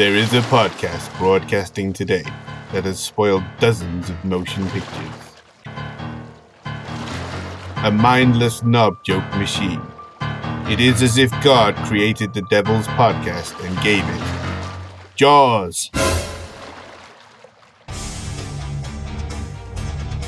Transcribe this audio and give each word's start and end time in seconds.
There 0.00 0.16
is 0.16 0.32
a 0.32 0.40
podcast 0.40 1.14
broadcasting 1.18 1.92
today 1.92 2.24
that 2.72 2.84
has 2.84 2.98
spoiled 2.98 3.44
dozens 3.58 4.08
of 4.08 4.24
motion 4.24 4.66
pictures. 4.70 5.42
A 7.84 7.90
mindless 7.92 8.62
knob 8.62 9.04
joke 9.04 9.30
machine. 9.36 9.82
It 10.70 10.80
is 10.80 11.02
as 11.02 11.18
if 11.18 11.30
God 11.42 11.76
created 11.86 12.32
the 12.32 12.40
Devil's 12.48 12.86
podcast 12.86 13.62
and 13.62 13.78
gave 13.82 14.02
it 14.02 15.16
Jaws. 15.16 15.90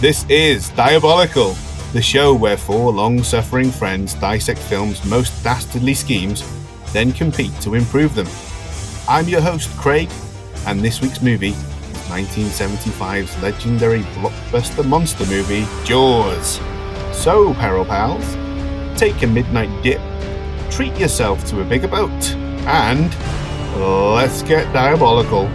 This 0.03 0.27
is 0.29 0.69
Diabolical, 0.69 1.57
the 1.95 2.03
show 2.03 2.35
where 2.35 2.59
four 2.59 2.93
long 2.93 3.23
suffering 3.23 3.71
friends 3.71 4.13
dissect 4.17 4.61
films' 4.61 5.03
most 5.07 5.43
dastardly 5.43 5.95
schemes, 5.95 6.45
then 6.93 7.11
compete 7.11 7.59
to 7.63 7.75
improve 7.75 8.15
them. 8.15 8.29
I'm 9.13 9.29
your 9.29 9.43
host, 9.43 9.69
Craig, 9.77 10.09
and 10.67 10.81
this 10.81 11.03
week's 11.03 11.21
movie 11.21 11.51
is 11.51 11.57
1975's 12.09 13.43
legendary 13.43 14.01
blockbuster 14.15 14.89
monster 14.89 15.27
movie, 15.27 15.67
Jaws. 15.85 16.59
So, 17.13 17.53
Peril 17.53 17.85
Pals, 17.85 18.25
take 18.99 19.23
a 19.23 19.27
midnight 19.27 19.83
dip, 19.83 20.01
treat 20.71 20.99
yourself 20.99 21.45
to 21.51 21.61
a 21.61 21.65
bigger 21.65 21.89
boat, 21.89 22.35
and 22.65 23.15
let's 24.15 24.43
get 24.45 24.73
diabolical. 24.73 25.47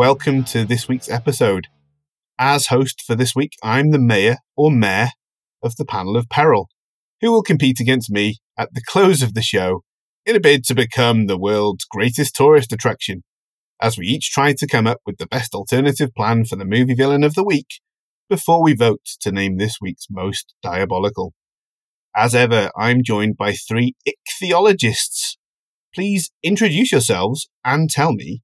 Welcome 0.00 0.44
to 0.44 0.64
this 0.64 0.88
week's 0.88 1.10
episode. 1.10 1.66
As 2.38 2.68
host 2.68 3.02
for 3.06 3.14
this 3.14 3.34
week, 3.36 3.52
I'm 3.62 3.90
the 3.90 3.98
mayor 3.98 4.38
or 4.56 4.70
mayor 4.70 5.10
of 5.62 5.76
the 5.76 5.84
panel 5.84 6.16
of 6.16 6.30
peril, 6.30 6.70
who 7.20 7.30
will 7.30 7.42
compete 7.42 7.80
against 7.80 8.10
me 8.10 8.38
at 8.56 8.72
the 8.72 8.80
close 8.80 9.20
of 9.20 9.34
the 9.34 9.42
show 9.42 9.82
in 10.24 10.34
a 10.34 10.40
bid 10.40 10.64
to 10.64 10.74
become 10.74 11.26
the 11.26 11.36
world's 11.36 11.84
greatest 11.84 12.34
tourist 12.34 12.72
attraction, 12.72 13.24
as 13.82 13.98
we 13.98 14.06
each 14.06 14.30
try 14.30 14.54
to 14.54 14.66
come 14.66 14.86
up 14.86 15.00
with 15.04 15.18
the 15.18 15.26
best 15.26 15.54
alternative 15.54 16.14
plan 16.16 16.46
for 16.46 16.56
the 16.56 16.64
movie 16.64 16.94
villain 16.94 17.22
of 17.22 17.34
the 17.34 17.44
week 17.44 17.68
before 18.30 18.62
we 18.62 18.72
vote 18.72 19.04
to 19.20 19.30
name 19.30 19.58
this 19.58 19.82
week's 19.82 20.06
most 20.08 20.54
diabolical. 20.62 21.34
As 22.16 22.34
ever, 22.34 22.70
I'm 22.74 23.02
joined 23.04 23.36
by 23.36 23.52
three 23.52 23.92
ichthyologists. 24.08 25.36
Please 25.94 26.30
introduce 26.42 26.90
yourselves 26.90 27.50
and 27.66 27.90
tell 27.90 28.14
me 28.14 28.40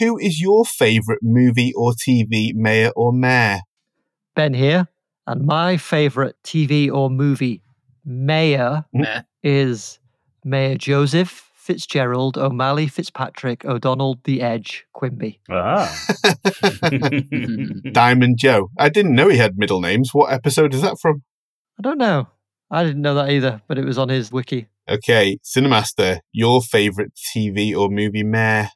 who 0.00 0.18
is 0.18 0.40
your 0.40 0.64
favourite 0.64 1.20
movie 1.22 1.72
or 1.76 1.92
TV 1.92 2.54
mayor 2.54 2.90
or 2.96 3.12
mayor? 3.12 3.60
Ben 4.34 4.54
here, 4.54 4.88
and 5.26 5.44
my 5.44 5.76
favourite 5.76 6.34
TV 6.42 6.90
or 6.90 7.10
movie 7.10 7.62
mayor 8.04 8.86
Meh. 8.92 9.22
is 9.42 9.98
Mayor 10.42 10.76
Joseph 10.76 11.50
Fitzgerald 11.54 12.38
O'Malley 12.38 12.88
Fitzpatrick 12.88 13.64
O'Donnell 13.66 14.18
the 14.24 14.40
Edge 14.40 14.86
Quimby. 14.94 15.38
Ah. 15.50 15.94
Diamond 17.92 18.38
Joe. 18.38 18.70
I 18.78 18.88
didn't 18.88 19.14
know 19.14 19.28
he 19.28 19.36
had 19.36 19.58
middle 19.58 19.82
names. 19.82 20.10
What 20.14 20.32
episode 20.32 20.72
is 20.72 20.80
that 20.80 20.98
from? 20.98 21.22
I 21.78 21.82
don't 21.82 21.98
know. 21.98 22.26
I 22.70 22.84
didn't 22.84 23.02
know 23.02 23.14
that 23.16 23.30
either, 23.30 23.60
but 23.68 23.78
it 23.78 23.84
was 23.84 23.98
on 23.98 24.08
his 24.08 24.32
wiki. 24.32 24.68
Okay, 24.88 25.38
Cinemaster, 25.44 26.20
your 26.32 26.62
favourite 26.62 27.10
TV 27.14 27.76
or 27.76 27.90
movie 27.90 28.24
mayor? 28.24 28.70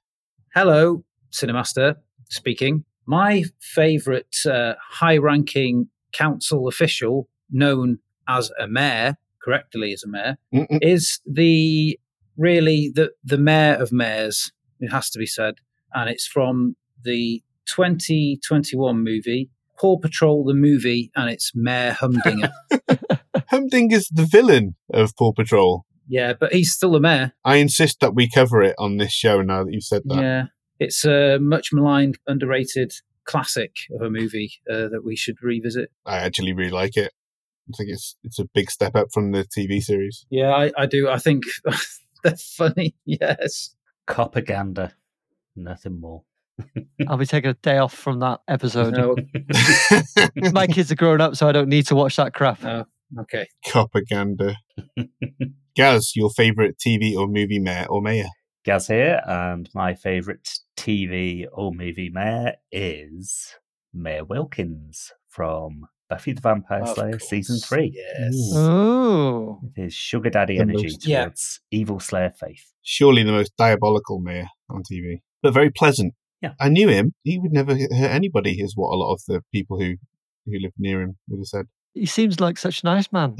Hello, 0.55 1.03
Cinemaster 1.35 1.97
speaking. 2.31 2.85
My 3.07 3.45
favourite 3.61 4.35
uh, 4.47 4.75
high 4.81 5.19
ranking 5.19 5.89
council 6.13 6.69
official, 6.69 7.29
known 7.51 7.99
as 8.29 8.51
a 8.59 8.67
mayor, 8.67 9.17
correctly 9.43 9.93
as 9.93 10.03
a 10.05 10.09
mayor, 10.09 10.39
Mm-mm. 10.55 10.79
is 10.81 11.21
the 11.27 11.99
really 12.37 12.91
the, 12.95 13.13
the 13.23 13.37
mayor 13.37 13.75
of 13.75 13.93
mayors, 13.93 14.53
it 14.81 14.89
has 14.91 15.11
to 15.11 15.19
be 15.19 15.27
said. 15.27 15.57
And 15.93 16.09
it's 16.09 16.27
from 16.27 16.77
the 17.05 17.43
2021 17.67 19.05
movie, 19.05 19.51
Paw 19.79 19.99
Patrol 19.99 20.45
the 20.45 20.55
movie, 20.55 21.11
and 21.15 21.29
it's 21.31 21.53
Mayor 21.55 21.93
Humdinger. 21.93 22.53
Humdinger's 23.51 24.09
the 24.09 24.25
villain 24.25 24.75
of 24.93 25.15
Paw 25.17 25.33
Patrol. 25.33 25.85
yeah, 26.09 26.33
but 26.39 26.53
he's 26.53 26.73
still 26.73 26.95
a 26.97 27.01
mayor. 27.01 27.33
I 27.45 27.57
insist 27.57 28.01
that 28.01 28.15
we 28.15 28.29
cover 28.29 28.63
it 28.63 28.75
on 28.79 28.97
this 28.97 29.13
show 29.13 29.43
now 29.43 29.65
that 29.65 29.73
you've 29.73 29.85
said 29.85 30.03
that. 30.07 30.21
Yeah, 30.21 30.45
it's 30.79 31.05
a 31.05 31.39
much 31.41 31.71
maligned, 31.73 32.19
underrated 32.27 32.93
classic 33.25 33.73
of 33.95 34.03
a 34.03 34.11
movie 34.11 34.53
uh, 34.71 34.89
that 34.89 35.03
we 35.05 35.17
should 35.17 35.37
revisit. 35.43 35.91
I 36.05 36.19
actually 36.19 36.53
really 36.53 36.71
like 36.71 36.97
it. 36.97 37.13
I 37.73 37.77
think 37.77 37.91
it's 37.91 38.17
it's 38.23 38.39
a 38.39 38.45
big 38.45 38.71
step 38.71 38.95
up 38.95 39.09
from 39.13 39.33
the 39.33 39.45
TV 39.45 39.81
series. 39.83 40.27
Yeah, 40.31 40.51
I, 40.51 40.71
I 40.77 40.87
do. 40.87 41.09
I 41.09 41.19
think 41.19 41.45
they're 42.23 42.37
funny. 42.37 42.95
Yes. 43.07 43.75
propaganda, 44.07 44.93
Nothing 45.57 46.01
more. 46.01 46.23
I'll 47.09 47.17
be 47.17 47.27
taking 47.27 47.51
a 47.51 47.55
day 47.55 47.79
off 47.79 47.95
from 47.95 48.21
that 48.21 48.41
episode. 48.49 48.95
No, 48.95 49.17
My 50.53 50.67
kids 50.67 50.93
are 50.93 50.97
grown 50.97 51.21
up, 51.21 51.37
so 51.37 51.49
I 51.49 51.53
don't 51.53 51.69
need 51.69 51.87
to 51.87 51.95
watch 51.95 52.17
that 52.17 52.35
crap. 52.35 52.63
no. 52.63 52.85
Okay. 53.21 53.47
Propaganda. 53.67 54.57
Gaz, 55.77 56.13
your 56.17 56.31
favourite 56.31 56.75
TV 56.85 57.17
or 57.17 57.27
movie 57.29 57.59
mayor 57.61 57.87
or 57.89 58.01
mayor? 58.03 58.29
Gaz 58.65 58.87
here, 58.89 59.21
and 59.27 59.69
my 59.75 59.95
favourite 59.95 60.49
TV 60.77 61.47
or 61.53 61.73
movie 61.73 62.09
mayor 62.09 62.55
is 62.73 63.55
Mayor 63.93 64.25
Wilkins 64.25 65.13
from 65.29 65.87
Buffy 66.09 66.33
the 66.33 66.41
Vampire 66.41 66.83
Of 66.83 66.89
Slayer 66.95 67.11
course. 67.13 67.29
season 67.29 67.59
three. 67.59 67.93
Yes. 67.95 68.35
Ooh. 68.55 68.59
Oh, 68.59 69.59
With 69.63 69.77
his 69.77 69.93
sugar 69.95 70.31
daddy 70.31 70.57
The 70.57 70.63
energy 70.63 70.85
most- 70.85 71.07
Yeah. 71.07 71.29
evil 71.71 72.01
Slayer 72.01 72.31
faith. 72.31 72.73
Surely 72.83 73.23
the 73.23 73.33
most 73.33 73.55
diabolical 73.57 74.21
mayor 74.21 74.49
on 74.71 74.83
TV, 74.83 75.21
but 75.43 75.53
very 75.53 75.71
pleasant. 75.71 76.15
Yeah. 76.41 76.55
I 76.59 76.69
knew 76.71 76.89
him. 76.89 77.15
He 77.23 77.39
would 77.39 77.53
never 77.53 77.75
hurt 77.77 77.91
anybody, 77.93 78.61
is 78.61 78.75
what 78.77 78.95
a 78.95 78.97
lot 78.97 79.13
of 79.13 79.21
the 79.27 79.43
people 79.53 79.79
who 79.79 79.97
who 80.47 80.59
lived 80.59 80.75
near 80.79 81.01
him 81.01 81.17
would 81.29 81.39
have 81.41 81.47
said. 81.47 81.67
He 81.95 82.07
seems 82.07 82.41
like 82.41 82.59
such 82.59 82.83
a 82.83 82.87
nice 82.87 83.11
man. 83.13 83.37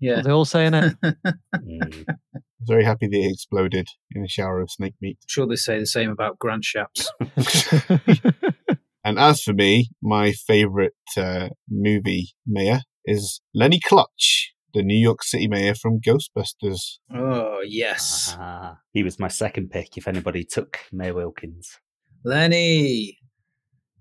Yeah. 0.00 0.22
They're 0.22 0.32
all 0.32 0.44
saying 0.44 0.74
it. 0.74 0.96
Mm. 1.04 2.04
I 2.08 2.16
was 2.34 2.66
very 2.66 2.84
happy 2.84 3.06
that 3.06 3.16
he 3.16 3.30
exploded 3.30 3.88
in 4.14 4.24
a 4.24 4.28
shower 4.28 4.60
of 4.60 4.70
snake 4.70 4.94
meat. 5.00 5.18
sure 5.28 5.46
they 5.46 5.56
say 5.56 5.78
the 5.78 5.86
same 5.86 6.10
about 6.10 6.38
Grant 6.38 6.64
Shapps. 6.64 7.08
And 9.04 9.18
as 9.18 9.42
for 9.42 9.54
me, 9.54 9.88
my 10.02 10.32
favourite 10.32 10.92
uh, 11.16 11.48
movie 11.70 12.32
mayor 12.46 12.80
is 13.06 13.40
Lenny 13.54 13.80
Clotch, 13.80 14.52
the 14.74 14.82
New 14.82 14.98
York 14.98 15.22
City 15.22 15.48
mayor 15.48 15.74
from 15.74 15.98
Ghostbusters. 15.98 16.98
Oh, 17.14 17.62
yes. 17.66 18.36
Ah, 18.38 18.80
he 18.92 19.02
was 19.02 19.18
my 19.18 19.28
second 19.28 19.70
pick 19.70 19.96
if 19.96 20.08
anybody 20.08 20.44
took 20.44 20.80
Mayor 20.92 21.14
Wilkins. 21.14 21.78
Lenny, 22.22 23.16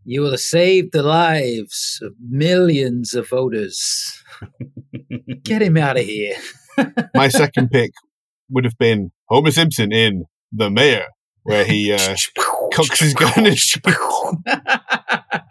you 0.09 0.21
will 0.21 0.31
have 0.31 0.39
saved 0.39 0.93
the 0.93 1.03
lives 1.03 1.99
of 2.01 2.13
millions 2.17 3.13
of 3.13 3.27
voters. 3.27 4.23
Get 5.43 5.61
him 5.61 5.75
out 5.75 5.97
of 5.97 6.05
here. 6.05 6.37
My 7.13 7.27
second 7.27 7.71
pick 7.71 7.91
would 8.49 8.63
have 8.63 8.77
been 8.77 9.11
Homer 9.27 9.51
Simpson 9.51 9.91
in 9.91 10.23
The 10.53 10.69
Mayor, 10.69 11.07
where 11.43 11.65
he 11.65 11.91
uh, 11.91 12.15
cocks 12.73 13.01
his 13.01 13.13
gun 13.15 13.47
and 13.47 13.59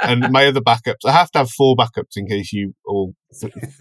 and 0.01 0.33
my 0.33 0.47
other 0.47 0.63
backups. 0.63 1.05
I 1.05 1.13
have 1.13 1.31
to 1.33 1.39
have 1.41 1.51
four 1.51 1.77
backups 1.77 2.17
in 2.17 2.27
case 2.27 2.51
you 2.55 2.73
all 2.87 3.15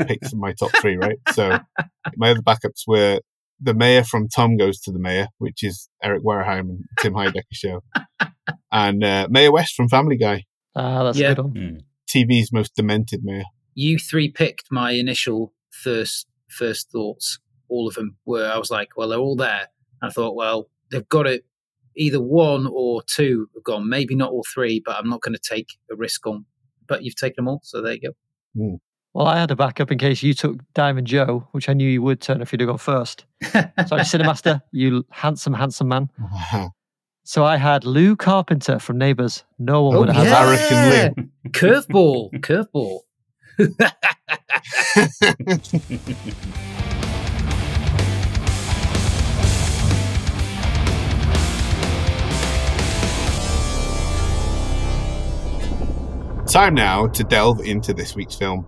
pick 0.06 0.20
my 0.34 0.52
top 0.52 0.72
three, 0.82 0.98
right? 0.98 1.20
So 1.32 1.58
my 2.18 2.32
other 2.32 2.42
backups 2.42 2.82
were 2.86 3.22
the 3.62 3.74
mayor 3.74 4.04
from 4.04 4.28
Tom 4.28 4.58
Goes 4.58 4.82
to 4.82 4.92
the 4.92 5.00
Mayor, 5.00 5.30
which 5.38 5.64
is 5.64 5.88
Eric 6.04 6.22
Wareheim 6.22 6.68
and 6.68 6.84
Tim 7.00 7.14
Heidecker 7.14 7.44
show, 7.54 7.82
and 8.74 9.02
uh, 9.06 9.30
Mayor 9.30 9.54
West 9.54 9.76
from 9.76 9.88
Family 9.88 10.18
Guy, 10.18 10.44
ah, 10.76 11.04
that's 11.04 11.18
Yeah. 11.18 11.32
a 11.32 11.36
good 11.36 11.46
one. 11.46 11.54
Mm. 11.54 11.82
TV's 12.08 12.52
most 12.52 12.76
demented 12.76 13.22
mayor. 13.24 13.44
you 13.74 13.98
three 14.00 14.30
picked 14.30 14.72
my 14.72 14.92
initial 14.92 15.54
first 15.72 16.28
first 16.50 16.92
thoughts. 16.92 17.40
All 17.68 17.88
of 17.88 17.96
them 17.96 18.16
were. 18.26 18.46
I 18.48 18.58
was 18.58 18.70
like, 18.72 18.90
well, 18.96 19.10
they're 19.10 19.20
all 19.20 19.36
there. 19.36 19.68
I 20.02 20.10
thought, 20.10 20.36
well, 20.36 20.70
they've 20.92 21.08
got 21.10 21.26
it. 21.28 21.46
Either 21.98 22.22
one 22.22 22.68
or 22.72 23.02
two 23.04 23.50
have 23.56 23.64
gone. 23.64 23.90
Maybe 23.90 24.16
not 24.16 24.32
all 24.32 24.46
three, 24.54 24.82
but 24.86 24.96
I'm 24.98 25.10
not 25.10 25.22
going 25.22 25.34
to 25.34 25.40
take 25.42 25.70
a 25.92 25.96
risk 25.96 26.28
on. 26.28 26.46
But 26.88 27.04
you've 27.04 27.16
taken 27.16 27.44
them 27.44 27.48
all, 27.48 27.62
so 27.64 27.82
there 27.82 27.94
you 27.94 28.12
go. 28.56 28.80
Well, 29.14 29.26
I 29.28 29.40
had 29.40 29.50
a 29.50 29.56
backup 29.56 29.92
in 29.92 29.98
case 29.98 30.22
you 30.22 30.34
took 30.34 30.58
Diamond 30.74 31.08
Joe, 31.08 31.48
which 31.52 31.68
I 31.70 31.74
knew 31.74 31.90
you 31.90 32.02
would 32.02 32.22
turn 32.22 32.42
if 32.42 32.52
you'd 32.52 32.62
have 32.62 32.68
gone 32.70 32.78
first. 32.78 33.26
Sorry, 33.44 33.64
Cinemaster, 34.04 34.62
you 34.72 35.06
handsome, 35.10 35.54
handsome 35.54 35.88
man. 35.88 36.10
So 37.28 37.44
I 37.44 37.58
had 37.58 37.86
Lou 37.86 38.16
Carpenter 38.16 38.78
from 38.78 39.00
Neighbours. 39.00 39.44
No 39.58 39.82
one 39.82 39.96
Oh, 39.96 40.00
would 40.02 40.10
have 40.10 40.24
yeah. 40.26 40.46
had 40.46 40.58
that. 40.70 41.12
American 41.14 41.32
Curveball, 41.50 42.32
curveball. 42.42 43.00
Time 56.48 56.76
now 56.76 57.08
to 57.08 57.24
delve 57.24 57.60
into 57.62 57.92
this 57.94 58.16
week's 58.16 58.36
film. 58.36 58.66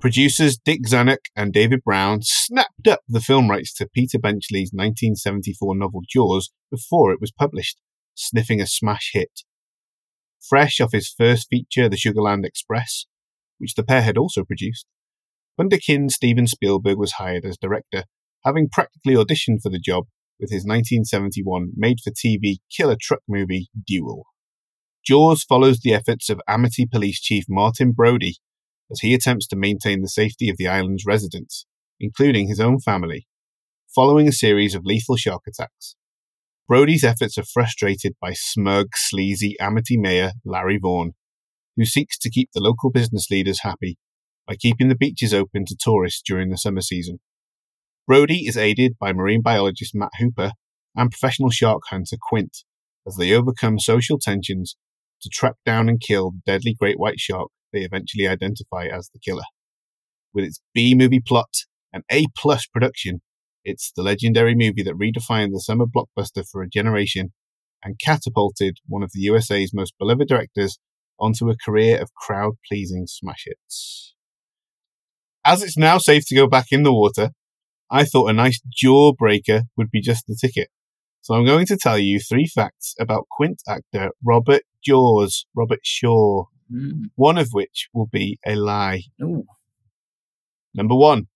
Producers 0.00 0.56
Dick 0.56 0.86
Zanuck 0.86 1.26
and 1.36 1.52
David 1.52 1.84
Brown 1.84 2.20
snapped 2.22 2.88
up 2.88 3.00
the 3.06 3.20
film 3.20 3.50
rights 3.50 3.74
to 3.74 3.86
Peter 3.86 4.18
Benchley's 4.18 4.70
1974 4.72 5.76
novel 5.76 6.00
Jaws 6.08 6.50
before 6.70 7.12
it 7.12 7.20
was 7.20 7.30
published, 7.30 7.78
sniffing 8.14 8.62
a 8.62 8.66
smash 8.66 9.10
hit. 9.12 9.42
Fresh 10.40 10.80
off 10.80 10.92
his 10.92 11.10
first 11.10 11.48
feature, 11.50 11.86
The 11.86 11.98
Sugarland 11.98 12.46
Express, 12.46 13.04
which 13.58 13.74
the 13.74 13.84
pair 13.84 14.00
had 14.00 14.16
also 14.16 14.42
produced, 14.42 14.86
Wunderkind 15.60 16.12
Steven 16.12 16.46
Spielberg 16.46 16.96
was 16.96 17.12
hired 17.12 17.44
as 17.44 17.58
director, 17.58 18.04
having 18.42 18.70
practically 18.70 19.14
auditioned 19.14 19.60
for 19.62 19.68
the 19.68 19.78
job 19.78 20.04
with 20.40 20.48
his 20.50 20.64
1971 20.64 21.72
made 21.76 21.98
for 22.02 22.10
TV 22.10 22.60
killer 22.74 22.96
truck 22.98 23.20
movie 23.28 23.68
Duel. 23.86 24.24
Jaws 25.04 25.44
follows 25.44 25.80
the 25.80 25.92
efforts 25.92 26.30
of 26.30 26.40
Amity 26.48 26.86
Police 26.86 27.20
Chief 27.20 27.44
Martin 27.50 27.92
Brody 27.92 28.36
as 28.90 29.00
he 29.00 29.14
attempts 29.14 29.46
to 29.48 29.56
maintain 29.56 30.02
the 30.02 30.08
safety 30.08 30.48
of 30.48 30.56
the 30.56 30.66
island's 30.66 31.04
residents, 31.06 31.66
including 31.98 32.48
his 32.48 32.60
own 32.60 32.80
family, 32.80 33.26
following 33.94 34.28
a 34.28 34.32
series 34.32 34.74
of 34.74 34.84
lethal 34.84 35.16
shark 35.16 35.42
attacks. 35.46 35.96
Brody's 36.68 37.04
efforts 37.04 37.36
are 37.36 37.44
frustrated 37.44 38.14
by 38.20 38.32
smug, 38.32 38.88
sleazy 38.94 39.56
Amity 39.60 39.96
Mayor 39.96 40.32
Larry 40.44 40.78
Vaughn, 40.78 41.12
who 41.76 41.84
seeks 41.84 42.18
to 42.18 42.30
keep 42.30 42.50
the 42.52 42.60
local 42.60 42.90
business 42.90 43.28
leaders 43.30 43.60
happy 43.62 43.98
by 44.46 44.54
keeping 44.54 44.88
the 44.88 44.94
beaches 44.94 45.34
open 45.34 45.64
to 45.66 45.76
tourists 45.78 46.22
during 46.24 46.50
the 46.50 46.56
summer 46.56 46.80
season. 46.80 47.18
Brody 48.06 48.46
is 48.46 48.56
aided 48.56 48.98
by 48.98 49.12
marine 49.12 49.42
biologist 49.42 49.94
Matt 49.94 50.12
Hooper 50.18 50.52
and 50.96 51.10
professional 51.10 51.50
shark 51.50 51.82
hunter 51.90 52.16
Quint 52.20 52.64
as 53.06 53.16
they 53.16 53.32
overcome 53.32 53.78
social 53.78 54.18
tensions 54.18 54.76
to 55.22 55.28
track 55.28 55.54
down 55.64 55.88
and 55.88 56.00
kill 56.00 56.30
the 56.30 56.40
deadly 56.46 56.74
great 56.74 56.98
white 56.98 57.20
shark 57.20 57.50
they 57.72 57.80
eventually 57.80 58.26
identify 58.26 58.86
as 58.86 59.10
the 59.12 59.18
killer. 59.18 59.44
With 60.32 60.44
its 60.44 60.60
B 60.74 60.94
movie 60.94 61.20
plot 61.20 61.64
and 61.92 62.04
A 62.10 62.26
plus 62.36 62.66
production, 62.66 63.20
it's 63.64 63.92
the 63.94 64.02
legendary 64.02 64.54
movie 64.54 64.82
that 64.82 64.94
redefined 64.94 65.52
the 65.52 65.60
summer 65.60 65.86
blockbuster 65.86 66.44
for 66.50 66.62
a 66.62 66.68
generation 66.68 67.32
and 67.82 67.98
catapulted 67.98 68.78
one 68.86 69.02
of 69.02 69.10
the 69.12 69.20
USA's 69.20 69.72
most 69.74 69.94
beloved 69.98 70.28
directors 70.28 70.78
onto 71.18 71.50
a 71.50 71.56
career 71.56 72.00
of 72.00 72.14
crowd 72.14 72.54
pleasing 72.68 73.06
smash 73.06 73.44
hits. 73.46 74.14
As 75.44 75.62
it's 75.62 75.76
now 75.76 75.98
safe 75.98 76.24
to 76.28 76.34
go 76.34 76.46
back 76.46 76.66
in 76.70 76.82
the 76.82 76.92
water, 76.92 77.30
I 77.90 78.04
thought 78.04 78.30
a 78.30 78.32
nice 78.32 78.60
jawbreaker 78.82 79.62
would 79.76 79.90
be 79.90 80.00
just 80.00 80.26
the 80.26 80.36
ticket. 80.40 80.68
So 81.22 81.34
I'm 81.34 81.44
going 81.44 81.66
to 81.66 81.76
tell 81.76 81.98
you 81.98 82.18
three 82.18 82.46
facts 82.46 82.94
about 82.98 83.26
Quint 83.30 83.62
actor 83.68 84.10
Robert 84.24 84.62
Jaws, 84.84 85.46
Robert 85.54 85.80
Shaw, 85.82 86.44
mm. 86.72 87.04
one 87.14 87.38
of 87.38 87.48
which 87.52 87.88
will 87.92 88.06
be 88.06 88.38
a 88.46 88.54
lie. 88.56 89.02
Ooh. 89.22 89.44
Number 90.74 90.94
one, 90.94 91.26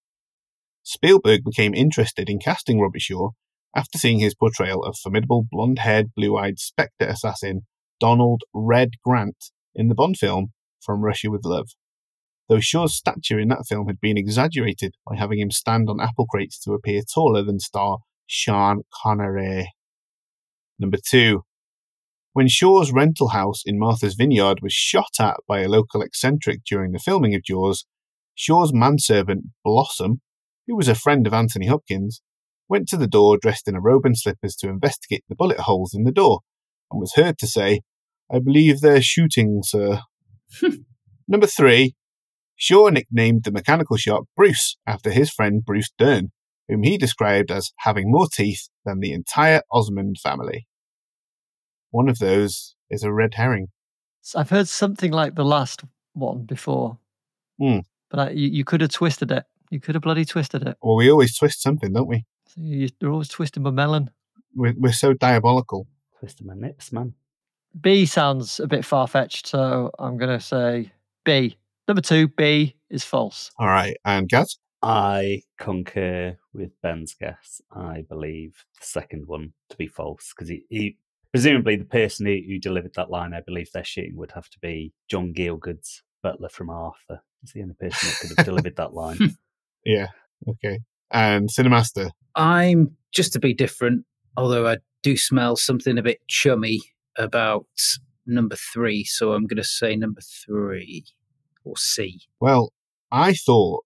Spielberg 0.83 1.45
became 1.45 1.75
interested 1.75 2.29
in 2.29 2.39
casting 2.39 2.81
Robert 2.81 3.01
Shaw 3.01 3.31
after 3.75 3.99
seeing 3.99 4.21
his 4.21 4.35
portrayal 4.35 4.85
of 4.85 4.97
formidable 4.97 5.47
blonde 5.51 5.81
haired, 5.81 6.15
blue 6.15 6.37
eyed 6.37 6.59
Spectre 6.59 7.07
assassin 7.07 7.63
Donald 7.99 8.43
Red 8.53 8.91
Grant 9.03 9.51
in 9.75 9.89
the 9.89 9.95
Bond 9.95 10.19
film 10.19 10.53
From 10.81 11.03
Russia 11.03 11.31
with 11.31 11.45
Love. 11.45 11.71
Though 12.49 12.61
Shaw's 12.61 12.95
stature 12.95 13.39
in 13.39 13.49
that 13.49 13.67
film 13.67 13.87
had 13.87 14.01
been 14.01 14.19
exaggerated 14.19 14.95
by 15.09 15.17
having 15.17 15.39
him 15.39 15.51
stand 15.51 15.89
on 15.89 16.01
apple 16.01 16.27
crates 16.27 16.59
to 16.61 16.73
appear 16.73 17.01
taller 17.03 17.43
than 17.43 17.59
star 17.59 17.99
Sean 18.27 18.83
Connery. 19.03 19.73
Number 20.79 20.99
two, 21.03 21.43
when 22.35 22.49
Shaw's 22.49 22.93
rental 22.93 23.29
house 23.29 23.63
in 23.65 23.79
Martha's 23.79 24.15
Vineyard 24.15 24.59
was 24.61 24.73
shot 24.73 25.21
at 25.21 25.37
by 25.47 25.61
a 25.61 25.69
local 25.69 26.03
eccentric 26.03 26.65
during 26.65 26.91
the 26.91 26.99
filming 26.99 27.33
of 27.35 27.45
Jaws, 27.45 27.87
Shaw's 28.35 28.73
manservant, 28.73 29.45
Blossom, 29.65 30.21
who 30.67 30.77
was 30.77 30.89
a 30.89 30.97
friend 30.97 31.29
of 31.29 31.33
Anthony 31.33 31.69
Hopkins, 31.69 32.23
went 32.69 32.89
to 32.89 32.97
the 32.97 33.07
door 33.07 33.39
dressed 33.39 33.69
in 33.69 33.77
a 33.77 33.81
robe 33.81 34.05
and 34.05 34.19
slippers 34.19 34.57
to 34.57 34.69
investigate 34.69 35.23
the 35.29 35.37
bullet 35.37 35.61
holes 35.61 35.95
in 35.95 36.03
the 36.03 36.11
door, 36.11 36.41
and 36.91 37.01
was 37.01 37.15
heard 37.15 37.39
to 37.39 37.47
say, 37.47 37.83
I 38.29 38.41
believe 38.41 38.81
they're 38.81 39.01
shooting, 39.01 39.61
sir. 39.63 40.01
Hmm. 40.59 40.75
Number 41.29 41.47
three, 41.47 41.95
Shaw 42.57 42.89
nicknamed 42.89 43.45
the 43.45 43.53
mechanical 43.53 43.97
shark 43.97 44.25
Bruce 44.37 44.77
after 44.89 45.13
his 45.13 45.31
friend 45.31 45.65
Bruce 45.65 45.91
Dern, 45.97 46.33
whom 46.69 46.83
he 46.83 46.99
described 46.99 47.53
as 47.53 47.71
having 47.79 48.11
more 48.11 48.27
teeth 48.27 48.69
than 48.85 48.99
the 48.99 49.13
entire 49.13 49.63
Osmond 49.71 50.17
family. 50.21 50.67
One 51.95 52.09
of 52.09 52.19
those 52.19 52.75
is 52.91 53.05
a 53.05 53.13
red 53.13 53.35
herring. 53.35 53.69
I've 54.35 54.51
heard 54.51 54.67
something 54.67 55.13
like 55.13 55.37
the 55.37 55.45
last 55.45 55.85
one 56.13 56.43
before, 56.43 56.99
mm. 57.61 57.85
but 58.11 58.19
I, 58.19 58.31
you, 58.31 58.49
you, 58.49 58.65
could 58.65 58.81
have 58.81 58.91
twisted 58.91 59.31
it. 59.31 59.45
You 59.71 59.79
could 59.79 59.95
have 59.95 60.03
bloody 60.03 60.25
twisted 60.25 60.67
it. 60.67 60.77
Well, 60.83 60.97
we 60.97 61.09
always 61.09 61.37
twist 61.37 61.63
something, 61.63 61.93
don't 61.93 62.09
we? 62.09 62.25
You, 62.57 62.89
are 63.05 63.11
always 63.11 63.29
twisting 63.29 63.63
my 63.63 63.71
melon. 63.71 64.11
We're, 64.57 64.75
we're 64.77 64.93
so 64.93 65.13
diabolical. 65.13 65.87
Twisting 66.19 66.49
my 66.49 66.55
nips, 66.57 66.91
man. 66.91 67.15
B 67.81 68.07
sounds 68.07 68.59
a 68.59 68.67
bit 68.67 68.85
far 68.85 69.07
fetched, 69.07 69.47
so 69.47 69.93
I'm 69.97 70.17
going 70.17 70.37
to 70.37 70.45
say 70.45 70.91
B. 71.25 71.57
Number 71.87 72.03
two, 72.03 72.27
B 72.27 72.75
is 72.91 73.05
false. 73.05 73.53
All 73.57 73.69
right. 73.69 73.97
And 74.05 74.29
Gaz? 74.29 74.59
I 74.83 75.43
concur 75.59 76.37
with 76.53 76.73
Ben's 76.83 77.15
guess. 77.15 77.63
I 77.71 78.05
believe 78.09 78.65
the 78.81 78.85
second 78.85 79.29
one 79.29 79.53
to 79.71 79.77
be 79.77 79.87
false 79.87 80.35
because 80.35 80.49
he, 80.49 80.65
he, 80.69 80.99
presumably 81.35 81.75
the 81.75 81.85
person 81.85 82.27
who, 82.27 82.39
who, 82.47 82.61
delivered 82.61 82.95
that 82.95 83.11
line, 83.11 83.35
I 83.35 83.41
believe 83.41 83.69
they're 83.73 83.83
shooting 83.83 84.17
would 84.17 84.31
have 84.37 84.49
to 84.51 84.59
be 84.61 84.93
John 85.11 85.35
Gielgud's 85.35 86.05
butler 86.23 86.49
from 86.49 86.71
Arthur. 86.71 87.23
He's 87.41 87.51
the 87.53 87.63
only 87.63 87.75
person 87.75 88.09
that 88.09 88.19
could 88.21 88.39
have 88.39 88.47
delivered 88.47 88.77
that 88.77 88.95
line. 88.95 89.19
Yeah. 89.87 90.07
Okay. 90.49 90.79
And 91.11 91.51
Cinemaster? 91.51 92.09
I'm 92.35 92.97
just 93.13 93.35
to 93.35 93.39
be 93.39 93.53
different, 93.53 94.07
although 94.35 94.67
I 94.67 94.79
do 95.03 95.15
smell 95.15 95.57
something 95.57 95.99
a 95.99 96.03
bit 96.03 96.27
chummy 96.27 96.81
about 97.19 97.67
number 98.27 98.57
three. 98.57 99.05
So 99.05 99.35
I'm 99.35 99.47
going 99.47 99.59
to 99.59 99.63
say 99.65 99.95
number 99.95 100.23
three 100.23 101.05
or 101.65 101.77
C? 101.77 102.23
Well, 102.41 102.73
I 103.13 103.35
thought, 103.35 103.85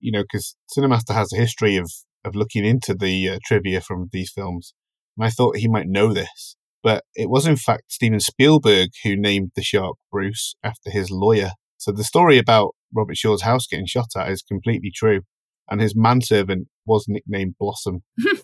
you 0.00 0.10
know, 0.10 0.22
because 0.22 0.56
Cinemaster 0.76 1.14
has 1.14 1.32
a 1.32 1.36
history 1.36 1.76
of 1.76 1.92
of 2.24 2.34
looking 2.34 2.64
into 2.64 2.92
the 2.92 3.28
uh, 3.28 3.38
trivia 3.44 3.80
from 3.80 4.10
these 4.12 4.32
films, 4.32 4.74
and 5.16 5.24
I 5.24 5.30
thought 5.30 5.58
he 5.58 5.68
might 5.68 5.86
know 5.86 6.12
this, 6.12 6.56
but 6.82 7.04
it 7.14 7.28
was 7.28 7.46
in 7.46 7.56
fact 7.56 7.92
Steven 7.92 8.20
Spielberg 8.20 8.90
who 9.04 9.16
named 9.16 9.52
the 9.54 9.62
shark 9.62 9.96
Bruce 10.10 10.54
after 10.62 10.90
his 10.90 11.10
lawyer. 11.10 11.52
So 11.78 11.92
the 11.92 12.04
story 12.04 12.38
about 12.38 12.74
Robert 12.94 13.16
Shaw's 13.16 13.42
house 13.42 13.66
getting 13.66 13.86
shot 13.86 14.08
at 14.16 14.30
is 14.30 14.42
completely 14.42 14.90
true, 14.94 15.22
and 15.70 15.80
his 15.80 15.94
manservant 15.96 16.68
was 16.86 17.06
nicknamed 17.08 17.54
Blossom, 17.58 18.02
uh, 18.26 18.34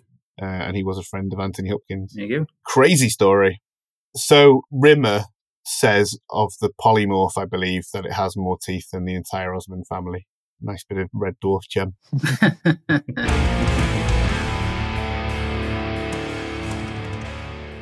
and 0.41 0.77
he 0.77 0.85
was 0.85 0.99
a 0.99 1.03
friend 1.03 1.33
of 1.33 1.41
Anthony 1.41 1.71
Hopkins. 1.71 2.15
There 2.15 2.25
you 2.25 2.39
go. 2.41 2.47
Crazy 2.65 3.09
story. 3.09 3.61
So 4.15 4.63
Rimmer 4.71 5.25
says 5.65 6.19
of 6.31 6.53
the 6.61 6.71
polymorph, 6.81 7.37
I 7.37 7.45
believe, 7.45 7.85
that 7.93 8.07
it 8.07 8.13
has 8.13 8.37
more 8.37 8.57
teeth 8.65 8.91
than 8.93 9.05
the 9.05 9.15
entire 9.15 9.55
Osmond 9.55 9.87
family. 9.89 10.27
Nice 10.61 10.85
bit 10.89 10.99
of 10.99 11.11
red 11.13 11.35
dwarf 11.45 11.63
gem. 11.69 11.97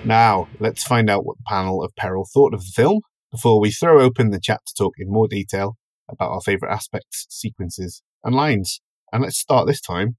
now, 0.07 0.49
let's 0.61 0.85
find 0.85 1.11
out 1.11 1.25
what 1.25 1.37
the 1.39 1.45
panel 1.47 1.83
of 1.83 1.95
Peril 1.97 2.27
thought 2.33 2.55
of 2.55 2.61
the 2.61 2.73
film 2.75 3.01
before 3.31 3.61
we 3.61 3.71
throw 3.71 4.01
open 4.01 4.31
the 4.31 4.41
chat 4.41 4.61
to 4.67 4.75
talk 4.77 4.95
in 4.99 5.11
more 5.11 5.29
detail 5.29 5.77
about 6.09 6.31
our 6.31 6.41
favourite 6.41 6.73
aspects, 6.73 7.27
sequences, 7.29 8.03
and 8.23 8.35
lines. 8.35 8.81
And 9.13 9.23
let's 9.23 9.39
start 9.39 9.67
this 9.67 9.81
time 9.81 10.17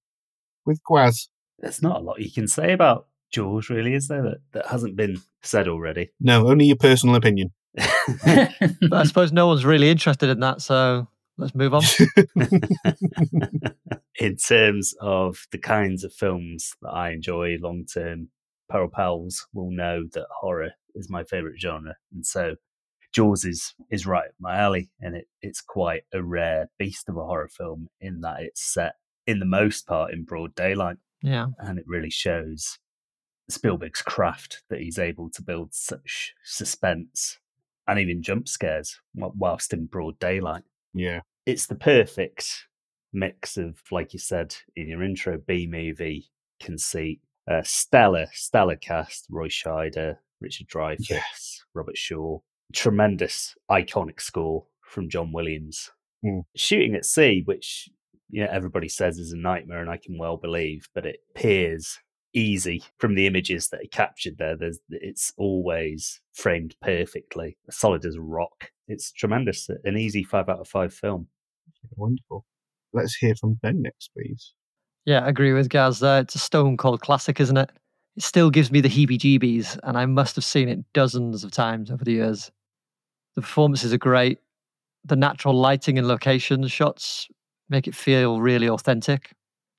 with 0.66 0.80
Gaz. 0.90 1.30
There's 1.60 1.82
not 1.82 2.02
a 2.02 2.04
lot 2.04 2.20
you 2.20 2.32
can 2.32 2.48
say 2.48 2.74
about 2.74 3.08
Jaws, 3.32 3.70
really, 3.70 3.94
is 3.94 4.08
there, 4.08 4.24
that, 4.24 4.38
that 4.54 4.68
hasn't 4.68 4.96
been 4.96 5.22
said 5.44 5.68
already? 5.68 6.10
No, 6.20 6.48
only 6.48 6.66
your 6.66 6.76
personal 6.76 7.16
opinion. 7.16 7.52
but 7.76 8.94
I 8.94 9.04
suppose 9.04 9.32
no 9.32 9.48
one's 9.48 9.66
really 9.66 9.90
interested 9.90 10.30
in 10.30 10.40
that, 10.42 10.62
so 10.62 11.08
let's 11.38 11.56
move 11.56 11.74
on. 11.74 11.84
in 14.20 14.38
terms 14.38 14.94
of 15.02 15.46
the 15.52 15.58
kinds 15.58 16.04
of 16.04 16.14
films 16.14 16.74
that 16.82 16.90
I 16.90 17.12
enjoy 17.12 17.58
long 17.60 17.86
term, 17.86 18.30
Peril 18.70 18.90
Pals 18.90 19.48
will 19.54 19.72
know 19.72 20.04
that 20.14 20.28
horror 20.32 20.72
is 20.96 21.10
my 21.10 21.24
favourite 21.24 21.60
genre. 21.60 21.96
And 22.14 22.26
so 22.26 22.56
Jaws 23.14 23.46
is, 23.46 23.74
is 23.90 24.06
right 24.06 24.28
up 24.28 24.34
my 24.40 24.58
alley, 24.58 24.90
and 25.00 25.16
it, 25.16 25.28
it's 25.42 25.62
quite 25.62 26.04
a 26.14 26.22
rare 26.22 26.70
beast 26.78 27.08
of 27.08 27.18
a 27.18 27.24
horror 27.26 27.50
film 27.50 27.88
in 28.02 28.22
that 28.22 28.42
it's 28.42 28.62
set, 28.62 28.96
in 29.26 29.40
the 29.40 29.46
most 29.46 29.88
part, 29.88 30.14
in 30.14 30.24
broad 30.24 30.54
daylight. 30.56 30.98
Yeah. 31.22 31.48
And 31.60 31.80
it 31.80 31.86
really 31.88 32.10
shows 32.10 32.78
Spielberg's 33.50 34.02
craft 34.02 34.64
that 34.70 34.80
he's 34.80 35.00
able 35.00 35.30
to 35.32 35.42
build 35.42 35.74
such 35.74 36.34
suspense 36.44 37.40
and 37.88 38.00
even 38.00 38.22
jump 38.24 38.48
scares 38.48 39.00
whilst 39.14 39.72
in 39.74 39.86
broad 39.86 40.20
daylight. 40.20 40.64
Yeah. 40.94 41.22
it's 41.46 41.68
the 41.68 41.76
perfect 41.76 42.68
mix 43.14 43.58
of, 43.58 43.80
like 43.92 44.14
you 44.14 44.20
said 44.20 44.56
in 44.76 44.88
your 44.88 45.04
intro, 45.04 45.38
B 45.38 45.68
movie 45.68 46.32
conceit. 46.60 47.22
Uh, 47.50 47.62
stellar, 47.64 48.28
stellar 48.34 48.76
cast: 48.76 49.28
Roy 49.30 49.48
Scheider, 49.48 50.18
Richard 50.42 50.68
Dreyfuss, 50.68 51.10
Yeah. 51.10 51.22
Robert 51.74 51.98
Shaw. 51.98 52.40
Tremendous, 52.74 53.56
iconic 53.70 54.20
score 54.20 54.66
from 54.82 55.10
John 55.10 55.32
Williams. 55.32 55.92
Mm. 56.26 56.44
Shooting 56.56 56.96
at 56.96 57.06
sea, 57.06 57.44
which 57.46 57.90
yeah, 58.32 58.48
everybody 58.52 58.90
says 58.90 59.20
is 59.20 59.32
a 59.32 59.38
nightmare, 59.38 59.82
and 59.82 59.90
I 59.90 59.98
can 59.98 60.18
well 60.18 60.38
believe, 60.38 60.90
but 60.96 61.06
it 61.06 61.20
appears 61.36 62.00
easy 62.34 62.84
from 62.98 63.16
the 63.16 63.28
images 63.28 63.70
that 63.70 63.82
he 63.82 63.88
captured 63.88 64.38
there. 64.38 64.58
There's, 64.58 64.80
it's 64.90 65.32
always 65.38 66.20
framed 66.34 66.76
perfectly, 66.82 67.58
solid 67.70 68.04
as 68.04 68.18
rock. 68.18 68.72
It's 68.88 69.12
tremendous. 69.12 69.70
An 69.84 69.98
easy 69.98 70.24
five 70.24 70.50
out 70.50 70.60
of 70.60 70.68
five 70.68 70.94
film. 70.94 71.28
Wonderful. 71.96 72.46
Let's 72.94 73.16
hear 73.16 73.36
from 73.36 73.54
Ben 73.62 73.82
next, 73.82 74.10
please. 74.14 74.54
Yeah, 75.06 75.20
I 75.20 75.30
agree 75.30 75.54
with 75.54 75.70
Gaz 75.70 76.00
there. 76.00 76.22
It's 76.22 76.36
a 76.36 76.40
stone 76.40 76.78
cold 76.78 77.02
classic, 77.02 77.40
isn't 77.40 77.58
it? 77.58 77.72
It 78.16 78.24
still 78.24 78.50
gives 78.50 78.72
me 78.72 78.82
the 78.82 78.90
heebie 78.90 79.20
jeebies, 79.20 79.78
and 79.84 79.98
I 79.98 80.06
must 80.06 80.36
have 80.36 80.46
seen 80.46 80.70
it 80.70 80.80
dozens 80.94 81.44
of 81.44 81.52
times 81.52 81.92
over 81.92 82.04
the 82.04 82.14
years. 82.14 82.52
The 83.36 83.42
performances 83.42 83.94
are 83.94 83.98
great. 83.98 84.40
The 85.04 85.16
natural 85.16 85.54
lighting 85.54 85.98
and 86.00 86.08
location 86.08 86.68
shots 86.68 87.28
make 87.70 87.88
it 87.88 87.96
feel 87.96 88.42
really 88.42 88.70
authentic. 88.70 89.34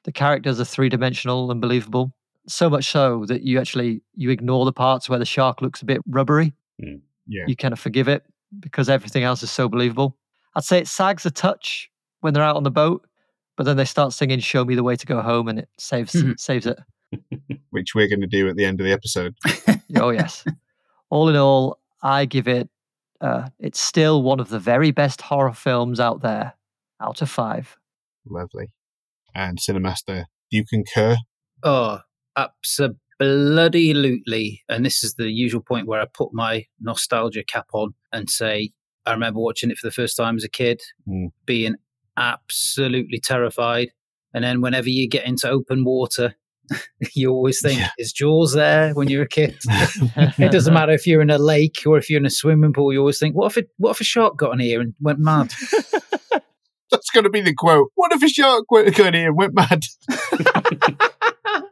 The 0.04 0.12
characters 0.12 0.60
are 0.60 0.64
three 0.64 0.88
dimensional 0.88 1.50
and 1.50 1.60
believable. 1.60 2.12
So 2.46 2.70
much 2.70 2.84
so 2.90 3.24
that 3.26 3.42
you 3.42 3.58
actually 3.58 4.02
you 4.14 4.30
ignore 4.30 4.64
the 4.64 4.72
parts 4.72 5.08
where 5.08 5.18
the 5.18 5.24
shark 5.24 5.62
looks 5.62 5.82
a 5.82 5.84
bit 5.84 6.00
rubbery. 6.06 6.54
Mm, 6.80 7.00
yeah. 7.26 7.44
You 7.48 7.56
kind 7.56 7.72
of 7.72 7.80
forgive 7.80 8.06
it 8.06 8.22
because 8.60 8.88
everything 8.88 9.24
else 9.24 9.42
is 9.42 9.50
so 9.50 9.68
believable. 9.68 10.16
I'd 10.54 10.62
say 10.62 10.78
it 10.78 10.86
sags 10.86 11.26
a 11.26 11.30
touch 11.30 11.90
when 12.20 12.34
they're 12.34 12.44
out 12.44 12.56
on 12.56 12.62
the 12.62 12.70
boat, 12.70 13.04
but 13.56 13.64
then 13.64 13.76
they 13.76 13.84
start 13.84 14.12
singing 14.12 14.38
"Show 14.40 14.64
Me 14.64 14.74
the 14.74 14.82
Way 14.82 14.96
to 14.96 15.06
Go 15.06 15.20
Home" 15.22 15.48
and 15.48 15.58
it 15.60 15.68
saves 15.78 16.12
Mhm. 16.12 16.38
saves 16.38 16.66
it. 16.66 16.78
Which 17.70 17.94
we're 17.94 18.08
going 18.08 18.20
to 18.20 18.26
do 18.26 18.48
at 18.48 18.56
the 18.56 18.64
end 18.64 18.80
of 18.80 18.84
the 18.86 18.92
episode. 18.92 19.34
Oh 19.96 20.10
yes. 20.10 20.44
all 21.10 21.28
in 21.28 21.36
all, 21.36 21.78
I 22.02 22.24
give 22.26 22.48
it. 22.48 22.68
Uh, 23.20 23.48
it's 23.58 23.80
still 23.80 24.22
one 24.22 24.40
of 24.40 24.48
the 24.50 24.58
very 24.58 24.90
best 24.90 25.22
horror 25.22 25.54
films 25.54 26.00
out 26.00 26.20
there, 26.22 26.52
out 27.00 27.22
of 27.22 27.30
five. 27.30 27.78
Lovely. 28.28 28.72
And 29.34 29.58
Cinemaster, 29.58 30.24
do 30.50 30.56
you 30.56 30.64
concur? 30.68 31.16
Oh, 31.62 32.00
absolutely. 33.20 34.62
And 34.68 34.84
this 34.84 35.02
is 35.04 35.14
the 35.14 35.30
usual 35.30 35.60
point 35.62 35.86
where 35.86 36.00
I 36.00 36.06
put 36.06 36.34
my 36.34 36.66
nostalgia 36.80 37.44
cap 37.44 37.68
on 37.72 37.94
and 38.12 38.28
say, 38.28 38.72
I 39.06 39.12
remember 39.12 39.40
watching 39.40 39.70
it 39.70 39.78
for 39.78 39.86
the 39.86 39.92
first 39.92 40.16
time 40.16 40.36
as 40.36 40.44
a 40.44 40.48
kid, 40.48 40.82
Mm. 41.08 41.28
being 41.46 41.76
absolutely 42.16 43.20
terrified. 43.20 43.90
And 44.34 44.44
then 44.44 44.60
whenever 44.60 44.88
you 44.88 45.08
get 45.08 45.26
into 45.26 45.48
open 45.48 45.84
water, 45.84 46.34
you 47.14 47.30
always 47.30 47.60
think, 47.62 47.78
Yeah. 47.80 47.90
is 47.98 48.12
Jaws 48.12 48.52
there 48.54 48.92
when 48.94 49.08
you're 49.08 49.22
a 49.22 49.28
kid? 49.28 49.56
it 49.68 50.52
doesn't 50.52 50.74
matter 50.74 50.92
if 50.92 51.06
you're 51.06 51.22
in 51.22 51.30
a 51.30 51.38
lake 51.38 51.82
or 51.86 51.96
if 51.96 52.10
you're 52.10 52.20
in 52.20 52.26
a 52.26 52.30
swimming 52.30 52.72
pool, 52.72 52.92
you 52.92 52.98
always 53.00 53.18
think, 53.18 53.34
what 53.34 53.52
if, 53.52 53.58
it, 53.58 53.70
what 53.78 53.90
if 53.92 54.00
a 54.00 54.04
shark 54.04 54.36
got 54.36 54.52
in 54.52 54.58
here 54.60 54.80
and 54.80 54.94
went 55.00 55.18
mad? 55.18 55.52
That's 56.90 57.10
going 57.10 57.24
to 57.24 57.30
be 57.30 57.40
the 57.40 57.54
quote. 57.54 57.90
What 57.96 58.12
if 58.12 58.22
a 58.22 58.28
shark 58.28 58.70
went 58.70 58.94
got 58.96 59.14
here 59.14 59.28
and 59.28 59.36
went 59.36 59.54
mad? 59.54 59.82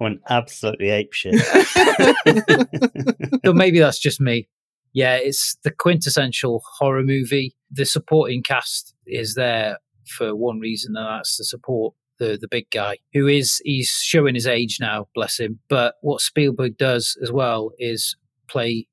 Went 0.00 0.20
absolutely 0.28 0.88
apeshit. 0.88 1.40
but 3.42 3.54
maybe 3.54 3.78
that's 3.78 4.00
just 4.00 4.20
me. 4.20 4.48
Yeah, 4.92 5.16
it's 5.16 5.56
the 5.62 5.70
quintessential 5.70 6.62
horror 6.78 7.02
movie. 7.04 7.54
The 7.70 7.84
supporting 7.84 8.42
cast 8.42 8.94
is 9.06 9.34
there 9.34 9.78
for 10.06 10.34
one 10.34 10.58
reason, 10.61 10.96
and 10.96 11.06
that's 11.06 11.37
to 11.37 11.44
support 11.44 11.94
the 12.18 12.38
the 12.40 12.49
big 12.49 12.70
guy 12.70 12.99
who 13.12 13.26
is 13.26 13.61
he's 13.64 13.90
showing 13.90 14.34
his 14.34 14.46
age 14.46 14.78
now, 14.80 15.08
bless 15.14 15.38
him. 15.38 15.61
But 15.68 15.96
what 16.00 16.20
Spielberg 16.20 16.76
does 16.76 17.16
as 17.23 17.32
well 17.32 17.73
is 17.78 18.16
play 18.49 18.87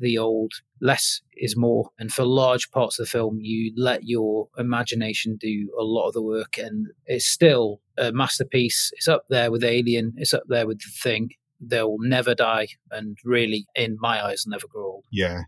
the 0.00 0.18
old 0.18 0.52
less 0.80 1.20
is 1.36 1.56
more, 1.56 1.90
and 1.98 2.12
for 2.12 2.24
large 2.24 2.70
parts 2.70 2.98
of 2.98 3.06
the 3.06 3.10
film, 3.10 3.38
you 3.40 3.72
let 3.76 4.04
your 4.04 4.48
imagination 4.56 5.36
do 5.40 5.68
a 5.78 5.82
lot 5.82 6.06
of 6.06 6.14
the 6.14 6.22
work, 6.22 6.56
and 6.58 6.86
it's 7.06 7.26
still 7.26 7.80
a 7.96 8.12
masterpiece. 8.12 8.90
It's 8.94 9.08
up 9.08 9.24
there 9.28 9.50
with 9.50 9.64
Alien. 9.64 10.14
It's 10.16 10.34
up 10.34 10.44
there 10.48 10.66
with 10.66 10.78
The 10.78 10.90
Thing 11.02 11.30
they'll 11.60 11.96
never 12.00 12.34
die 12.34 12.68
and 12.90 13.18
really 13.24 13.66
in 13.74 13.96
my 14.00 14.24
eyes 14.24 14.44
never 14.46 14.66
grow 14.68 14.84
old 14.84 15.04
Yeah. 15.10 15.42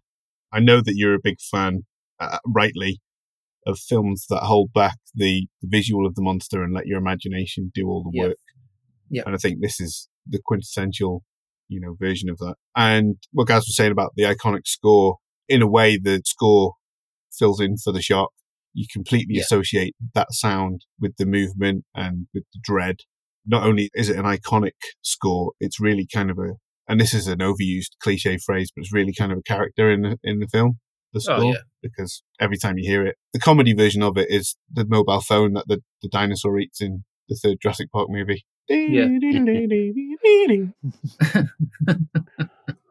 I 0.53 0.61
know 0.61 0.81
that 0.81 0.95
you're 0.97 1.15
a 1.15 1.21
big 1.23 1.41
fan, 1.41 1.85
uh, 2.19 2.39
rightly, 2.45 3.00
of 3.67 3.79
films 3.79 4.26
that 4.31 4.40
hold 4.43 4.73
back 4.73 4.97
the, 5.14 5.47
the 5.62 5.69
visual 5.69 6.07
of 6.07 6.14
the 6.14 6.23
monster 6.23 6.62
and 6.62 6.75
let 6.75 6.87
your 6.87 6.99
imagination 6.99 7.71
do 7.75 7.87
all 7.88 8.02
the 8.02 8.19
work. 8.19 8.37
Yeah. 9.11 9.23
And 9.26 9.35
I 9.35 9.38
think 9.38 9.61
this 9.61 9.81
is 9.81 10.09
the 10.26 10.40
quintessential, 10.45 11.23
you 11.69 11.81
know, 11.81 11.97
version 11.99 12.31
of 12.31 12.38
that. 12.38 12.55
And 12.76 13.17
what 13.33 13.49
Gaz 13.49 13.62
was 13.67 13.76
saying 13.76 13.93
about 13.93 14.12
the 14.17 14.25
iconic 14.25 14.67
score, 14.67 15.17
in 15.49 15.62
a 15.62 15.69
way, 15.69 15.99
the 15.99 16.23
score 16.25 16.75
fills 17.37 17.61
in 17.61 17.76
for 17.76 17.93
the 17.93 18.02
shark. 18.02 18.31
You 18.73 18.87
completely 18.93 19.35
Yeah. 19.37 19.43
associate 19.43 19.95
that 20.14 20.33
sound 20.33 20.85
with 21.00 21.17
the 21.17 21.26
movement 21.26 21.85
and 21.95 22.29
with 22.33 22.45
the 22.55 22.61
dread. 22.62 22.97
Not 23.45 23.67
only 23.67 23.90
is 23.95 24.09
it 24.09 24.17
an 24.17 24.25
iconic 24.25 24.73
score, 25.02 25.52
it's 25.59 25.81
really 25.81 26.07
kind 26.12 26.31
of 26.31 26.38
a, 26.38 26.52
and 26.87 27.00
this 27.00 27.12
is 27.12 27.26
an 27.26 27.38
overused 27.38 27.97
cliche 28.00 28.38
phrase, 28.38 28.71
but 28.75 28.83
it's 28.83 28.93
really 28.93 29.12
kind 29.12 29.33
of 29.33 29.38
a 29.38 29.43
character 29.43 29.90
in 29.90 30.02
the, 30.02 30.19
in 30.23 30.38
the 30.38 30.47
film, 30.47 30.79
the 31.12 31.21
score, 31.21 31.37
Oh, 31.37 31.43
yeah. 31.43 31.59
because 31.83 32.23
every 32.38 32.57
time 32.57 32.79
you 32.79 32.88
hear 32.88 33.07
it, 33.07 33.17
the 33.33 33.40
comedy 33.40 33.75
version 33.75 34.02
of 34.02 34.17
it 34.17 34.31
is 34.31 34.57
the 34.73 34.87
mobile 34.87 35.21
phone 35.21 35.55
that 35.55 35.67
the, 35.69 35.83
the 36.02 36.09
dinosaur 36.09 36.59
eats 36.59 36.81
in 36.81 37.05
the 37.29 37.37
third 37.37 37.59
Jurassic 37.61 37.90
Park 37.93 38.09
movie. 38.11 38.45
Yeah. 38.69 39.05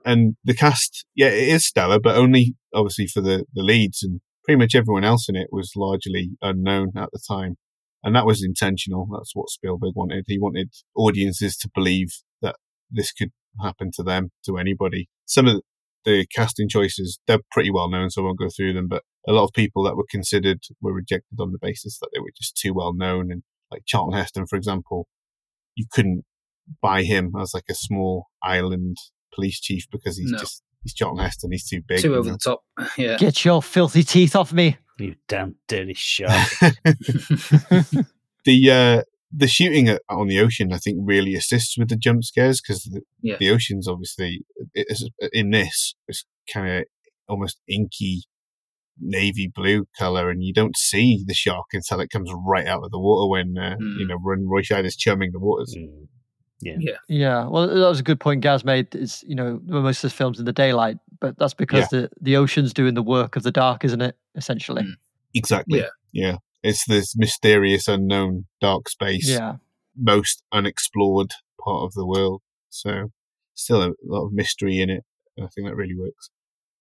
and 0.05 0.35
the 0.43 0.53
cast, 0.53 1.05
yeah, 1.15 1.27
it 1.27 1.49
is 1.49 1.65
stellar, 1.65 1.99
but 1.99 2.17
only 2.17 2.55
obviously 2.73 3.07
for 3.07 3.21
the, 3.21 3.45
the 3.53 3.63
leads, 3.63 4.03
and 4.03 4.21
pretty 4.43 4.59
much 4.59 4.75
everyone 4.75 5.03
else 5.03 5.29
in 5.29 5.35
it 5.35 5.47
was 5.51 5.73
largely 5.75 6.31
unknown 6.41 6.91
at 6.95 7.09
the 7.11 7.19
time. 7.25 7.55
And 8.03 8.15
that 8.15 8.25
was 8.25 8.43
intentional. 8.43 9.07
That's 9.11 9.31
what 9.33 9.49
Spielberg 9.49 9.93
wanted. 9.95 10.25
He 10.27 10.39
wanted 10.39 10.69
audiences 10.95 11.57
to 11.57 11.69
believe 11.73 12.09
that 12.41 12.55
this 12.89 13.11
could 13.11 13.31
happen 13.61 13.91
to 13.95 14.03
them, 14.03 14.31
to 14.45 14.57
anybody. 14.57 15.09
Some 15.25 15.47
of 15.47 15.61
the 16.05 16.25
casting 16.33 16.69
choices, 16.69 17.19
they're 17.27 17.39
pretty 17.51 17.71
well 17.71 17.89
known, 17.89 18.09
so 18.09 18.21
I 18.21 18.25
won't 18.25 18.39
go 18.39 18.49
through 18.55 18.73
them, 18.73 18.87
but 18.87 19.03
a 19.27 19.33
lot 19.33 19.43
of 19.43 19.51
people 19.53 19.83
that 19.83 19.95
were 19.97 20.05
considered 20.09 20.59
were 20.81 20.93
rejected 20.93 21.39
on 21.39 21.51
the 21.51 21.59
basis 21.61 21.99
that 21.99 22.09
they 22.13 22.19
were 22.19 22.31
just 22.37 22.55
too 22.55 22.73
well 22.73 22.93
known. 22.93 23.31
And 23.31 23.43
like 23.71 23.83
Charlton 23.85 24.17
Heston, 24.17 24.47
for 24.47 24.55
example, 24.55 25.07
you 25.75 25.85
couldn't 25.91 26.23
buy 26.81 27.03
him 27.03 27.33
as 27.39 27.53
like 27.53 27.65
a 27.69 27.75
small 27.75 28.27
island 28.43 28.97
police 29.33 29.59
chief 29.59 29.85
because 29.91 30.17
he's 30.17 30.31
No. 30.31 30.37
just, 30.39 30.63
he's 30.83 30.93
Charlton 30.93 31.23
Heston, 31.23 31.51
he's 31.51 31.67
too 31.67 31.81
big. 31.87 31.99
too 31.99 32.15
over 32.15 32.31
the 32.31 32.37
top 32.37 32.61
yeah 32.97 33.17
Get 33.17 33.43
your 33.45 33.61
filthy 33.61 34.03
teeth 34.03 34.35
off 34.35 34.53
me. 34.53 34.77
you 34.97 35.15
damn 35.27 35.55
dirty 35.67 35.93
shark. 35.97 36.49
the 38.45 38.71
uh 38.71 39.01
the 39.31 39.47
shooting 39.47 39.87
at, 39.89 40.01
on 40.09 40.27
the 40.27 40.39
ocean, 40.39 40.73
I 40.73 40.77
think, 40.77 40.97
really 41.03 41.35
assists 41.35 41.77
with 41.77 41.89
the 41.89 41.95
jump 41.95 42.23
scares 42.23 42.61
because 42.61 42.83
the, 42.83 43.01
Yeah. 43.21 43.35
the 43.39 43.51
ocean's 43.51 43.87
obviously 43.87 44.41
it 44.73 44.87
is, 44.89 45.09
in 45.33 45.51
this 45.51 45.93
it's 46.07 46.25
kind 46.51 46.79
of 46.79 46.83
almost 47.27 47.59
inky 47.67 48.23
navy 49.01 49.49
blue 49.53 49.85
color, 49.97 50.29
and 50.29 50.43
you 50.43 50.53
don't 50.53 50.75
see 50.75 51.23
the 51.25 51.33
shark 51.33 51.67
until 51.73 51.99
it 52.01 52.09
comes 52.09 52.29
right 52.45 52.67
out 52.67 52.83
of 52.83 52.91
the 52.91 52.99
water 52.99 53.29
when 53.29 53.57
uh, 53.57 53.75
you 53.79 54.05
Mm. 54.05 54.09
know 54.09 54.17
when 54.21 54.47
Roy 54.47 54.61
Scheider's 54.61 54.95
chumming 54.95 55.31
the 55.31 55.39
waters. 55.39 55.73
Mm. 55.77 56.07
Yeah. 56.61 56.75
yeah 56.79 56.97
Yeah, 57.07 57.47
well, 57.47 57.67
that 57.67 57.87
was 57.87 58.01
a 58.01 58.03
good 58.03 58.19
point 58.19 58.41
Gaz 58.41 58.65
made. 58.65 58.93
Is 58.93 59.23
you 59.25 59.35
know 59.35 59.61
most 59.63 60.03
of 60.03 60.11
the 60.11 60.17
films 60.17 60.39
in 60.39 60.45
the 60.45 60.51
daylight, 60.51 60.97
but 61.21 61.37
that's 61.37 61.53
because 61.53 61.87
the 61.89 62.09
the 62.19 62.35
ocean's 62.35 62.73
doing 62.73 62.95
the 62.95 63.03
work 63.03 63.35
of 63.37 63.43
the 63.43 63.51
dark, 63.51 63.85
isn't 63.85 64.01
it? 64.01 64.17
Essentially. 64.35 64.83
Mm. 64.83 64.93
Exactly. 65.35 65.79
Yeah. 65.79 65.87
yeah. 66.11 66.35
It's 66.63 66.85
this 66.87 67.15
mysterious, 67.15 67.87
unknown, 67.87 68.45
dark 68.59 68.89
space. 68.89 69.29
Yeah. 69.29 69.55
most 69.97 70.43
unexplored 70.51 71.31
part 71.63 71.83
of 71.83 71.93
the 71.93 72.05
world. 72.05 72.41
So 72.69 73.11
still 73.53 73.81
a 73.83 73.93
lot 74.03 74.25
of 74.25 74.33
mystery 74.33 74.79
in 74.79 74.89
it. 74.89 75.03
And 75.37 75.45
I 75.45 75.49
think 75.49 75.67
that 75.67 75.75
really 75.75 75.95
works. 75.97 76.29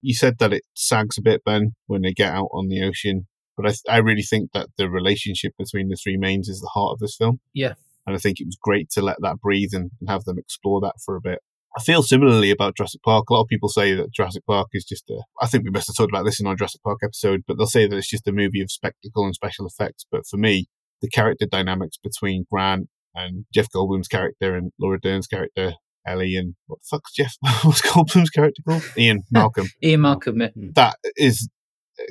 You 0.01 0.15
said 0.15 0.39
that 0.39 0.53
it 0.53 0.63
sags 0.75 1.19
a 1.19 1.23
bit, 1.23 1.43
Ben, 1.45 1.75
when 1.87 2.03
they 2.03 2.13
get 2.13 2.33
out 2.33 2.49
on 2.53 2.69
the 2.69 2.83
ocean. 2.85 3.27
But 3.57 3.67
I, 3.67 3.71
th- 3.71 3.83
I 3.89 3.97
really 3.99 4.23
think 4.23 4.53
that 4.53 4.69
the 4.77 4.89
relationship 4.89 5.55
between 5.59 5.89
the 5.89 5.97
three 5.97 6.17
mains 6.17 6.49
is 6.49 6.61
the 6.61 6.71
heart 6.75 6.93
of 6.93 6.99
this 7.01 7.17
film. 7.17 7.41
Yeah. 7.53 7.75
And 8.07 8.15
I 8.15 8.19
think 8.19 8.41
it 8.41 8.47
was 8.47 8.57
great 8.61 8.91
to 8.91 9.03
let 9.03 9.17
that 9.21 9.41
breathe 9.41 9.71
and, 9.73 9.91
and 10.01 10.09
have 10.09 10.25
them 10.25 10.39
explore 10.39 10.81
that 10.83 10.95
for 11.05 11.17
a 11.17 11.21
bit. 11.21 11.41
I 11.79 11.81
feel 11.81 12.03
similarly 12.03 12.51
about 12.51 12.77
Jurassic 12.77 13.05
Park. 13.05 13.31
A 13.31 13.35
lot 13.35 13.43
of 13.43 13.47
people 13.47 13.69
say 13.69 13.95
that 13.95 14.13
Jurassic 14.13 14.45
Park 14.47 14.67
is 14.73 14.85
just 14.85 15.09
a. 15.11 15.23
I 15.41 15.47
think 15.47 15.63
we 15.63 15.71
must 15.71 15.87
have 15.87 15.95
talked 15.95 16.11
about 16.11 16.25
this 16.25 16.41
in 16.41 16.47
our 16.49 16.57
Jurassic 16.57 16.83
Park 16.83 16.99
episode, 17.05 17.45
but 17.47 17.57
they'll 17.57 17.69
say 17.69 17.87
that 17.87 17.97
it's 17.97 18.11
just 18.11 18.27
a 18.27 18.33
movie 18.33 18.61
of 18.61 18.73
spectacle 18.73 19.25
and 19.25 19.33
special 19.33 19.65
effects. 19.65 20.05
But 20.11 20.27
for 20.27 20.39
me, 20.39 20.67
the 21.03 21.09
character 21.09 21.47
dynamics 21.47 21.97
between 21.97 22.47
Grant 22.51 22.89
and 23.15 23.45
Jeff 23.55 23.69
Goldblum's 23.71 24.09
character 24.09 24.57
and 24.57 24.73
Laura 24.81 24.99
Dern's 24.99 25.29
character, 25.29 25.75
Ellie, 26.05 26.35
and 26.35 26.57
what 26.67 26.81
the 26.81 26.89
fuck's 26.91 27.13
Jeff? 27.13 27.35
What's 27.63 27.81
Goldblum's 27.81 28.31
character 28.31 28.61
called? 28.69 28.83
Ian 28.97 29.23
Malcolm. 29.31 29.69
ian 29.85 30.01
malcolm 30.01 30.39
that 30.75 30.97
is 31.15 31.49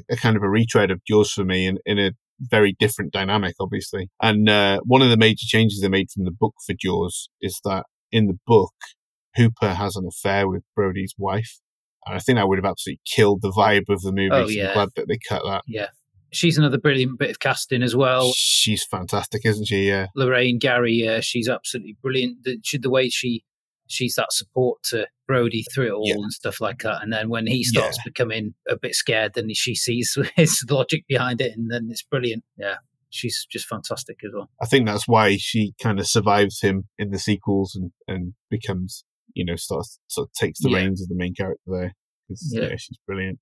a 0.09 0.15
kind 0.15 0.37
of 0.37 0.43
a 0.43 0.49
retread 0.49 0.91
of 0.91 1.03
Jaws 1.03 1.33
for 1.33 1.43
me 1.43 1.67
in, 1.67 1.77
in 1.85 1.99
a 1.99 2.11
very 2.39 2.73
different 2.79 3.11
dynamic, 3.11 3.55
obviously. 3.59 4.09
And 4.21 4.47
uh, 4.47 4.79
one 4.85 5.01
of 5.01 5.09
the 5.09 5.17
major 5.17 5.45
changes 5.45 5.81
they 5.81 5.89
made 5.89 6.09
from 6.09 6.23
the 6.23 6.31
book 6.31 6.53
for 6.65 6.73
Jaws 6.73 7.27
is 7.41 7.59
that 7.65 7.83
in 8.13 8.27
the 8.27 8.37
book, 8.47 8.73
Hooper 9.37 9.73
has 9.73 9.95
an 9.95 10.05
affair 10.07 10.47
with 10.47 10.63
Brody's 10.75 11.13
wife. 11.17 11.59
And 12.05 12.15
I 12.15 12.19
think 12.19 12.37
that 12.37 12.47
would 12.47 12.57
have 12.57 12.65
absolutely 12.65 13.01
killed 13.05 13.41
the 13.41 13.51
vibe 13.51 13.89
of 13.89 14.01
the 14.01 14.11
movie. 14.11 14.29
Oh, 14.31 14.45
so 14.45 14.51
yeah. 14.51 14.67
I'm 14.69 14.73
glad 14.73 14.89
that 14.95 15.07
they 15.07 15.17
cut 15.17 15.43
that. 15.45 15.63
Yeah. 15.67 15.87
She's 16.31 16.57
another 16.57 16.77
brilliant 16.77 17.19
bit 17.19 17.29
of 17.29 17.39
casting 17.39 17.81
as 17.83 17.95
well. 17.95 18.31
She's 18.35 18.83
fantastic, 18.83 19.45
isn't 19.45 19.65
she? 19.65 19.87
Yeah. 19.87 20.07
Lorraine 20.15 20.59
Gary, 20.59 21.07
uh, 21.07 21.21
she's 21.21 21.47
absolutely 21.49 21.97
brilliant. 22.01 22.43
The, 22.43 22.59
the 22.81 22.89
way 22.89 23.09
she 23.09 23.43
she's 23.87 24.15
that 24.15 24.31
support 24.33 24.83
to 24.83 25.07
Brody 25.27 25.63
through 25.73 25.87
it 25.87 25.91
all 25.91 26.07
Yeah. 26.07 26.15
and 26.15 26.31
stuff 26.33 26.59
like 26.61 26.79
that. 26.79 27.01
And 27.01 27.11
then 27.11 27.29
when 27.29 27.47
he 27.47 27.63
starts 27.63 27.97
becoming 28.03 28.53
a 28.69 28.77
bit 28.77 28.95
scared, 28.95 29.33
then 29.33 29.53
she 29.53 29.75
sees 29.75 30.17
his 30.35 30.63
logic 30.69 31.05
behind 31.07 31.41
it, 31.41 31.53
and 31.57 31.71
then 31.71 31.87
it's 31.89 32.03
brilliant. 32.03 32.43
Yeah, 32.57 32.75
she's 33.09 33.45
just 33.49 33.65
fantastic 33.67 34.17
as 34.25 34.31
well. 34.33 34.49
I 34.61 34.65
think 34.65 34.85
that's 34.87 35.07
why 35.07 35.37
she 35.37 35.73
kind 35.81 35.99
of 35.99 36.07
survives 36.07 36.61
him 36.61 36.89
in 36.97 37.11
the 37.11 37.19
sequels 37.19 37.75
and, 37.75 37.91
and 38.07 38.33
becomes, 38.49 39.05
you 39.33 39.45
know, 39.45 39.55
starts 39.55 39.99
sort 40.07 40.27
of 40.29 40.33
takes 40.33 40.59
the 40.61 40.69
Yeah. 40.69 40.77
reins 40.77 41.01
of 41.01 41.09
the 41.09 41.15
main 41.15 41.33
character 41.33 41.61
there. 41.67 41.95
'Cause, 42.27 42.51
Yeah. 42.53 42.69
yeah, 42.69 42.75
she's 42.77 42.97
brilliant. 43.05 43.39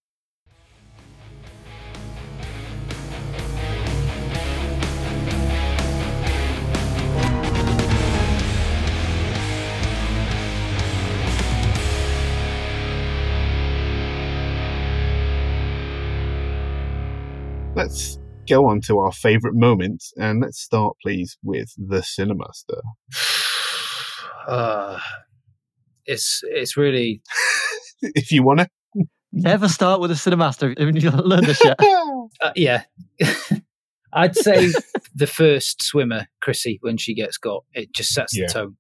Let's 17.76 18.18
go 18.48 18.68
on 18.68 18.80
to 18.82 19.00
our 19.00 19.12
favourite 19.12 19.56
moments, 19.56 20.14
and 20.18 20.40
let's 20.42 20.60
start, 20.60 20.96
please, 21.04 21.38
with 21.44 21.70
the 21.78 21.98
Cinemaster. 22.02 22.82
Uh, 24.48 25.00
it's 26.06 26.42
it's 26.44 26.78
really 26.78 27.22
if 28.02 28.32
you 28.32 28.44
want 28.44 28.60
to. 28.62 28.70
Never 29.32 29.68
start 29.68 30.00
with 30.00 30.12
a 30.12 30.14
Cinemaster. 30.14 30.78
Haven't 30.80 31.02
you 31.02 31.12
learned 31.12 31.46
this 31.46 31.62
yet? 31.64 31.78
uh, 32.42 32.52
yeah. 32.56 32.84
I'd 34.14 34.36
say 34.36 34.72
the 35.14 35.28
first 35.28 35.84
swimmer, 35.84 36.28
Chrissy, 36.42 36.78
when 36.82 36.96
she 36.98 37.14
gets 37.14 37.38
got, 37.38 37.66
it 37.74 37.92
just 37.94 38.14
sets 38.14 38.36
Yeah. 38.38 38.46
the 38.48 38.54
tone, 38.54 38.78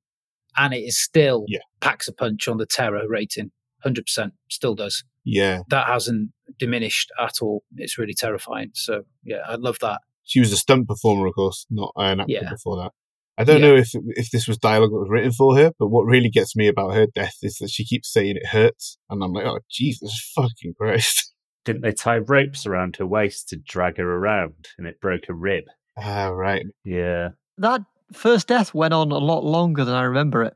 and 0.56 0.74
it 0.74 0.80
is 0.80 0.98
still 0.98 1.44
Yeah. 1.50 1.60
packs 1.82 2.08
a 2.08 2.14
punch 2.14 2.48
on 2.48 2.58
the 2.58 2.66
terror 2.66 3.04
rating. 3.08 3.52
Hundred 3.84 4.06
percent, 4.06 4.34
still 4.50 4.76
does. 4.76 5.04
yeah, 5.26 5.62
That 5.70 5.88
hasn't 5.88 6.32
diminished 6.58 7.12
at 7.20 7.42
all. 7.42 7.64
It's 7.76 7.98
really 7.98 8.14
terrifying. 8.14 8.72
So 8.76 9.02
yeah, 9.24 9.42
I 9.48 9.56
love 9.56 9.78
that. 9.82 10.02
she 10.24 10.40
was 10.40 10.52
a 10.54 10.58
stunt 10.58 10.88
performer, 10.88 11.28
of 11.28 11.36
course, 11.36 11.66
not 11.70 11.92
an 11.98 12.22
actor 12.22 12.32
Yeah. 12.34 12.50
before 12.50 12.78
that. 12.78 12.92
I 13.38 13.44
don't 13.44 13.62
Yeah. 13.62 13.68
know 13.70 13.76
if 13.76 13.90
if 14.16 14.32
this 14.32 14.48
was 14.48 14.58
dialogue 14.58 14.92
that 14.92 15.00
was 15.00 15.10
written 15.10 15.32
for 15.32 15.56
her, 15.58 15.72
but 15.78 15.88
what 15.90 16.04
really 16.06 16.30
gets 16.30 16.56
me 16.56 16.68
about 16.68 16.94
her 16.94 17.06
death 17.08 17.38
is 17.42 17.58
that 17.58 17.70
she 17.70 17.84
keeps 17.86 18.12
saying 18.12 18.38
it 18.38 18.48
hurts, 18.48 18.98
and 19.10 19.24
I'm 19.24 19.34
like, 19.34 19.46
oh 19.46 19.60
Jesus 19.70 20.32
fucking 20.36 20.74
Christ! 20.80 21.34
Didn't 21.66 21.82
they 21.82 21.92
tie 21.94 22.18
ropes 22.20 22.66
around 22.66 22.98
her 22.98 23.08
waist 23.08 23.50
to 23.50 23.58
drag 23.58 23.98
her 23.98 24.10
around 24.18 24.68
and 24.78 24.86
it 24.88 25.02
broke 25.02 25.28
a 25.30 25.34
rib? 25.34 25.64
Ah, 25.98 26.28
right. 26.28 26.66
Yeah. 26.84 27.30
that 27.58 27.82
first 28.14 28.48
death 28.48 28.74
went 28.74 28.94
on 28.94 29.12
a 29.12 29.18
lot 29.18 29.44
longer 29.44 29.84
than 29.84 29.96
I 29.96 30.04
remember 30.04 30.44
it. 30.44 30.54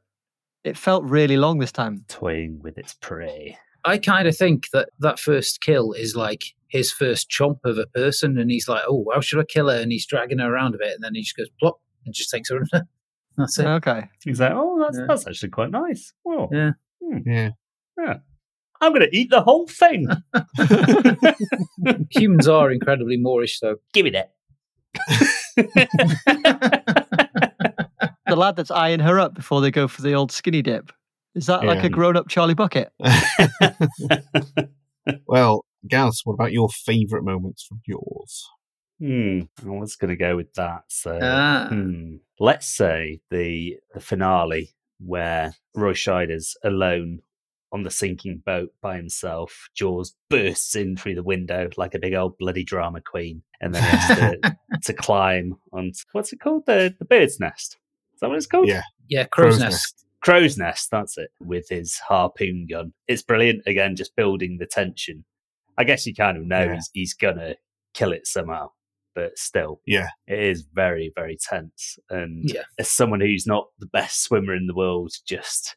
It 0.63 0.77
felt 0.77 1.03
really 1.05 1.36
long 1.38 1.57
this 1.59 1.71
time. 1.71 2.05
Toying 2.07 2.59
with 2.62 2.77
its 2.77 2.93
prey. 2.93 3.57
I 3.86 3.98
kind 3.98 4.27
of 4.27 4.38
think 4.38 4.69
that 4.74 4.89
that 5.00 5.17
first 5.19 5.62
kill 5.62 5.93
is 5.93 6.15
like 6.15 6.43
his 6.67 6.91
first 6.91 7.29
chomp 7.31 7.59
of 7.63 7.77
a 7.79 7.88
person, 7.88 8.38
and 8.38 8.51
he's 8.51 8.67
like, 8.67 8.83
"Oh, 8.88 9.05
how 9.13 9.21
should 9.21 9.39
I 9.39 9.45
kill 9.45 9.69
her?" 9.69 9.77
And 9.81 9.91
he's 9.91 10.05
dragging 10.05 10.38
her 10.39 10.53
around 10.53 10.75
a 10.75 10.77
bit, 10.77 10.93
and 10.93 11.03
then 11.03 11.15
he 11.15 11.21
just 11.24 11.38
goes 11.38 11.50
plop 11.59 11.79
and 12.10 12.13
just 12.16 12.32
takes 12.32 12.50
her 12.50 12.57
under. 12.57 12.88
That's 13.38 13.57
it. 13.60 13.66
Okay. 13.66 14.03
He's 14.24 14.42
like, 14.42 14.51
oh, 14.53 14.79
that's, 14.81 14.98
Yeah. 14.98 15.05
that's 15.07 15.25
actually 15.27 15.50
quite 15.50 15.72
nice. 15.72 16.12
Well, 16.25 16.50
Yeah. 16.51 16.72
Hmm. 17.01 17.18
Yeah, 17.25 17.50
yeah. 17.98 18.16
I'm 18.81 18.92
going 18.92 19.10
to 19.10 19.16
eat 19.18 19.29
the 19.29 19.42
whole 19.42 19.66
thing. 19.68 20.07
Humans 22.12 22.48
are 22.50 22.70
incredibly 22.72 23.18
moreish, 23.18 23.60
though. 23.62 23.75
Give 23.94 24.03
me 24.03 24.12
that. 24.12 24.33
The 28.27 28.36
lad 28.36 28.55
that's 28.57 28.72
eyeing 28.72 29.00
her 29.00 29.20
up 29.20 29.33
before 29.36 29.62
they 29.62 29.72
go 29.72 29.88
for 29.88 30.01
the 30.01 30.14
old 30.14 30.31
skinny 30.31 30.62
dip. 30.62 30.92
Is 31.36 31.46
that 31.46 31.64
like 31.64 31.83
a 31.83 31.90
grown 31.90 32.18
up 32.18 32.27
Charlie 32.27 32.53
Bucket? 32.55 32.92
well, 35.27 35.64
Gaz, 35.88 36.22
what 36.25 36.33
about 36.33 36.51
your 36.51 36.70
favourite 36.70 37.24
moments 37.24 37.64
from 37.64 37.81
yours? 37.86 38.48
Hmm. 39.00 39.42
I 39.66 39.70
was 39.70 39.96
going 39.96 40.09
to 40.09 40.16
go 40.18 40.35
with 40.35 40.53
that. 40.55 40.83
So, 40.90 41.18
Ah. 41.22 41.68
hmm. 41.70 42.18
let's 42.40 42.68
say 42.68 43.22
the 43.31 43.77
the 43.94 44.00
finale 44.01 44.75
where 45.00 45.53
Roy 45.75 45.94
Scheider's 45.94 46.57
alone 46.64 47.22
on 47.72 47.83
the 47.83 47.92
sinking 47.92 48.42
boat 48.46 48.72
by 48.81 48.98
himself. 48.98 49.70
Jaws 49.75 50.16
bursts 50.29 50.75
in 50.75 50.98
through 50.98 51.16
the 51.16 51.24
window 51.24 51.70
like 51.77 51.94
a 51.94 52.00
big 52.00 52.14
old 52.14 52.38
bloody 52.38 52.64
drama 52.64 53.00
queen, 53.01 53.44
and 53.62 53.74
then 53.74 53.83
he 53.83 53.90
has 53.90 54.18
to, 54.42 54.57
to 54.83 54.94
climb 54.94 55.55
on 55.72 55.92
what's 56.12 56.33
it 56.33 56.40
called? 56.40 56.66
The 56.66 56.94
the 57.00 57.05
bird's 57.05 57.40
nest. 57.40 57.77
Is 58.14 58.20
that 58.20 58.27
what 58.29 58.38
it's 58.38 58.48
called? 58.48 58.68
Yeah. 58.68 58.81
Yeah, 59.07 59.24
crow's, 59.25 59.59
nest. 59.59 60.05
Crow's 60.22 60.57
Nest, 60.57 60.90
that's 60.92 61.18
it, 61.18 61.31
with 61.40 61.70
his 61.70 61.98
harpoon 62.00 62.68
gun. 62.70 62.92
It's 63.07 63.22
brilliant. 63.22 63.64
Again, 63.66 63.96
just 63.96 64.16
building 64.18 64.57
the 64.59 64.66
tension. 64.68 65.24
I 65.77 65.83
guess 65.85 66.05
you 66.05 66.14
kind 66.14 66.38
of 66.38 66.44
know 66.46 66.66
Yeah. 66.66 66.74
he's, 66.75 66.90
he's 66.94 67.14
going 67.14 67.38
to 67.38 67.55
kill 67.94 68.12
it 68.12 68.27
somehow, 68.27 68.72
but 69.15 69.37
still, 69.37 69.81
Yeah. 69.85 70.09
it 70.27 70.39
is 70.39 70.61
very, 70.74 71.11
very 71.15 71.37
tense. 71.41 71.98
And 72.09 72.50
Yeah. 72.50 72.63
as 72.77 72.89
someone 72.89 73.22
who's 73.22 73.45
not 73.48 73.67
the 73.79 73.87
best 73.87 74.24
swimmer 74.24 74.53
in 74.55 74.67
the 74.67 74.75
world, 74.75 75.11
just 75.27 75.75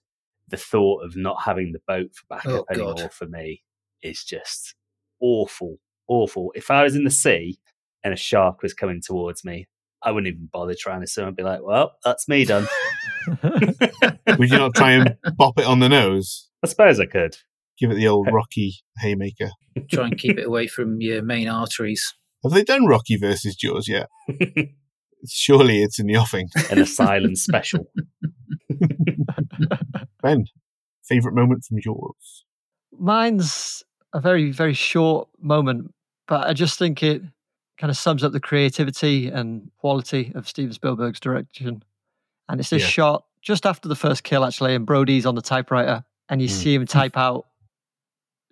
the 0.48 0.56
thought 0.56 1.04
of 1.04 1.16
not 1.16 1.42
having 1.42 1.72
the 1.72 1.80
boat 1.86 2.14
for 2.14 2.24
backup 2.28 2.52
Oh, 2.70 2.74
God. 2.74 2.76
anymore 2.98 3.10
for 3.10 3.26
me 3.26 3.62
is 4.02 4.22
just 4.24 4.74
awful, 5.20 5.78
awful. 6.08 6.52
If 6.54 6.70
I 6.70 6.82
was 6.82 6.94
in 6.94 7.04
the 7.04 7.10
sea 7.10 7.58
and 8.04 8.12
a 8.12 8.16
shark 8.16 8.62
was 8.62 8.74
coming 8.74 9.00
towards 9.00 9.44
me, 9.44 9.66
I 10.02 10.10
wouldn't 10.10 10.34
even 10.34 10.48
bother 10.52 10.74
trying 10.78 11.00
to 11.00 11.06
swim. 11.06 11.28
I'd 11.28 11.36
be 11.36 11.42
like, 11.44 11.62
well, 11.62 11.92
that's 12.04 12.28
me 12.28 12.44
done. 12.44 12.66
Would 13.44 14.50
you 14.50 14.58
not 14.58 14.74
try 14.74 14.92
and 14.92 15.16
bop 15.36 15.58
it 15.58 15.64
on 15.66 15.78
the 15.80 15.88
nose? 15.88 16.48
I 16.62 16.66
suppose 16.66 16.98
I 17.00 17.06
could. 17.06 17.36
Give 17.78 17.90
it 17.90 17.94
the 17.94 18.08
old 18.08 18.28
Rocky 18.30 18.74
haymaker. 18.98 19.50
Try 19.90 20.06
and 20.06 20.18
keep 20.18 20.38
it 20.38 20.46
away 20.46 20.66
from 20.66 21.00
your 21.00 21.22
main 21.22 21.48
arteries. 21.48 22.14
Have 22.42 22.52
they 22.52 22.64
done 22.64 22.86
Rocky 22.86 23.16
versus 23.16 23.54
Jaws 23.56 23.88
yet? 23.88 24.08
Surely 25.28 25.82
it's 25.82 25.98
in 26.00 26.06
the 26.06 26.16
offing. 26.16 26.48
An 26.70 26.80
asylum 26.80 27.36
special. 27.36 27.86
Ben, 30.22 30.46
favourite 31.04 31.34
moment 31.34 31.64
from 31.64 31.78
yours? 31.84 32.44
Mine's 32.98 33.82
a 34.12 34.20
very, 34.20 34.50
very 34.50 34.74
short 34.74 35.28
moment, 35.40 35.94
but 36.28 36.46
I 36.48 36.52
just 36.52 36.78
think 36.78 37.02
it 37.02 37.22
kind 37.78 37.90
of 37.90 37.96
sums 37.96 38.22
up 38.24 38.32
the 38.32 38.40
creativity 38.40 39.28
and 39.28 39.70
quality 39.78 40.32
of 40.34 40.48
Steven 40.48 40.72
Spielberg's 40.72 41.20
direction. 41.20 41.82
And 42.48 42.60
it's 42.60 42.70
this 42.70 42.82
Yeah. 42.82 42.88
shot 42.88 43.24
just 43.40 43.66
after 43.66 43.88
the 43.88 43.96
first 43.96 44.24
kill, 44.24 44.44
actually, 44.44 44.74
and 44.74 44.86
Brody's 44.86 45.26
on 45.26 45.34
the 45.34 45.42
typewriter, 45.42 46.04
and 46.28 46.40
you 46.42 46.48
Mm. 46.48 46.50
see 46.50 46.74
him 46.74 46.86
type 46.86 47.16
out 47.16 47.46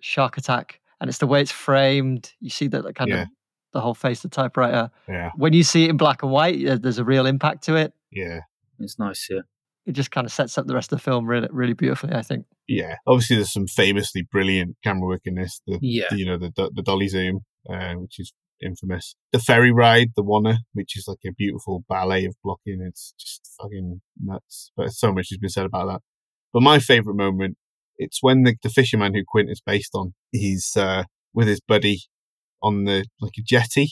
shark 0.01 0.37
attack, 0.37 0.79
and 0.99 1.09
it's 1.09 1.19
the 1.19 1.27
way 1.27 1.41
it's 1.41 1.51
framed. 1.51 2.33
You 2.39 2.49
see 2.49 2.67
that 2.67 2.95
kind 2.95 3.09
Yeah. 3.11 3.21
of 3.23 3.27
the 3.73 3.81
whole 3.81 3.93
face 3.93 4.23
of 4.23 4.31
the 4.31 4.35
typewriter. 4.35 4.91
Yeah, 5.07 5.31
When 5.35 5.53
you 5.53 5.63
see 5.63 5.85
it 5.85 5.89
in 5.89 5.97
black 5.97 6.23
and 6.23 6.31
white, 6.31 6.81
there's 6.81 6.97
a 6.99 7.03
real 7.05 7.25
impact 7.25 7.63
to 7.65 7.75
it. 7.75 7.93
yeah, 8.11 8.41
It's 8.79 8.97
nice, 8.99 9.27
yeah. 9.29 9.41
It 9.85 9.93
just 9.93 10.11
kind 10.11 10.25
of 10.25 10.31
sets 10.31 10.57
up 10.57 10.67
the 10.67 10.75
rest 10.75 10.91
of 10.91 10.99
the 10.99 11.03
film 11.03 11.25
really, 11.25 11.47
really 11.51 11.73
beautifully, 11.73 12.13
I 12.13 12.21
think. 12.21 12.45
yeah. 12.67 12.97
Obviously, 13.07 13.37
there's 13.37 13.51
some 13.51 13.67
famously 13.67 14.21
brilliant 14.31 14.75
camera 14.83 15.07
work 15.07 15.21
in 15.25 15.35
this. 15.35 15.59
The, 15.65 15.79
Yeah. 15.81 16.05
the, 16.11 16.17
you 16.17 16.25
know 16.25 16.37
the 16.37 16.51
the 16.73 16.83
dolly 16.83 17.07
zoom, 17.07 17.41
uh, 17.69 17.93
which 17.93 18.19
is 18.19 18.31
infamous. 18.63 19.15
The 19.31 19.39
ferry 19.39 19.71
ride, 19.71 20.09
the 20.15 20.21
Wanna, 20.21 20.59
which 20.73 20.95
is 20.95 21.05
like 21.07 21.17
a 21.25 21.31
beautiful 21.31 21.83
ballet 21.89 22.25
of 22.25 22.35
blocking. 22.43 22.79
It's 22.87 23.13
just 23.19 23.41
fucking 23.59 24.01
nuts. 24.21 24.71
But 24.77 24.91
so 24.91 25.11
much 25.11 25.29
has 25.31 25.39
been 25.39 25.49
said 25.49 25.65
about 25.65 25.87
that. 25.87 26.01
But 26.53 26.61
my 26.61 26.77
favourite 26.77 27.17
moment, 27.17 27.57
it's 27.97 28.19
when 28.21 28.43
the, 28.43 28.55
the 28.61 28.69
fisherman 28.69 29.15
who 29.15 29.23
Quint 29.27 29.49
is 29.49 29.61
based 29.65 29.95
on, 29.95 30.13
he's 30.31 30.77
uh, 30.77 31.05
with 31.33 31.47
his 31.47 31.59
buddy 31.59 32.01
on 32.61 32.83
the 32.85 33.05
like 33.19 33.33
a 33.37 33.41
jetty, 33.43 33.89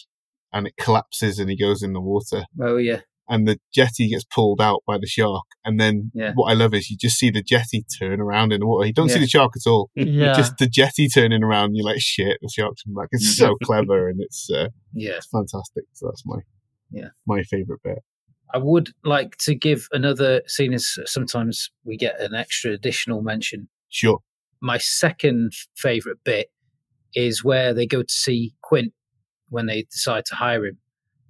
and 0.53 0.67
it 0.67 0.73
collapses 0.79 1.39
and 1.39 1.49
he 1.49 1.57
goes 1.57 1.81
in 1.83 1.93
the 1.93 2.01
water. 2.01 2.43
Oh, 2.61 2.77
yeah. 2.77 3.01
and 3.31 3.47
the 3.47 3.59
jetty 3.71 4.09
gets 4.09 4.23
pulled 4.23 4.59
out 4.59 4.81
by 4.87 4.97
the 4.97 5.05
shark. 5.05 5.43
And 5.63 5.79
then 5.79 6.09
Yeah. 6.15 6.31
what 6.33 6.49
I 6.49 6.55
love 6.55 6.73
is 6.73 6.89
you 6.89 6.97
just 6.97 7.17
see 7.19 7.29
the 7.29 7.43
jetty 7.43 7.85
turn 7.99 8.19
around 8.19 8.51
in 8.51 8.59
the 8.61 8.65
water. 8.65 8.87
You 8.87 8.93
don't 8.93 9.09
see 9.09 9.19
the 9.19 9.27
shark 9.27 9.51
at 9.55 9.69
all. 9.69 9.91
Yeah. 9.95 10.33
Just 10.35 10.57
the 10.57 10.65
jetty 10.67 11.07
turning 11.07 11.43
around. 11.43 11.75
You're 11.75 11.85
like, 11.85 11.99
shit, 12.01 12.39
the 12.41 12.49
shark's 12.49 12.81
coming 12.81 12.95
back. 12.95 13.09
It's 13.11 13.37
so 13.37 13.55
clever 13.63 14.09
and 14.09 14.19
it's 14.19 14.49
uh, 14.49 14.69
Yeah. 14.95 15.17
it's 15.17 15.27
fantastic. 15.27 15.83
So 15.93 16.07
that's 16.07 16.23
my 16.25 16.39
Yeah. 16.91 17.09
my 17.27 17.43
favorite 17.43 17.81
bit. 17.83 17.99
I 18.51 18.57
would 18.57 18.89
like 19.03 19.37
to 19.41 19.53
give 19.53 19.87
another, 19.91 20.41
seeing 20.47 20.73
as 20.73 20.97
sometimes 21.05 21.69
we 21.83 21.97
get 21.97 22.19
an 22.19 22.33
extra 22.33 22.71
additional 22.71 23.21
mention. 23.21 23.69
Sure. 23.89 24.21
My 24.59 24.79
second 24.79 25.53
favourite 25.75 26.17
bit 26.25 26.47
is 27.15 27.43
where 27.43 27.73
they 27.73 27.85
go 27.85 28.01
to 28.03 28.13
see 28.13 28.53
Quint 28.61 28.93
when 29.49 29.65
they 29.65 29.83
decide 29.83 30.25
to 30.25 30.35
hire 30.35 30.65
him. 30.65 30.77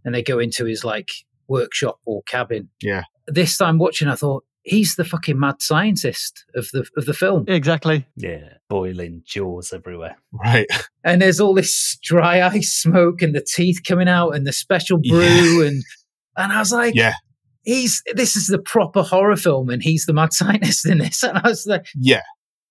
and 0.05 0.13
they 0.15 0.23
go 0.23 0.39
into 0.39 0.65
his 0.65 0.83
like 0.83 1.09
workshop 1.47 1.99
or 2.05 2.21
cabin. 2.23 2.69
Yeah. 2.81 3.03
This 3.27 3.57
time 3.57 3.77
watching, 3.77 4.07
I 4.07 4.15
thought 4.15 4.43
he's 4.63 4.95
the 4.95 5.05
fucking 5.05 5.39
mad 5.39 5.61
scientist 5.61 6.43
of 6.55 6.67
the 6.73 6.85
of 6.97 7.05
the 7.05 7.13
film. 7.13 7.45
Exactly. 7.47 8.05
Yeah, 8.15 8.53
boiling 8.69 9.23
jaws 9.25 9.71
everywhere. 9.73 10.17
Right. 10.31 10.67
And 11.05 11.21
there's 11.21 11.39
all 11.39 11.53
this 11.53 11.97
dry 12.03 12.41
ice 12.45 12.73
smoke 12.73 13.21
and 13.21 13.33
the 13.33 13.41
teeth 13.41 13.79
coming 13.87 14.09
out 14.09 14.31
and 14.31 14.45
the 14.45 14.51
special 14.51 14.97
brew 14.97 15.65
and 15.65 15.81
and 16.37 16.51
I 16.51 16.59
was 16.59 16.71
like, 16.73 16.93
Yeah. 16.93 17.13
he's 17.63 18.03
this 18.15 18.35
is 18.35 18.47
the 18.47 18.59
proper 18.59 19.01
horror 19.01 19.37
film 19.37 19.69
and 19.69 19.81
he's 19.81 20.05
the 20.05 20.13
mad 20.13 20.33
scientist 20.39 20.85
in 20.85 20.97
this. 20.97 21.23
And 21.23 21.37
I 21.37 21.47
was 21.47 21.65
like, 21.65 21.87
Yeah. 21.95 22.21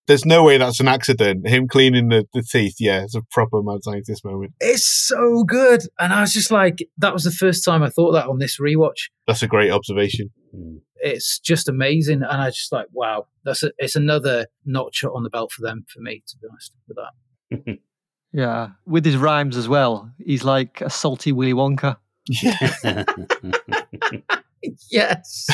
There's 0.09 0.25
no 0.27 0.43
way 0.43 0.59
that's 0.59 0.81
an 0.81 0.89
accident. 0.89 1.47
Him 1.47 1.69
cleaning 1.69 2.09
the, 2.09 2.27
the 2.33 2.43
teeth, 2.43 2.77
yeah, 2.81 3.03
it's 3.05 3.15
a 3.15 3.23
proper 3.31 3.63
mad 3.63 3.85
scientist 3.85 4.25
moment. 4.25 4.55
it's 4.59 4.85
so 4.85 5.45
good. 5.45 5.83
And 6.01 6.13
I 6.13 6.23
was 6.23 6.33
just 6.33 6.51
like, 6.51 6.79
that 6.97 7.13
was 7.13 7.23
the 7.25 7.31
first 7.31 7.65
time 7.65 7.83
I 7.85 7.91
thought 7.91 8.13
that 8.13 8.27
on 8.27 8.39
this 8.39 8.59
rewatch. 8.59 9.11
That's 9.27 9.43
a 9.43 9.47
great 9.47 9.71
observation. 9.71 10.31
Mm. 10.53 10.81
It's 10.97 11.39
just 11.39 11.69
amazing. 11.69 12.23
And 12.23 12.43
I 12.43 12.49
just 12.49 12.73
like, 12.73 12.87
wow, 12.93 13.27
that's 13.45 13.63
a, 13.63 13.71
it's 13.79 13.95
another 13.95 14.47
notch 14.65 15.05
on 15.05 15.23
the 15.23 15.31
belt 15.31 15.53
for 15.53 15.63
them 15.63 15.85
for 15.89 16.01
me, 16.01 16.25
to 16.27 16.37
be 16.39 16.49
honest, 16.51 16.73
with 16.89 16.97
that. 16.97 17.79
Yeah. 18.31 18.69
With 18.85 19.07
his 19.07 19.17
rhymes 19.17 19.57
as 19.57 19.71
well. 19.71 20.13
He's 20.19 20.45
like 20.45 20.83
a 20.83 20.91
salty 20.91 21.33
Willy 21.33 21.55
Wonka. 21.55 21.97
Yeah. 22.29 23.05
Yes. 24.91 25.49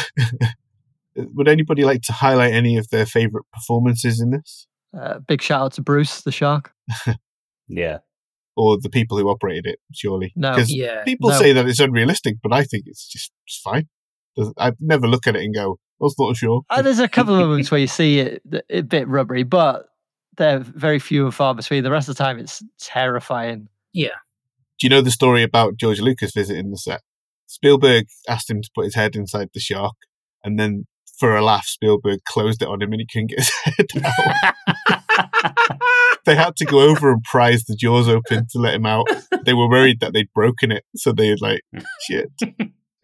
Would 1.16 1.48
anybody 1.48 1.84
like 1.84 2.02
to 2.02 2.12
highlight 2.12 2.52
any 2.52 2.76
of 2.76 2.88
their 2.90 3.06
favourite 3.06 3.44
performances 3.52 4.20
in 4.20 4.30
this? 4.30 4.66
Uh, 4.98 5.18
big 5.20 5.42
shout 5.42 5.62
out 5.62 5.72
to 5.74 5.82
Bruce, 5.82 6.20
the 6.22 6.32
shark. 6.32 6.72
yeah. 7.68 7.98
Or 8.56 8.78
the 8.80 8.88
people 8.90 9.18
who 9.18 9.28
operated 9.28 9.66
it, 9.66 9.78
surely? 9.92 10.32
No. 10.36 10.52
Because 10.52 10.72
Yeah. 10.72 11.02
people 11.04 11.30
No. 11.30 11.38
say 11.38 11.52
that 11.52 11.66
it's 11.66 11.80
unrealistic, 11.80 12.36
but 12.42 12.52
I 12.52 12.64
think 12.64 12.84
it's 12.86 13.06
just 13.08 13.32
it's 13.46 13.58
fine. 13.58 13.88
I'd 14.58 14.76
never 14.80 15.06
look 15.08 15.26
at 15.26 15.36
it 15.36 15.42
and 15.42 15.54
go, 15.54 15.78
I 16.00 16.04
was 16.04 16.14
not 16.18 16.36
sure. 16.36 16.62
Uh, 16.70 16.82
there's 16.82 16.98
a 16.98 17.08
couple 17.08 17.34
of 17.34 17.40
moments 17.40 17.70
where 17.70 17.80
you 17.80 17.86
see 17.86 18.18
it 18.18 18.42
a 18.70 18.82
bit 18.82 19.06
rubbery, 19.08 19.44
but 19.44 19.86
they're 20.36 20.58
very 20.58 20.98
few 20.98 21.24
and 21.24 21.34
far 21.34 21.54
between. 21.54 21.84
The 21.84 21.90
rest 21.90 22.08
of 22.08 22.16
the 22.16 22.22
time, 22.24 22.38
it's 22.40 22.62
terrifying. 22.80 23.68
Yeah. 23.92 24.08
Do 24.80 24.86
you 24.86 24.90
know 24.90 25.00
the 25.00 25.12
story 25.12 25.44
about 25.44 25.76
George 25.76 26.00
Lucas 26.00 26.32
visiting 26.32 26.70
the 26.72 26.76
set? 26.76 27.02
Spielberg 27.46 28.06
asked 28.28 28.50
him 28.50 28.60
to 28.60 28.70
put 28.74 28.84
his 28.86 28.96
head 28.96 29.14
inside 29.14 29.50
the 29.54 29.60
shark, 29.60 29.94
and 30.42 30.58
then 30.58 30.86
for 31.24 31.36
a 31.36 31.42
laugh, 31.42 31.66
Spielberg 31.66 32.22
closed 32.24 32.60
it 32.60 32.68
on 32.68 32.82
him 32.82 32.92
and 32.92 33.00
he 33.00 33.06
couldn't 33.06 33.28
get 33.30 33.38
his 33.38 33.50
head 33.64 33.86
out. 34.04 34.54
they 36.26 36.34
had 36.34 36.54
to 36.56 36.64
go 36.66 36.80
over 36.80 37.10
and 37.12 37.22
prise 37.22 37.64
the 37.64 37.74
jaws 37.74 38.08
open 38.08 38.46
to 38.50 38.58
let 38.58 38.74
him 38.74 38.84
out. 38.84 39.06
They 39.44 39.54
were 39.54 39.68
worried 39.68 40.00
that 40.00 40.12
they'd 40.12 40.32
broken 40.34 40.70
it, 40.70 40.84
so 40.96 41.12
they'd 41.12 41.40
like, 41.40 41.62
shit. 42.02 42.30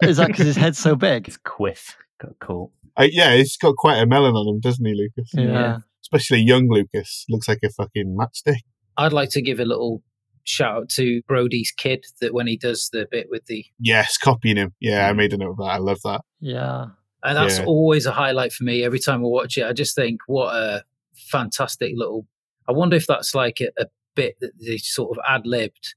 Is 0.03 0.17
that 0.17 0.27
because 0.27 0.45
his 0.45 0.55
head's 0.55 0.77
so 0.77 0.95
big? 0.95 1.25
His 1.25 1.37
quiff 1.37 1.97
got 2.19 2.37
caught. 2.39 2.69
Uh, 2.95 3.07
yeah, 3.11 3.35
he's 3.35 3.57
got 3.57 3.75
quite 3.75 3.97
a 3.97 4.05
melon 4.05 4.35
on 4.35 4.47
him, 4.47 4.59
doesn't 4.59 4.85
he, 4.85 4.93
Lucas? 4.93 5.31
Yeah. 5.33 5.77
Especially 6.03 6.41
young 6.41 6.67
Lucas. 6.69 7.25
Looks 7.29 7.47
like 7.47 7.59
a 7.63 7.69
fucking 7.69 8.15
matchstick. 8.19 8.57
I'd 8.97 9.13
like 9.13 9.29
to 9.31 9.41
give 9.41 9.59
a 9.59 9.65
little 9.65 10.03
shout 10.43 10.75
out 10.75 10.89
to 10.89 11.21
Brody's 11.27 11.71
kid 11.71 12.05
that 12.19 12.33
when 12.33 12.47
he 12.47 12.57
does 12.57 12.89
the 12.91 13.07
bit 13.09 13.27
with 13.29 13.45
the 13.45 13.65
Yes, 13.79 14.17
copying 14.17 14.57
him. 14.57 14.73
Yeah, 14.79 15.07
I 15.07 15.13
made 15.13 15.33
a 15.33 15.37
note 15.37 15.51
of 15.51 15.57
that. 15.57 15.63
I 15.63 15.77
love 15.77 15.99
that. 16.03 16.21
Yeah. 16.39 16.87
And 17.23 17.37
that's 17.37 17.59
Yeah. 17.59 17.65
always 17.65 18.05
a 18.05 18.11
highlight 18.11 18.51
for 18.53 18.63
me. 18.63 18.83
Every 18.83 18.99
time 18.99 19.19
I 19.19 19.27
watch 19.27 19.57
it, 19.57 19.65
I 19.65 19.73
just 19.73 19.95
think, 19.95 20.21
what 20.27 20.53
a 20.55 20.83
fantastic 21.13 21.93
little. 21.95 22.25
I 22.67 22.71
wonder 22.71 22.95
if 22.95 23.07
that's 23.07 23.35
like 23.35 23.59
a, 23.61 23.69
a 23.81 23.87
bit 24.15 24.35
that 24.41 24.51
they 24.59 24.77
sort 24.77 25.17
of 25.17 25.23
ad 25.27 25.45
libbed 25.45 25.95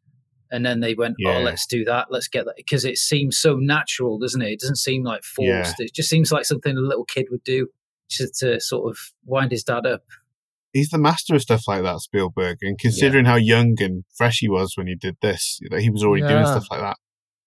and 0.50 0.64
then 0.64 0.80
they 0.80 0.94
went, 0.94 1.14
oh, 1.24 1.30
Yeah. 1.30 1.38
oh, 1.38 1.42
let's 1.42 1.66
do 1.66 1.84
that. 1.86 2.08
Let's 2.10 2.28
get 2.28 2.44
that. 2.44 2.56
Because 2.56 2.84
it 2.84 2.98
seems 2.98 3.38
so 3.38 3.56
natural, 3.56 4.18
doesn't 4.18 4.42
it? 4.42 4.52
It 4.52 4.60
doesn't 4.60 4.76
seem 4.76 5.02
like 5.02 5.22
Yeah. 5.38 5.62
forced. 5.64 5.80
It 5.80 5.94
just 5.94 6.08
seems 6.10 6.30
like 6.30 6.44
something 6.44 6.76
a 6.76 6.80
little 6.80 7.04
kid 7.04 7.26
would 7.30 7.42
do 7.44 7.68
to, 8.10 8.28
to 8.40 8.60
sort 8.60 8.90
of 8.90 8.98
wind 9.24 9.50
his 9.52 9.64
dad 9.64 9.86
up. 9.86 10.02
He's 10.72 10.90
the 10.90 10.98
master 10.98 11.34
of 11.36 11.42
stuff 11.42 11.66
like 11.68 11.82
that, 11.84 12.00
Spielberg. 12.00 12.58
And 12.62 12.78
considering 12.78 13.24
how 13.24 13.36
young 13.36 13.76
and 13.80 14.04
fresh 14.14 14.38
he 14.40 14.48
was 14.48 14.72
when 14.76 14.88
he 14.88 14.94
did 14.96 15.16
this, 15.22 15.58
you 15.62 15.68
know, 15.70 15.78
he 15.78 15.88
was 15.88 16.02
already 16.04 16.26
doing 16.26 16.44
stuff 16.46 16.66
like 16.70 16.80
that. 16.80 16.96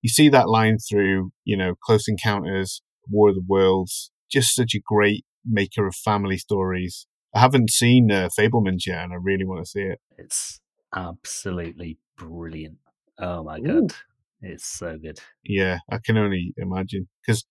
You 0.01 0.09
see 0.09 0.29
that 0.29 0.47
line 0.47 0.77
through, 0.79 1.31
you 1.43 1.57
know, 1.57 1.75
Close 1.75 2.07
Encounters, 2.07 2.81
War 3.09 3.29
of 3.29 3.35
the 3.35 3.45
Worlds. 3.47 4.11
Just 4.29 4.55
such 4.55 4.75
a 4.75 4.81
great 4.85 5.25
maker 5.45 5.87
of 5.87 5.95
family 5.95 6.37
stories. 6.37 7.07
I 7.33 7.39
haven't 7.39 7.69
seen 7.69 8.11
uh, 8.11 8.29
Fabelmans 8.37 8.85
yet, 8.85 9.03
and 9.03 9.13
I 9.13 9.17
really 9.21 9.45
want 9.45 9.63
to 9.63 9.69
see 9.69 9.81
it. 9.81 9.99
It's 10.17 10.59
absolutely 10.95 11.97
brilliant. 12.17 12.77
Oh 13.19 13.43
my 13.43 13.59
Ooh. 13.59 13.81
god. 13.81 13.93
It's 14.41 14.65
so 14.65 14.97
good. 14.97 15.19
Yeah, 15.43 15.79
I 15.91 15.97
can 16.03 16.17
only 16.17 16.53
imagine 16.57 17.07
because, 17.25 17.45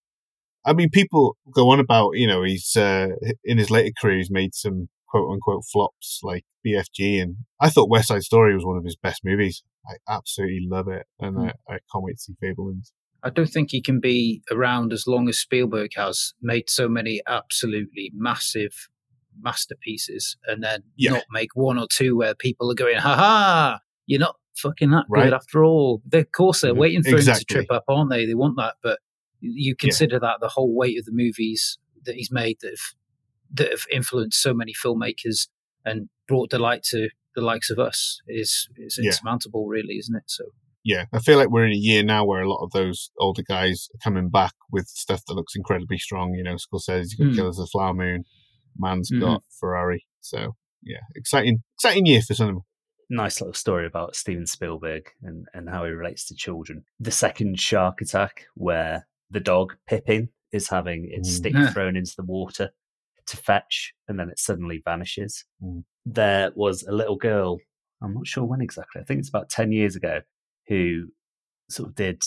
I 0.64 0.72
mean, 0.72 0.90
people 0.90 1.36
go 1.52 1.70
on 1.70 1.80
about 1.80 2.12
you 2.14 2.26
know 2.26 2.42
he's 2.42 2.76
uh, 2.76 3.08
in 3.44 3.58
his 3.58 3.70
later 3.70 3.92
career 4.00 4.18
he's 4.18 4.30
made 4.30 4.54
some 4.54 4.88
quote 5.08 5.30
unquote 5.32 5.64
flops 5.70 6.20
like 6.22 6.44
BFG, 6.64 7.20
and 7.20 7.36
I 7.60 7.70
thought 7.70 7.90
West 7.90 8.08
Side 8.08 8.22
Story 8.22 8.54
was 8.54 8.64
one 8.64 8.76
of 8.76 8.84
his 8.84 8.96
best 8.96 9.22
movies. 9.24 9.62
I 9.88 9.96
absolutely 10.08 10.66
love 10.68 10.88
it, 10.88 11.06
and 11.18 11.38
I, 11.38 11.52
I 11.68 11.78
can't 11.92 12.04
wait 12.04 12.18
to 12.18 12.22
see 12.22 12.34
Fabelmans. 12.42 12.92
I 13.26 13.30
don't 13.30 13.48
think 13.48 13.70
he 13.72 13.82
can 13.82 13.98
be 13.98 14.42
around 14.52 14.92
as 14.92 15.06
long 15.06 15.28
as 15.28 15.38
Spielberg 15.38 15.90
has 15.96 16.32
made 16.40 16.70
so 16.70 16.88
many 16.88 17.20
absolutely 17.26 18.12
massive 18.14 18.88
masterpieces 19.40 20.36
and 20.46 20.62
then 20.62 20.82
Yeah. 20.96 21.10
not 21.12 21.24
make 21.32 21.50
one 21.54 21.78
or 21.78 21.86
two 21.90 22.16
where 22.16 22.34
people 22.34 22.70
are 22.70 22.74
going, 22.74 22.98
ha 22.98 23.14
ha, 23.16 23.80
you're 24.06 24.20
not 24.20 24.36
fucking 24.56 24.90
that 24.90 25.06
Right. 25.08 25.24
good 25.24 25.34
after 25.34 25.64
all. 25.64 26.02
Of 26.12 26.32
course, 26.32 26.60
they're 26.60 26.72
Mhm. 26.72 26.78
waiting 26.78 27.02
for 27.02 27.18
him 27.18 27.24
to 27.24 27.44
trip 27.44 27.70
up, 27.70 27.84
aren't 27.88 28.10
they? 28.10 28.26
They 28.26 28.34
want 28.34 28.56
that. 28.58 28.76
But 28.82 29.00
you 29.40 29.74
consider 29.76 30.18
that 30.20 30.38
the 30.40 30.48
whole 30.48 30.74
weight 30.74 30.98
of 30.98 31.04
the 31.04 31.12
movies 31.12 31.78
that 32.04 32.14
he's 32.14 32.30
made 32.30 32.58
that 32.60 32.70
have, 32.70 32.94
that 33.54 33.70
have 33.70 33.84
influenced 33.92 34.40
so 34.40 34.54
many 34.54 34.72
filmmakers 34.72 35.48
and 35.84 36.08
brought 36.28 36.48
delight 36.50 36.82
to 36.84 37.08
the 37.34 37.42
likes 37.42 37.70
of 37.70 37.78
us 37.78 38.20
is, 38.28 38.68
is 38.76 38.98
Yeah. 39.02 39.08
insurmountable, 39.10 39.66
really, 39.66 39.98
isn't 39.98 40.14
it? 40.16 40.24
So, 40.26 40.44
Yeah, 40.88 41.06
I 41.12 41.18
feel 41.18 41.36
like 41.36 41.50
we're 41.50 41.66
in 41.66 41.72
a 41.72 41.76
year 41.76 42.04
now 42.04 42.24
where 42.24 42.42
a 42.42 42.48
lot 42.48 42.62
of 42.62 42.70
those 42.70 43.10
older 43.18 43.42
guys 43.42 43.88
are 43.92 43.98
coming 44.04 44.28
back 44.30 44.52
with 44.70 44.86
stuff 44.86 45.22
that 45.26 45.34
looks 45.34 45.56
incredibly 45.56 45.98
strong. 45.98 46.32
You 46.34 46.44
know, 46.44 46.54
Scorsese's 46.54 47.14
got 47.16 47.26
Mm. 47.26 47.34
Killers 47.34 47.58
of 47.58 47.64
the 47.64 47.70
Flower 47.72 47.92
Moon, 47.92 48.22
Mann's 48.78 49.10
Mhm. 49.10 49.20
got 49.20 49.42
Ferrari. 49.58 50.06
So 50.20 50.54
yeah, 50.82 51.00
exciting, 51.16 51.64
exciting 51.74 52.06
year 52.06 52.22
for 52.22 52.34
cinema. 52.34 52.60
Nice 53.10 53.40
little 53.40 53.52
story 53.54 53.84
about 53.84 54.14
Steven 54.14 54.46
Spielberg 54.46 55.10
and, 55.22 55.46
and 55.52 55.68
how 55.68 55.84
he 55.84 55.90
relates 55.90 56.24
to 56.28 56.36
children. 56.36 56.84
The 57.00 57.10
second 57.10 57.58
shark 57.58 58.00
attack, 58.00 58.46
where 58.54 59.08
the 59.28 59.40
dog 59.40 59.74
Pippin 59.88 60.28
is 60.52 60.68
having 60.68 61.08
its 61.10 61.28
Mm. 61.30 61.32
stick 61.32 61.52
Yeah. 61.54 61.72
thrown 61.72 61.96
into 61.96 62.14
the 62.16 62.24
water 62.24 62.70
to 63.26 63.36
fetch, 63.36 63.92
and 64.06 64.20
then 64.20 64.28
it 64.28 64.38
suddenly 64.38 64.82
vanishes. 64.84 65.44
Mm. 65.60 65.82
There 66.04 66.52
was 66.54 66.84
a 66.84 66.92
little 66.92 67.16
girl, 67.16 67.58
I'm 68.00 68.14
not 68.14 68.28
sure 68.28 68.44
when 68.44 68.60
exactly, 68.60 69.00
I 69.00 69.04
think 69.04 69.18
it's 69.18 69.28
about 69.28 69.50
10 69.50 69.72
years 69.72 69.96
ago, 69.96 70.20
who 70.68 71.08
sort 71.70 71.88
of 71.88 71.94
did, 71.94 72.22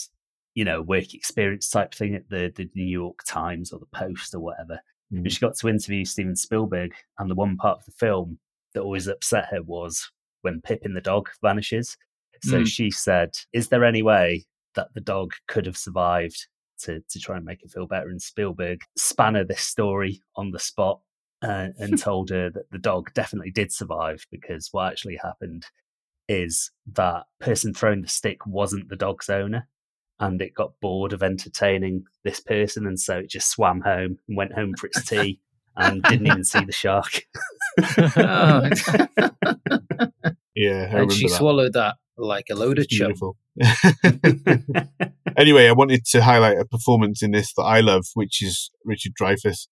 you 0.54 0.64
know, 0.64 0.82
work 0.82 1.14
experience 1.14 1.68
type 1.68 1.94
thing 1.94 2.14
at 2.14 2.28
the, 2.28 2.52
the 2.54 2.68
New 2.74 2.84
York 2.84 3.20
Times 3.26 3.72
or 3.72 3.78
the 3.78 3.86
Post 3.86 4.34
or 4.34 4.40
whatever. 4.40 4.80
Mm. 5.12 5.18
And 5.18 5.32
she 5.32 5.40
got 5.40 5.56
to 5.56 5.68
interview 5.68 6.04
Steven 6.04 6.36
Spielberg, 6.36 6.92
and 7.18 7.30
the 7.30 7.34
one 7.34 7.56
part 7.56 7.78
of 7.78 7.84
the 7.84 7.92
film 7.92 8.38
that 8.74 8.82
always 8.82 9.06
upset 9.08 9.48
her 9.50 9.62
was 9.62 10.10
when 10.42 10.60
Pippin 10.60 10.94
the 10.94 11.00
dog 11.00 11.28
vanishes. 11.42 11.96
So 12.42 12.60
Mm. 12.60 12.66
she 12.66 12.90
said, 12.90 13.30
Is 13.52 13.68
there 13.68 13.84
any 13.84 14.02
way 14.02 14.44
that 14.74 14.94
the 14.94 15.00
dog 15.00 15.32
could 15.48 15.66
have 15.66 15.76
survived 15.76 16.46
to, 16.82 17.02
to 17.10 17.18
try 17.18 17.36
and 17.36 17.44
make 17.44 17.60
her 17.62 17.68
feel 17.68 17.86
better? 17.86 18.08
And 18.08 18.22
Spielberg 18.22 18.80
span 18.96 19.34
her 19.34 19.44
this 19.44 19.60
story 19.62 20.22
on 20.36 20.50
the 20.50 20.58
spot 20.58 21.00
uh, 21.42 21.68
and 21.78 21.98
told 22.00 22.30
her 22.30 22.48
that 22.50 22.70
the 22.70 22.78
dog 22.78 23.12
definitely 23.12 23.50
did 23.50 23.72
survive 23.72 24.24
because 24.30 24.68
what 24.72 24.90
actually 24.90 25.16
happened 25.22 25.66
is 26.30 26.70
that 26.92 27.24
person 27.40 27.74
throwing 27.74 28.02
the 28.02 28.08
stick 28.08 28.46
wasn't 28.46 28.88
the 28.88 28.96
dog's 28.96 29.28
owner 29.28 29.66
and 30.20 30.40
it 30.40 30.54
got 30.54 30.72
bored 30.80 31.12
of 31.12 31.22
entertaining 31.22 32.04
this 32.24 32.38
person 32.40 32.86
and 32.86 33.00
so 33.00 33.18
it 33.18 33.28
just 33.30 33.50
swam 33.50 33.80
home 33.80 34.18
and 34.28 34.36
went 34.36 34.52
home 34.52 34.74
for 34.78 34.86
its 34.86 35.02
tea 35.04 35.40
and 35.76 36.02
didn't 36.04 36.26
even 36.26 36.44
see 36.44 36.64
the 36.64 36.72
shark 36.72 37.22
Oh. 38.16 38.68
Yeah, 40.54 40.90
I 40.92 41.00
and 41.02 41.12
she 41.12 41.26
that. 41.28 41.36
swallowed 41.36 41.72
that 41.74 41.94
like 42.18 42.46
a 42.50 42.54
load 42.54 42.78
of 42.78 42.88
chum. 42.88 43.14
anyway, 45.36 45.68
I 45.68 45.72
wanted 45.72 46.04
to 46.06 46.22
highlight 46.22 46.58
a 46.58 46.64
performance 46.66 47.22
in 47.22 47.30
this 47.30 47.52
that 47.54 47.62
I 47.62 47.80
love, 47.80 48.04
which 48.14 48.42
is 48.42 48.70
Richard 48.84 49.12
Dreyfuss. 49.20 49.68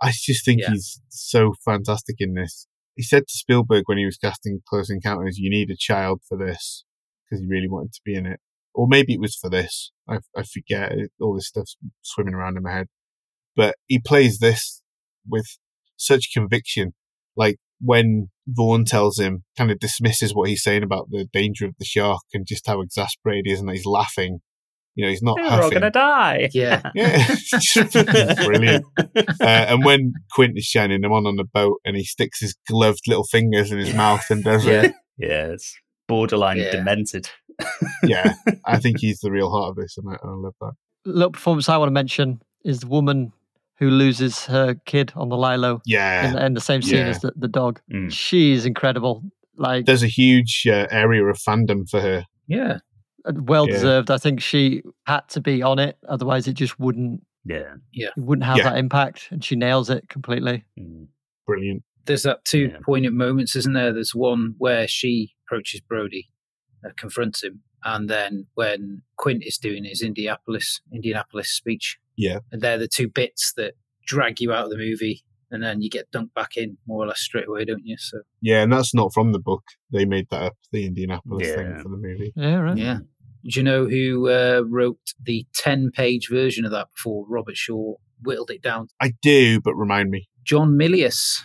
I 0.00 0.12
just 0.14 0.44
think 0.44 0.60
Yeah. 0.62 0.70
he's 0.70 1.00
so 1.08 1.52
fantastic 1.64 2.16
in 2.20 2.34
this. 2.34 2.66
He 3.00 3.04
said 3.04 3.28
to 3.28 3.38
Spielberg 3.38 3.84
when 3.86 3.96
he 3.96 4.04
was 4.04 4.18
casting 4.18 4.60
Close 4.68 4.90
Encounters, 4.90 5.38
"You 5.38 5.48
need 5.48 5.70
a 5.70 5.74
child 5.74 6.20
for 6.28 6.36
this," 6.36 6.84
because 7.24 7.40
he 7.40 7.48
really 7.48 7.66
wanted 7.66 7.94
to 7.94 8.02
be 8.04 8.14
in 8.14 8.26
it. 8.26 8.40
Or 8.74 8.86
maybe 8.86 9.14
it 9.14 9.20
was 9.20 9.34
for 9.34 9.48
this. 9.48 9.90
I, 10.06 10.18
I 10.36 10.42
forget. 10.42 10.92
All 11.18 11.34
this 11.34 11.46
stuff's 11.46 11.78
swimming 12.02 12.34
around 12.34 12.58
in 12.58 12.62
my 12.62 12.72
head. 12.72 12.88
But 13.56 13.76
he 13.86 14.00
plays 14.00 14.38
this 14.38 14.82
with 15.26 15.46
such 15.96 16.28
conviction. 16.34 16.92
Like 17.36 17.56
when 17.80 18.28
Vaughn 18.46 18.84
tells 18.84 19.18
him, 19.18 19.44
kind 19.56 19.70
of 19.70 19.78
dismisses 19.78 20.34
what 20.34 20.50
he's 20.50 20.62
saying 20.62 20.82
about 20.82 21.08
the 21.08 21.24
danger 21.32 21.64
of 21.64 21.76
the 21.78 21.86
shark 21.86 22.24
and 22.34 22.46
just 22.46 22.66
how 22.66 22.82
exasperated 22.82 23.46
he 23.46 23.52
is 23.52 23.60
and 23.60 23.70
he's 23.70 23.86
laughing. 23.86 24.40
You 24.96 25.04
know, 25.04 25.10
he's 25.10 25.22
not 25.22 25.36
We're 25.38 25.62
all 25.62 25.70
gonna 25.70 25.90
die. 25.90 26.50
Yeah. 26.52 26.82
Yeah, 26.94 27.34
brilliant. 28.44 28.84
Uh, 29.16 29.44
and 29.44 29.84
when 29.84 30.12
Quint 30.32 30.56
is 30.58 30.64
shining 30.64 31.02
him 31.04 31.12
on 31.12 31.26
on 31.26 31.36
the 31.36 31.44
boat, 31.44 31.78
and 31.84 31.96
he 31.96 32.04
sticks 32.04 32.40
his 32.40 32.54
gloved 32.68 33.06
little 33.06 33.24
fingers 33.24 33.70
in 33.72 33.78
his 33.78 33.94
mouth 33.94 34.28
and 34.30 34.42
does 34.44 34.64
Yeah. 34.66 34.82
it. 34.82 34.92
yeah, 35.18 35.46
it's 35.46 35.76
borderline 36.08 36.58
Yeah. 36.58 36.72
demented. 36.72 37.28
Yeah, 38.02 38.34
I 38.64 38.78
think 38.78 38.98
he's 39.00 39.20
the 39.20 39.30
real 39.30 39.50
heart 39.50 39.70
of 39.70 39.76
this, 39.76 39.96
and 39.98 40.08
I, 40.08 40.14
I 40.14 40.30
love 40.30 40.54
that. 40.62 40.72
Little 41.04 41.32
performance 41.32 41.68
I 41.68 41.76
want 41.76 41.88
to 41.88 41.92
mention 41.92 42.40
is 42.64 42.80
the 42.80 42.86
woman 42.86 43.32
who 43.78 43.90
loses 43.90 44.46
her 44.46 44.74
kid 44.86 45.12
on 45.14 45.28
the 45.28 45.36
Lilo 45.36 45.74
in, 45.76 45.80
Yeah, 45.86 46.32
the, 46.32 46.46
in 46.46 46.54
the 46.54 46.60
same 46.60 46.80
scene 46.82 46.98
Yeah. 46.98 47.08
as 47.08 47.20
the, 47.20 47.32
the 47.36 47.48
dog. 47.48 47.80
Mm. 47.92 48.10
She's 48.12 48.64
incredible. 48.66 49.22
Like 49.56 49.84
there's 49.84 50.02
a 50.02 50.06
huge 50.08 50.66
uh, 50.66 50.86
area 50.90 51.22
of 51.24 51.36
fandom 51.36 51.88
for 51.88 52.00
her. 52.00 52.24
Yeah. 52.46 52.78
Well 53.26 53.66
Yeah. 53.68 53.74
deserved. 53.74 54.10
I 54.10 54.18
think 54.18 54.40
she 54.40 54.82
had 55.06 55.20
to 55.30 55.40
be 55.40 55.62
on 55.62 55.78
it, 55.78 55.96
otherwise 56.08 56.46
it 56.48 56.54
just 56.54 56.78
wouldn't 56.78 57.24
Yeah. 57.44 57.74
it 57.92 58.12
wouldn't 58.16 58.44
have 58.44 58.58
Yeah. 58.58 58.70
that 58.70 58.78
impact. 58.78 59.28
And 59.30 59.44
she 59.44 59.56
nails 59.56 59.90
it 59.90 60.08
completely. 60.08 60.64
Mm. 60.78 61.08
Brilliant. 61.46 61.82
There's 62.06 62.22
that 62.24 62.44
two 62.44 62.68
Yeah. 62.72 62.78
poignant 62.84 63.14
moments, 63.14 63.54
isn't 63.56 63.72
there? 63.72 63.92
There's 63.92 64.14
one 64.14 64.54
where 64.58 64.86
she 64.88 65.34
approaches 65.46 65.80
Brody, 65.80 66.30
uh, 66.84 66.90
confronts 66.96 67.42
him, 67.42 67.62
and 67.84 68.08
then 68.08 68.46
when 68.54 69.02
Quint 69.16 69.44
is 69.44 69.58
doing 69.58 69.84
his 69.84 70.02
Indianapolis 70.02 70.80
Indianapolis 70.92 71.50
speech. 71.50 71.98
Yeah. 72.16 72.40
And 72.52 72.60
they're 72.62 72.78
the 72.78 72.88
two 72.88 73.08
bits 73.08 73.52
that 73.54 73.74
drag 74.06 74.40
you 74.40 74.52
out 74.52 74.64
of 74.64 74.70
the 74.70 74.76
movie, 74.78 75.22
and 75.50 75.62
then 75.62 75.82
you 75.82 75.88
get 75.90 76.10
dunked 76.10 76.34
back 76.34 76.56
in 76.56 76.78
more 76.86 77.02
or 77.04 77.06
less 77.06 77.20
straight 77.20 77.48
away, 77.48 77.64
don't 77.64 77.84
you? 77.86 77.96
So 77.98 78.22
Yeah, 78.40 78.62
and 78.62 78.72
that's 78.72 78.94
not 78.94 79.12
from 79.12 79.32
the 79.32 79.38
book. 79.38 79.62
They 79.90 80.04
made 80.04 80.28
that 80.30 80.42
up, 80.42 80.56
the 80.72 80.86
Indianapolis 80.86 81.48
thing 81.54 81.76
for 81.82 81.88
the 81.88 81.96
movie. 81.96 82.32
Yeah, 82.36 82.56
right. 82.56 82.76
yeah. 82.76 82.98
Do 83.44 83.58
you 83.58 83.62
know 83.64 83.86
who 83.86 84.28
uh, 84.28 84.62
wrote 84.68 84.98
the 85.22 85.46
ten-page 85.54 86.28
version 86.30 86.64
of 86.64 86.70
that 86.72 86.88
before 86.94 87.24
Robert 87.28 87.56
Shaw 87.56 87.94
whittled 88.22 88.50
it 88.50 88.62
down? 88.62 88.88
I 89.00 89.12
do, 89.22 89.60
but 89.60 89.74
remind 89.74 90.10
me. 90.10 90.28
John 90.44 90.70
Milius. 90.78 91.40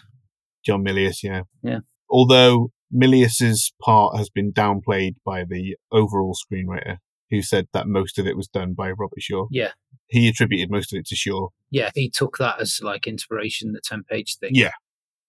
John 0.66 0.84
Milius, 0.84 1.24
yeah. 1.24 1.44
Yeah. 1.64 1.80
Although 2.10 2.72
Milius's 2.94 3.72
part 3.82 4.18
has 4.18 4.30
been 4.30 4.52
downplayed 4.52 5.16
by 5.26 5.44
the 5.44 5.76
overall 5.92 6.36
screenwriter, 6.36 6.98
who 7.30 7.42
said 7.42 7.68
that 7.74 7.88
most 7.88 8.20
of 8.20 8.28
it 8.28 8.36
was 8.38 8.48
done 8.48 8.74
by 8.74 8.92
Robert 8.92 9.22
Shaw. 9.22 9.48
Yeah. 9.52 9.72
He 10.08 10.28
attributed 10.28 10.70
most 10.70 10.94
of 10.94 11.00
it 11.00 11.06
to 11.08 11.16
Shaw. 11.16 11.50
Yeah, 11.72 11.92
he 11.96 12.10
took 12.10 12.38
that 12.38 12.60
as 12.60 12.82
like 12.82 13.08
inspiration, 13.08 13.72
the 13.74 13.82
ten-page 13.84 14.38
thing. 14.38 14.52
Yeah. 14.54 14.72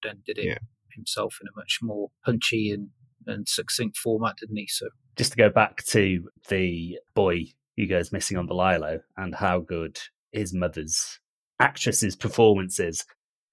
and 0.04 0.22
did 0.24 0.38
it 0.38 0.44
Yeah. 0.44 0.58
himself 0.94 1.38
in 1.40 1.48
a 1.48 1.56
much 1.56 1.78
more 1.82 2.10
punchy 2.24 2.70
and, 2.70 2.90
and 3.26 3.48
succinct 3.48 3.96
format, 3.96 4.36
didn't 4.38 4.56
he? 4.56 4.66
So 4.68 4.88
Just 5.16 5.32
to 5.32 5.36
go 5.36 5.50
back 5.50 5.84
to 5.86 6.28
the 6.48 6.98
boy 7.14 7.46
who 7.76 7.86
goes 7.86 8.12
missing 8.12 8.36
on 8.36 8.46
the 8.46 8.54
Lilo 8.54 9.00
and 9.16 9.34
how 9.34 9.60
good 9.60 9.98
his 10.32 10.54
mother's 10.54 11.18
actress's 11.60 12.16
performance 12.16 12.78
is. 12.80 13.04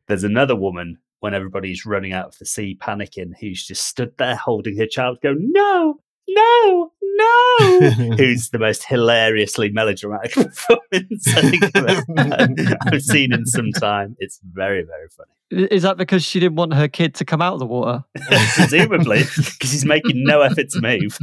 There's 0.08 0.24
another 0.24 0.56
woman 0.56 0.98
when 1.20 1.34
everybody's 1.34 1.86
running 1.86 2.12
out 2.12 2.28
of 2.28 2.38
the 2.38 2.46
sea 2.46 2.78
panicking 2.82 3.32
who's 3.40 3.66
just 3.66 3.86
stood 3.86 4.12
there 4.18 4.36
holding 4.36 4.78
her 4.78 4.86
child 4.86 5.20
go, 5.24 5.34
No, 5.38 6.02
no, 6.28 6.92
no 7.02 7.90
who's 8.18 8.50
the 8.50 8.60
most 8.60 8.84
hilariously 8.86 9.70
melodramatic 9.72 10.32
performance 10.34 11.28
I 11.36 11.42
think 11.42 11.76
I've, 11.76 12.78
I've 12.94 13.02
seen 13.02 13.34
in 13.34 13.46
some 13.46 13.72
time. 13.72 14.16
It's 14.20 14.40
very, 14.44 14.84
very 14.84 15.08
funny. 15.10 15.68
Is 15.72 15.84
that 15.84 15.98
because 15.98 16.24
she 16.24 16.40
didn't 16.40 16.56
want 16.56 16.74
her 16.74 16.88
kid 16.88 17.14
to 17.16 17.26
come 17.26 17.42
out 17.42 17.54
of 17.54 17.60
the 17.60 17.66
water? 17.66 18.04
Presumably, 18.56 19.20
because 19.20 19.72
he's 19.72 19.86
making 19.86 20.24
no 20.24 20.42
effort 20.42 20.70
to 20.70 20.82
move. 20.82 21.20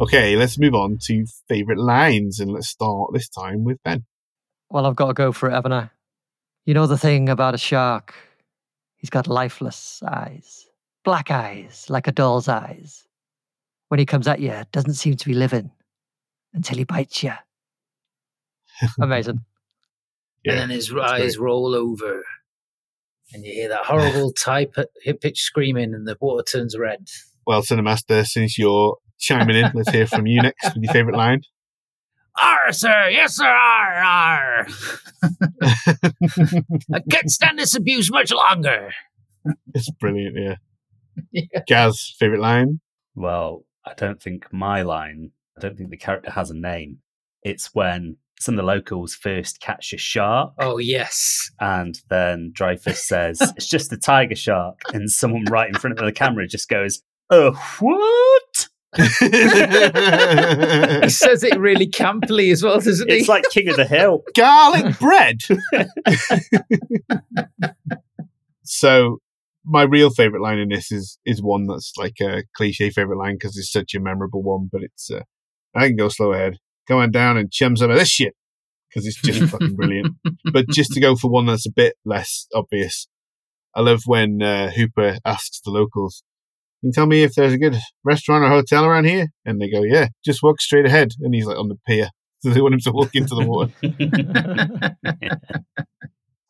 Okay, 0.00 0.36
let's 0.36 0.58
move 0.58 0.74
on 0.74 0.98
to 1.02 1.26
favourite 1.48 1.78
lines, 1.78 2.40
and 2.40 2.50
let's 2.50 2.68
start 2.68 3.10
this 3.12 3.28
time 3.28 3.64
with 3.64 3.82
Ben. 3.82 4.04
Well, 4.70 4.86
I've 4.86 4.96
got 4.96 5.08
to 5.08 5.14
go 5.14 5.32
for 5.32 5.48
it, 5.48 5.52
haven't 5.52 5.72
I? 5.72 5.90
You 6.66 6.74
know 6.74 6.86
the 6.86 6.98
thing 6.98 7.28
about 7.28 7.54
a 7.54 7.58
shark? 7.58 8.14
He's 8.96 9.10
got 9.10 9.26
lifeless 9.26 10.02
eyes, 10.06 10.66
black 11.04 11.30
eyes, 11.30 11.86
like 11.88 12.06
a 12.06 12.12
doll's 12.12 12.48
eyes. 12.48 13.06
When 13.88 13.98
he 13.98 14.06
comes 14.06 14.28
at 14.28 14.40
you, 14.40 14.50
it 14.50 14.70
doesn't 14.72 14.94
seem 14.94 15.16
to 15.16 15.26
be 15.26 15.34
living 15.34 15.70
until 16.52 16.76
he 16.76 16.84
bites 16.84 17.22
you. 17.22 17.32
Amazing. 19.00 19.40
Yeah, 20.44 20.52
and 20.52 20.60
then 20.60 20.70
his 20.70 20.92
eyes 20.94 21.36
great. 21.36 21.44
roll 21.44 21.74
over, 21.74 22.22
and 23.32 23.44
you 23.44 23.52
hear 23.52 23.68
that 23.70 23.86
horrible 23.86 24.32
type 24.32 24.76
hit 25.02 25.20
pitch 25.20 25.40
screaming, 25.40 25.94
and 25.94 26.06
the 26.06 26.16
water 26.20 26.42
turns 26.42 26.76
red. 26.78 27.08
Well, 27.46 27.62
Cinemaster, 27.62 28.26
since 28.26 28.58
you're 28.58 28.98
chiming 29.18 29.56
in, 29.56 29.70
let's 29.74 29.90
hear 29.90 30.06
from 30.06 30.26
you 30.26 30.42
next 30.42 30.74
with 30.74 30.82
your 30.82 30.92
favourite 30.92 31.16
line. 31.16 31.42
Arr, 32.40 32.72
sir, 32.72 33.08
yes, 33.10 33.34
sir, 33.36 33.46
arr, 33.46 33.94
arr. 34.04 34.66
I 36.94 37.00
can't 37.10 37.30
stand 37.30 37.58
this 37.58 37.74
abuse 37.74 38.10
much 38.12 38.32
longer. 38.32 38.90
it's 39.74 39.90
brilliant, 39.90 40.36
yeah. 40.38 40.54
Yeah. 41.32 41.62
Gaz, 41.66 42.14
favourite 42.18 42.40
line? 42.40 42.80
Well, 43.16 43.64
I 43.84 43.94
don't 43.94 44.22
think 44.22 44.52
my 44.52 44.82
line, 44.82 45.32
I 45.56 45.60
don't 45.60 45.76
think 45.76 45.90
the 45.90 45.96
character 45.96 46.30
has 46.30 46.50
a 46.50 46.56
name. 46.56 46.98
It's 47.42 47.74
when 47.74 48.18
some 48.40 48.54
of 48.54 48.58
the 48.58 48.62
locals 48.66 49.14
first 49.14 49.60
catch 49.60 49.92
a 49.92 49.98
shark. 49.98 50.52
Oh 50.60 50.78
yes, 50.78 51.50
And 51.58 51.98
then 52.08 52.52
Dreyfuss 52.56 52.98
says, 52.98 53.40
it's 53.56 53.68
just 53.68 53.92
a 53.92 53.96
tiger 53.96 54.36
shark. 54.36 54.80
And 54.92 55.10
someone 55.10 55.44
right 55.50 55.68
in 55.68 55.74
front 55.74 55.98
of 55.98 56.04
the 56.04 56.12
camera 56.12 56.46
just 56.46 56.68
goes, 56.68 57.02
Oh, 57.30 57.52
what? 57.80 58.42
He 58.96 59.04
says 61.08 61.44
it 61.44 61.58
really 61.58 61.86
campily 61.86 62.50
as 62.50 62.62
well, 62.62 62.80
doesn't 62.80 63.10
he? 63.10 63.16
It's 63.16 63.28
like 63.28 63.44
King 63.50 63.68
of 63.68 63.76
the 63.76 63.84
Hill. 63.84 64.22
garlic 64.34 64.98
bread. 64.98 65.40
so 68.64 69.18
my 69.64 69.82
real 69.82 70.10
favorite 70.10 70.40
line 70.40 70.58
in 70.58 70.70
this 70.70 70.90
is 70.90 71.18
is 71.26 71.42
one 71.42 71.66
that's 71.66 71.92
like 71.98 72.16
a 72.22 72.44
cliche 72.56 72.88
favorite 72.90 73.18
line 73.18 73.34
because 73.34 73.58
it's 73.58 73.70
such 73.70 73.94
a 73.94 74.00
memorable 74.00 74.42
one. 74.42 74.70
But 74.72 74.82
it's 74.82 75.10
uh, 75.10 75.20
I 75.74 75.88
can 75.88 75.96
go 75.96 76.08
slow 76.08 76.32
ahead. 76.32 76.56
Come 76.86 76.98
on 76.98 77.10
down 77.10 77.36
and 77.36 77.52
chum 77.52 77.76
some 77.76 77.90
of 77.90 77.98
this 77.98 78.08
shit 78.08 78.34
because 78.88 79.06
it's 79.06 79.20
just 79.20 79.52
fucking 79.52 79.76
brilliant. 79.76 80.16
But 80.50 80.70
just 80.70 80.92
to 80.92 81.00
go 81.00 81.14
for 81.14 81.30
one 81.30 81.44
that's 81.44 81.66
a 81.66 81.72
bit 81.72 81.96
less 82.06 82.46
obvious, 82.54 83.06
I 83.74 83.82
love 83.82 84.00
when 84.06 84.40
uh, 84.40 84.70
Hooper 84.70 85.18
asks 85.26 85.60
the 85.60 85.70
locals, 85.70 86.22
"Can 86.80 86.88
you 86.88 86.92
tell 86.92 87.06
me 87.06 87.22
if 87.22 87.34
there's 87.34 87.52
a 87.52 87.58
good 87.58 87.76
restaurant 88.04 88.44
or 88.44 88.48
hotel 88.48 88.84
around 88.84 89.06
here?" 89.06 89.28
And 89.44 89.60
they 89.60 89.70
go, 89.70 89.82
"Yeah, 89.82 90.08
just 90.24 90.42
walk 90.42 90.60
straight 90.60 90.86
ahead." 90.86 91.10
And 91.20 91.34
he's 91.34 91.46
like 91.46 91.58
on 91.58 91.68
the 91.68 91.76
pier, 91.86 92.08
so 92.40 92.50
they 92.50 92.60
want 92.60 92.74
him 92.74 92.80
to 92.80 92.92
walk 92.92 93.14
into 93.14 93.34
the 93.34 93.46
water. 93.46 93.72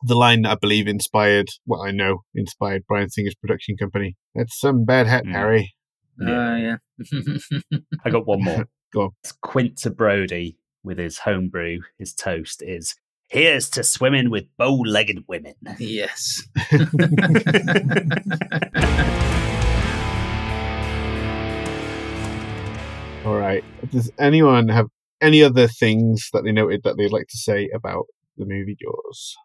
the 0.03 0.15
line 0.15 0.43
that 0.43 0.51
I 0.51 0.55
believe 0.55 0.87
inspired, 0.87 1.49
well, 1.65 1.81
I 1.81 1.91
know 1.91 2.23
inspired 2.35 2.85
Bryan 2.87 3.09
Singer's 3.09 3.35
production 3.35 3.75
company. 3.77 4.15
That's 4.35 4.59
some 4.59 4.85
bad 4.85 5.07
hat, 5.07 5.25
Mm. 5.25 5.31
Harry. 5.33 5.73
Oh 6.21 6.55
yeah. 6.55 6.77
I 8.05 8.09
got 8.09 8.27
one 8.27 8.43
more. 8.43 8.65
Go 8.93 9.01
on. 9.03 9.09
It's 9.23 9.31
Quint 9.31 9.77
to 9.79 9.89
Brody 9.89 10.57
with 10.83 10.97
his 10.97 11.19
homebrew, 11.19 11.79
his 11.97 12.13
toast 12.13 12.61
is 12.61 12.95
here's 13.27 13.69
to 13.69 13.83
swimming 13.83 14.29
with 14.29 14.45
bow 14.57 14.73
legged 14.75 15.23
women. 15.27 15.53
yes. 15.77 16.41
All 23.25 23.37
right. 23.37 23.63
Does 23.91 24.11
anyone 24.17 24.69
have 24.69 24.87
any 25.21 25.43
other 25.43 25.67
things 25.67 26.29
that 26.33 26.43
they 26.43 26.51
noted 26.51 26.81
that 26.83 26.97
they'd 26.97 27.11
like 27.11 27.27
to 27.27 27.37
say 27.37 27.69
about 27.73 28.05
the 28.37 28.45
movie 28.45 28.77
Jaws? 28.81 29.35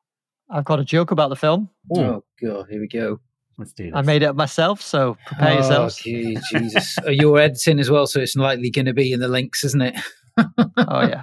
I've 0.49 0.65
got 0.65 0.79
a 0.81 0.85
joke 0.85 1.11
about 1.11 1.31
the 1.31 1.37
film. 1.37 1.71
Oh 1.93 2.23
god, 2.41 2.67
here 2.71 2.81
we 2.81 2.89
go. 2.89 3.19
Let's 3.59 3.73
do 3.73 3.85
this. 3.85 3.93
I 3.95 4.03
made 4.03 4.23
it 4.23 4.27
up 4.27 4.37
myself, 4.37 4.81
so 4.83 5.17
prepare 5.27 5.51
Oh, 5.53 5.55
yourselves. 5.55 5.97
gee, 5.97 6.37
Jesus. 6.53 6.97
Uh, 7.07 7.11
You're 7.11 7.39
editing 7.39 7.79
as 7.81 7.91
well, 7.91 8.07
so 8.07 8.21
it's 8.21 8.37
likely 8.37 8.71
going 8.71 8.87
to 8.87 8.93
be 8.95 9.13
in 9.13 9.21
the 9.21 9.29
links, 9.29 9.65
isn't 9.65 9.83
it? 9.83 9.95
Oh, 10.77 11.03
yeah. 11.07 11.23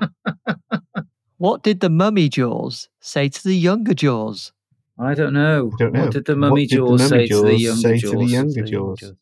what 1.38 1.64
did 1.64 1.82
the 1.82 1.90
mummy 1.90 2.30
Jaws 2.30 2.88
say 3.02 3.28
to 3.28 3.44
the 3.44 3.56
younger 3.56 3.94
Jaws? 3.94 4.54
I 4.98 5.14
don't 5.14 5.34
know. 5.34 5.72
Don't 5.78 5.92
know. 5.94 6.04
What 6.04 6.12
did 6.14 6.26
the 6.26 6.32
What 6.34 6.40
mummy 6.40 6.66
did 6.68 6.78
the 6.80 6.86
Jaws 6.88 7.12
mummy 7.12 7.28
say 7.28 7.28
to 7.28 7.42
the 7.42 7.56
younger 7.58 7.82
say 7.82 7.98
Jaws? 7.98 8.12
to 8.12 8.18
the 8.18 8.26
younger 8.26 8.62
Jaws? 8.64 9.14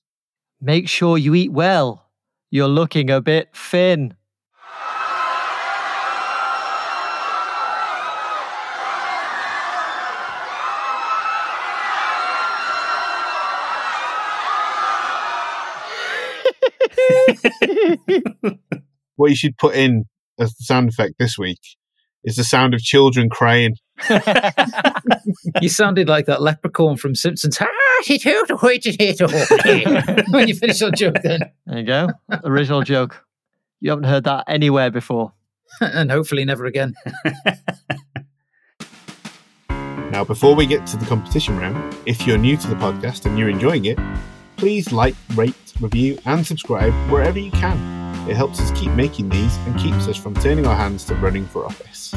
Make 0.62 0.88
sure 0.88 1.18
you 1.18 1.34
eat 1.34 1.52
well. 1.52 2.06
You're 2.52 2.68
looking 2.68 3.12
a 3.12 3.22
bit 3.22 3.56
thin. 3.56 4.16
What 19.16 19.32
you 19.32 19.36
should 19.36 19.58
put 19.58 19.76
in 19.76 20.06
as 20.40 20.56
the 20.56 20.64
sound 20.64 20.88
effect 20.88 21.16
this 21.20 21.38
week 21.38 21.60
is 22.24 22.38
the 22.38 22.46
sound 22.46 22.74
of 22.74 22.80
children 22.80 23.30
crying. 23.30 23.76
You 25.62 25.70
sounded 25.70 26.08
like 26.08 26.26
that 26.28 26.42
leprechaun 26.42 26.98
from 26.98 27.16
Simpsons. 27.16 27.58
Ah, 27.62 27.68
she 28.04 28.18
told 28.20 28.50
away 28.50 28.78
to 28.80 28.92
hit 28.92 29.20
When 30.30 30.48
you 30.48 30.56
finish 30.56 30.80
your 30.82 30.92
joke, 30.92 31.18
then, 31.24 31.42
There 31.66 31.80
you 31.80 31.86
go. 31.86 32.10
Original 32.44 32.82
joke. 32.84 33.26
You 33.82 33.92
haven't 33.92 34.06
heard 34.06 34.24
that 34.26 34.46
anywhere 34.48 34.92
before. 34.92 35.34
and 35.82 36.12
hopefully 36.12 36.46
never 36.46 36.66
again. 36.66 36.96
Now, 40.12 40.24
before 40.24 40.56
we 40.56 40.66
get 40.66 40.88
to 40.88 40.98
the 40.98 41.06
competition 41.06 41.58
round, 41.58 41.96
if 42.06 42.26
you're 42.26 42.38
new 42.38 42.58
to 42.58 42.68
the 42.68 42.76
podcast 42.76 43.26
and 43.26 43.38
you're 43.38 43.50
enjoying 43.50 43.86
it, 43.86 43.98
please 44.58 44.92
like, 44.92 45.16
rate, 45.36 45.56
review, 45.80 46.18
and 46.26 46.46
subscribe 46.46 46.94
wherever 47.12 47.38
you 47.40 47.52
can. 47.52 47.78
It 48.30 48.36
helps 48.36 48.60
us 48.60 48.72
keep 48.78 48.92
making 48.92 49.30
these 49.30 49.56
and 49.58 49.80
keeps 49.80 50.08
us 50.08 50.18
from 50.18 50.34
turning 50.36 50.66
our 50.66 50.76
hands 50.76 51.06
to 51.06 51.16
running 51.16 51.46
for 51.46 51.66
office. 51.66 52.14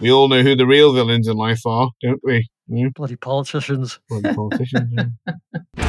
We 0.00 0.10
all 0.10 0.28
know 0.28 0.42
who 0.42 0.56
the 0.56 0.66
real 0.66 0.94
villains 0.94 1.28
in 1.28 1.36
life 1.36 1.66
are, 1.66 1.90
don't 2.00 2.20
we? 2.24 2.48
Hmm? 2.70 2.88
Bloody 2.94 3.16
politicians. 3.16 3.98
The 4.08 4.32
politicians. 4.34 4.94
yeah. 4.96 5.04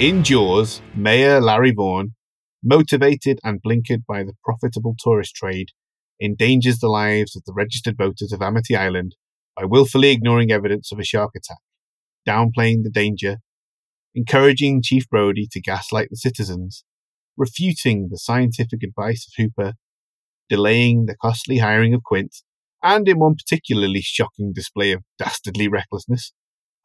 In 0.00 0.24
Jaws, 0.24 0.80
Mayor 0.94 1.40
Larry 1.40 1.70
Vaughan, 1.72 2.14
motivated 2.64 3.38
and 3.44 3.62
blinkered 3.62 4.04
by 4.06 4.24
the 4.24 4.32
profitable 4.44 4.96
tourist 4.98 5.36
trade, 5.36 5.68
endangers 6.20 6.78
the 6.78 6.88
lives 6.88 7.36
of 7.36 7.44
the 7.46 7.52
registered 7.52 7.96
voters 7.96 8.32
of 8.32 8.42
Amity 8.42 8.74
Island 8.74 9.14
by 9.56 9.66
willfully 9.66 10.10
ignoring 10.10 10.50
evidence 10.50 10.90
of 10.90 10.98
a 10.98 11.04
shark 11.04 11.30
attack, 11.36 11.58
downplaying 12.28 12.82
the 12.82 12.90
danger, 12.90 13.36
encouraging 14.16 14.82
Chief 14.82 15.08
Brody 15.08 15.46
to 15.52 15.60
gaslight 15.60 16.08
the 16.10 16.16
citizens, 16.16 16.82
refuting 17.36 18.08
the 18.10 18.18
scientific 18.18 18.82
advice 18.82 19.28
of 19.28 19.34
Hooper, 19.36 19.74
delaying 20.48 21.06
the 21.06 21.16
costly 21.16 21.58
hiring 21.58 21.94
of 21.94 22.02
Quint, 22.02 22.36
and 22.82 23.08
in 23.08 23.18
one 23.18 23.34
particularly 23.34 24.00
shocking 24.00 24.52
display 24.52 24.92
of 24.92 25.02
dastardly 25.18 25.68
recklessness, 25.68 26.32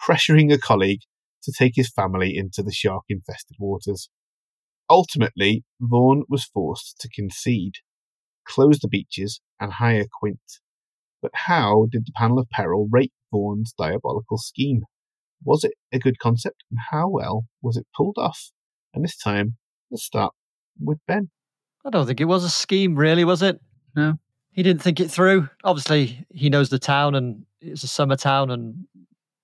pressuring 0.02 0.52
a 0.52 0.58
colleague 0.58 1.02
to 1.44 1.52
take 1.52 1.74
his 1.76 1.92
family 1.92 2.36
into 2.36 2.64
the 2.64 2.72
shark 2.72 3.04
infested 3.10 3.58
waters. 3.60 4.10
Ultimately, 4.90 5.64
Vaughan 5.80 6.24
was 6.30 6.46
forced 6.46 7.00
to 7.00 7.10
concede, 7.10 7.76
close 8.46 8.80
the 8.80 8.88
beaches, 8.88 9.42
and 9.60 9.74
hire 9.74 10.06
Quint. 10.20 10.60
But 11.22 11.32
how 11.34 11.88
did 11.90 12.06
the 12.06 12.12
panel 12.16 12.40
of 12.40 12.50
peril 12.50 12.88
rate 12.92 13.14
Vaughan's 13.32 13.74
diabolical 13.78 14.38
scheme? 14.38 14.84
Was 15.46 15.64
it 15.64 15.74
a 15.92 16.00
good 16.00 16.20
concept, 16.20 16.64
and 16.70 16.80
how 16.92 17.10
well 17.10 17.46
was 17.62 17.78
it 17.78 17.88
pulled 17.96 18.18
off? 18.18 18.52
And 18.94 19.04
this 19.04 19.18
time, 19.18 19.58
let's 19.90 20.04
start 20.04 20.34
with 20.80 21.00
Ben. 21.08 21.30
I 21.86 21.90
don't 21.90 22.06
think 22.06 22.22
it 22.22 22.26
was 22.26 22.44
a 22.44 22.50
scheme, 22.50 22.96
really, 22.96 23.24
was 23.24 23.42
it? 23.42 23.60
No. 23.96 24.18
He 24.52 24.64
didn't 24.64 24.82
think 24.82 25.00
it 25.00 25.12
through. 25.12 25.50
Obviously, 25.64 26.26
he 26.30 26.50
knows 26.50 26.70
the 26.70 26.80
town 26.80 27.16
and 27.16 27.46
it's 27.60 27.84
a 27.84 27.88
summer 27.88 28.16
town, 28.16 28.52
and 28.52 28.86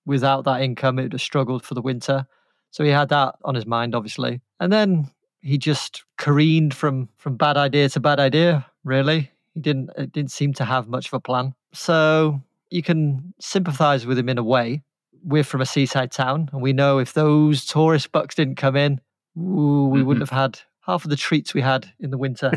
without 0.05 0.43
that 0.45 0.61
income, 0.61 0.99
it 0.99 1.03
would 1.03 1.13
have 1.13 1.21
struggled 1.21 1.63
for 1.63 1.73
the 1.73 1.81
winter. 1.81 2.27
So 2.71 2.83
he 2.83 2.89
had 2.91 3.09
that 3.09 3.35
on 3.43 3.55
his 3.55 3.65
mind, 3.65 3.95
obviously. 3.95 4.41
And 4.59 4.71
then 4.71 5.09
he 5.41 5.57
just 5.57 6.03
careened 6.17 6.73
from 6.73 7.09
from 7.17 7.37
bad 7.37 7.57
idea 7.57 7.89
to 7.89 7.99
bad 7.99 8.19
idea, 8.19 8.65
really. 8.83 9.31
He 9.53 9.61
didn't 9.61 9.89
it 9.97 10.11
didn't 10.11 10.31
seem 10.31 10.53
to 10.53 10.65
have 10.65 10.87
much 10.87 11.07
of 11.07 11.13
a 11.13 11.19
plan. 11.19 11.55
So 11.73 12.41
you 12.69 12.83
can 12.83 13.33
sympathize 13.39 14.05
with 14.05 14.17
him 14.17 14.29
in 14.29 14.37
a 14.37 14.43
way. 14.43 14.83
We're 15.23 15.43
from 15.43 15.61
a 15.61 15.65
seaside 15.65 16.11
town, 16.11 16.49
and 16.53 16.61
we 16.61 16.73
know 16.73 16.99
if 16.99 17.13
those 17.13 17.65
tourist 17.65 18.11
bucks 18.11 18.35
didn't 18.35 18.55
come 18.55 18.75
in, 18.75 19.01
ooh, 19.37 19.89
we 19.91 20.03
wouldn't 20.03 20.27
have 20.27 20.37
had 20.37 20.59
half 20.89 21.03
of 21.05 21.09
the 21.09 21.15
treats 21.15 21.53
we 21.53 21.61
had 21.61 21.91
in 21.99 22.09
the 22.09 22.17
winter. 22.17 22.51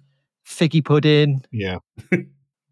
Figgy 0.46 0.84
pudding, 0.84 1.42
Yeah, 1.50 1.78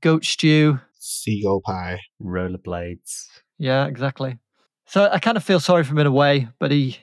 goat 0.00 0.24
stew. 0.24 0.78
seagull 0.98 1.60
pie. 1.60 1.98
Rollerblades. 2.22 3.26
Yeah, 3.58 3.86
exactly. 3.86 4.38
So 4.86 5.08
I 5.10 5.18
kind 5.18 5.36
of 5.36 5.42
feel 5.44 5.58
sorry 5.60 5.82
for 5.84 5.92
him 5.92 5.98
in 5.98 6.06
a 6.06 6.12
way, 6.12 6.48
but 6.60 6.70
he 6.70 6.98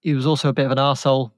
he 0.00 0.14
was 0.14 0.26
also 0.26 0.48
a 0.48 0.52
bit 0.52 0.64
of 0.66 0.72
an 0.72 0.78
arsehole. 0.78 1.32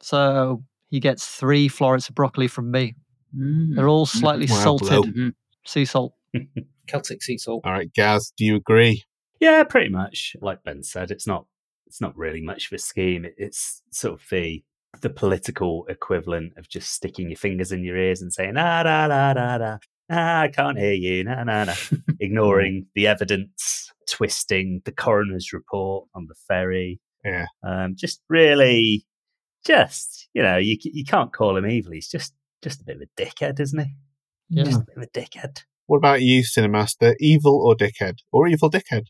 So 0.00 0.62
he 0.90 1.00
gets 1.00 1.26
three 1.26 1.68
florets 1.68 2.08
of 2.08 2.14
broccoli 2.14 2.46
from 2.48 2.70
me. 2.70 2.94
Mm. 3.36 3.74
They're 3.76 3.88
all 3.88 4.06
slightly 4.06 4.46
Wow, 4.48 4.62
salted 4.62 4.88
blow. 4.88 5.02
Mhm. 5.02 5.34
sea 5.66 5.84
salt. 5.84 6.14
Celtic 6.86 7.22
sea 7.22 7.38
salt. 7.38 7.62
All 7.64 7.72
right, 7.72 7.92
Gaz, 7.94 8.32
do 8.36 8.44
you 8.44 8.56
agree? 8.56 9.04
Yeah, 9.40 9.62
pretty 9.64 9.88
much. 9.90 10.36
Like 10.40 10.62
Ben 10.64 10.82
said, 10.82 11.10
it's 11.10 11.26
not 11.26 11.46
it's 11.86 12.00
not 12.00 12.16
really 12.16 12.42
much 12.42 12.66
of 12.66 12.72
a 12.76 12.78
scheme. 12.78 13.26
It's 13.36 13.82
sort 13.90 14.14
of 14.20 14.28
the 14.30 14.62
the 15.00 15.10
political 15.10 15.86
equivalent 15.88 16.52
of 16.56 16.68
just 16.68 16.92
sticking 16.92 17.30
your 17.30 17.36
fingers 17.36 17.72
in 17.72 17.84
your 17.84 17.96
ears 17.96 18.20
and 18.20 18.32
saying 18.32 18.54
ah 18.56 18.82
da 18.82 19.08
da 19.08 19.32
da 19.32 19.58
da 19.58 19.78
ah, 20.10 20.40
I 20.40 20.48
can't 20.48 20.78
hear 20.78 20.92
you 20.92 21.24
na 21.24 21.44
na 21.44 21.64
na, 21.64 21.74
ignoring 22.20 22.86
the 22.94 23.06
evidence, 23.06 23.92
twisting 24.08 24.82
the 24.84 24.92
coroner's 24.92 25.52
report 25.52 26.08
on 26.14 26.26
the 26.26 26.34
ferry. 26.48 27.00
Yeah. 27.24 27.46
Um, 27.62 27.94
just 27.96 28.20
really, 28.28 29.06
just 29.64 30.28
you 30.34 30.42
know, 30.42 30.56
you 30.56 30.76
you 30.82 31.04
can't 31.04 31.32
call 31.32 31.56
him 31.56 31.66
evil. 31.66 31.92
He's 31.92 32.08
just 32.08 32.34
just 32.62 32.80
a 32.80 32.84
bit 32.84 32.96
of 32.96 33.02
a 33.02 33.22
dickhead, 33.22 33.60
isn't 33.60 33.78
he? 33.78 33.94
Yeah. 34.48 34.64
Just 34.64 34.80
a 34.80 34.84
bit 34.84 34.96
of 34.96 35.02
a 35.02 35.06
dickhead. 35.06 35.62
What 35.86 35.98
about 35.98 36.22
you, 36.22 36.42
Cinemaster? 36.42 37.14
Evil 37.18 37.56
or 37.56 37.74
dickhead? 37.74 38.18
Or 38.32 38.46
evil 38.46 38.70
dickhead? 38.70 39.06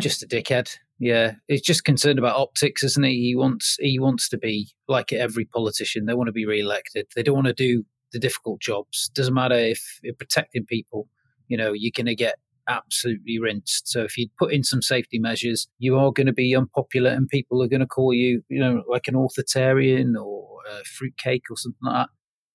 just 0.00 0.22
a 0.22 0.26
dickhead. 0.26 0.76
Yeah, 0.98 1.34
he's 1.46 1.62
just 1.62 1.84
concerned 1.84 2.18
about 2.18 2.36
optics, 2.36 2.82
isn't 2.82 3.04
he? 3.04 3.20
He 3.20 3.36
wants 3.36 3.76
he 3.78 3.98
wants 3.98 4.28
to 4.30 4.38
be 4.38 4.70
like 4.88 5.12
every 5.12 5.44
politician. 5.44 6.06
They 6.06 6.14
want 6.14 6.28
to 6.28 6.32
be 6.32 6.46
re-elected. 6.46 7.06
They 7.14 7.22
don't 7.22 7.34
want 7.34 7.48
to 7.48 7.52
do 7.52 7.84
the 8.12 8.18
difficult 8.18 8.60
jobs. 8.60 9.10
Doesn't 9.14 9.34
matter 9.34 9.56
if 9.56 10.00
you're 10.02 10.14
protecting 10.14 10.64
people. 10.64 11.08
You 11.48 11.58
know, 11.58 11.72
you're 11.74 11.92
going 11.94 12.06
to 12.06 12.14
get 12.14 12.36
absolutely 12.68 13.38
rinsed. 13.38 13.88
So 13.88 14.02
if 14.02 14.16
you 14.16 14.28
put 14.38 14.52
in 14.52 14.64
some 14.64 14.82
safety 14.82 15.18
measures, 15.18 15.68
you 15.78 15.98
are 15.98 16.12
going 16.12 16.26
to 16.26 16.32
be 16.32 16.56
unpopular, 16.56 17.10
and 17.10 17.28
people 17.28 17.62
are 17.62 17.68
going 17.68 17.80
to 17.80 17.86
call 17.86 18.14
you, 18.14 18.42
you 18.48 18.58
know, 18.58 18.82
like 18.88 19.06
an 19.06 19.16
authoritarian 19.16 20.16
or 20.16 20.60
a 20.70 20.82
fruitcake 20.84 21.44
or 21.50 21.56
something 21.56 21.78
like 21.82 22.06
that. 22.06 22.08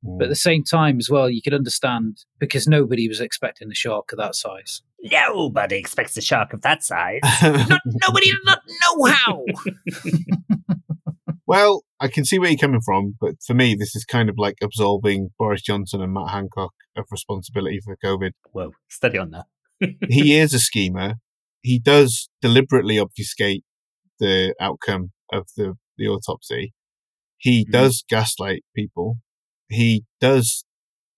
But 0.04 0.24
at 0.24 0.28
mm. 0.28 0.32
the 0.32 0.36
same 0.36 0.64
time, 0.64 0.98
as 0.98 1.10
well, 1.10 1.30
you 1.30 1.42
could 1.42 1.54
understand 1.54 2.26
because 2.40 2.68
nobody 2.68 3.08
was 3.08 3.22
expecting 3.22 3.70
a 3.72 3.76
shark 3.76 4.12
of 4.12 4.18
that 4.18 4.36
size. 4.36 4.82
Nobody 5.04 5.78
expects 5.78 6.16
a 6.18 6.22
shark 6.22 6.54
of 6.54 6.62
that 6.62 6.84
size. 6.84 7.22
Not, 7.44 7.82
nobody 8.08 8.32
not 8.46 8.60
know 8.82 9.06
how. 9.06 9.44
well, 11.48 11.84
I 12.00 12.08
can 12.08 12.24
see 12.26 12.40
where 12.40 12.50
you're 12.50 12.58
coming 12.58 12.82
from, 12.86 13.16
but 13.20 13.36
for 13.46 13.54
me, 13.54 13.76
this 13.76 13.96
is 13.96 14.06
kind 14.06 14.30
of 14.30 14.36
like 14.38 14.56
absolving 14.62 15.30
Boris 15.38 15.62
Johnson 15.62 16.02
and 16.02 16.14
Matt 16.14 16.30
Hancock 16.30 16.72
of 16.96 17.06
responsibility 17.12 17.80
for 17.84 17.98
COVID. 18.04 18.32
Whoa, 18.52 18.72
steady 18.90 19.18
on 19.18 19.32
that. 19.32 19.46
he 20.10 20.38
is 20.38 20.54
a 20.54 20.60
schemer. 20.60 21.16
He 21.62 21.80
does 21.80 22.30
deliberately 22.42 23.00
obfuscate 23.00 23.64
the 24.20 24.54
outcome 24.60 25.12
of 25.34 25.48
the, 25.58 25.76
the 25.98 26.08
autopsy. 26.08 26.74
He 27.38 27.66
Mhm. 27.66 27.72
does 27.72 28.04
gaslight 28.08 28.64
people. 28.76 29.18
He 29.70 30.06
does 30.20 30.64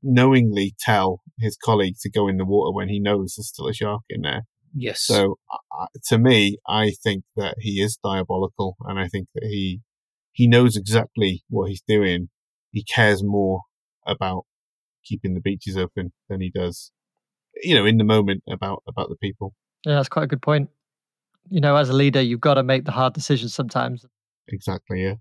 knowingly 0.03 0.75
tell 0.79 1.21
his 1.39 1.57
colleague 1.57 1.95
to 2.01 2.09
go 2.09 2.27
in 2.27 2.37
the 2.37 2.45
water 2.45 2.73
when 2.73 2.89
he 2.89 2.99
knows 2.99 3.35
there's 3.35 3.47
still 3.47 3.67
a 3.67 3.73
shark 3.73 4.03
in 4.09 4.21
there. 4.21 4.43
Yes. 4.75 5.01
So 5.01 5.37
uh, 5.51 5.87
to 6.07 6.17
me, 6.17 6.57
I 6.67 6.91
think 6.91 7.23
that 7.35 7.55
he 7.59 7.81
is 7.81 7.97
diabolical, 8.03 8.75
and 8.81 8.99
I 8.99 9.07
think 9.07 9.27
that 9.35 9.43
he 9.43 9.81
he 10.31 10.47
knows 10.47 10.75
exactly 10.75 11.43
what 11.49 11.69
he's 11.69 11.83
doing. 11.87 12.29
He 12.71 12.83
cares 12.83 13.23
more 13.23 13.61
about 14.05 14.45
keeping 15.05 15.35
the 15.35 15.41
beaches 15.41 15.77
open 15.77 16.11
than 16.27 16.41
he 16.41 16.49
does, 16.49 16.91
you 17.61 17.75
know, 17.75 17.85
in 17.85 17.97
the 17.97 18.03
moment 18.03 18.43
about 18.49 18.83
about 18.87 19.09
the 19.09 19.15
people. 19.15 19.53
Yeah, 19.85 19.95
that's 19.95 20.09
quite 20.09 20.23
a 20.23 20.27
good 20.27 20.41
point. 20.41 20.69
You 21.49 21.61
know, 21.61 21.75
as 21.75 21.89
a 21.89 21.93
leader, 21.93 22.21
you've 22.21 22.41
got 22.41 22.55
to 22.55 22.63
make 22.63 22.85
the 22.85 22.91
hard 22.91 23.13
decisions 23.13 23.53
sometimes. 23.53 24.05
Exactly. 24.47 25.03
Yeah. 25.03 25.15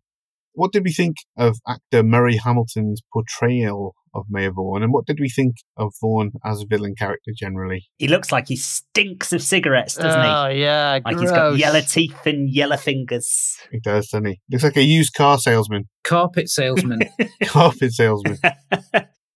What 0.54 0.72
did 0.72 0.84
we 0.84 0.92
think 0.92 1.16
of 1.36 1.58
actor 1.66 2.02
Murray 2.02 2.36
Hamilton's 2.36 3.00
portrayal 3.12 3.94
of 4.14 4.26
Mayor 4.28 4.52
Vaughan, 4.52 4.82
and 4.82 4.92
what 4.92 5.06
did 5.06 5.18
we 5.20 5.28
think 5.28 5.56
of 5.76 5.92
Vaughan 6.00 6.32
as 6.44 6.60
a 6.60 6.66
villain 6.66 6.94
character 6.94 7.32
generally? 7.36 7.86
He 7.96 8.08
looks 8.08 8.30
like 8.30 8.48
he 8.48 8.56
stinks 8.56 9.32
of 9.32 9.42
cigarettes, 9.42 9.94
doesn't 9.94 10.22
he? 10.22 10.28
oh, 10.28 10.48
yeah, 10.48 10.96
he? 10.96 11.02
Like 11.04 11.04
gross. 11.04 11.20
he's 11.20 11.30
got 11.30 11.56
yellow 11.56 11.80
teeth 11.80 12.26
and 12.26 12.50
yellow 12.50 12.76
fingers. 12.76 13.58
He 13.70 13.80
does, 13.80 14.08
doesn't 14.08 14.26
he? 14.26 14.40
Looks 14.50 14.64
like 14.64 14.76
a 14.76 14.82
used 14.82 15.14
car 15.14 15.38
salesman, 15.38 15.88
carpet 16.04 16.48
salesman. 16.48 17.00
carpet 17.44 17.92
salesman. 17.92 18.38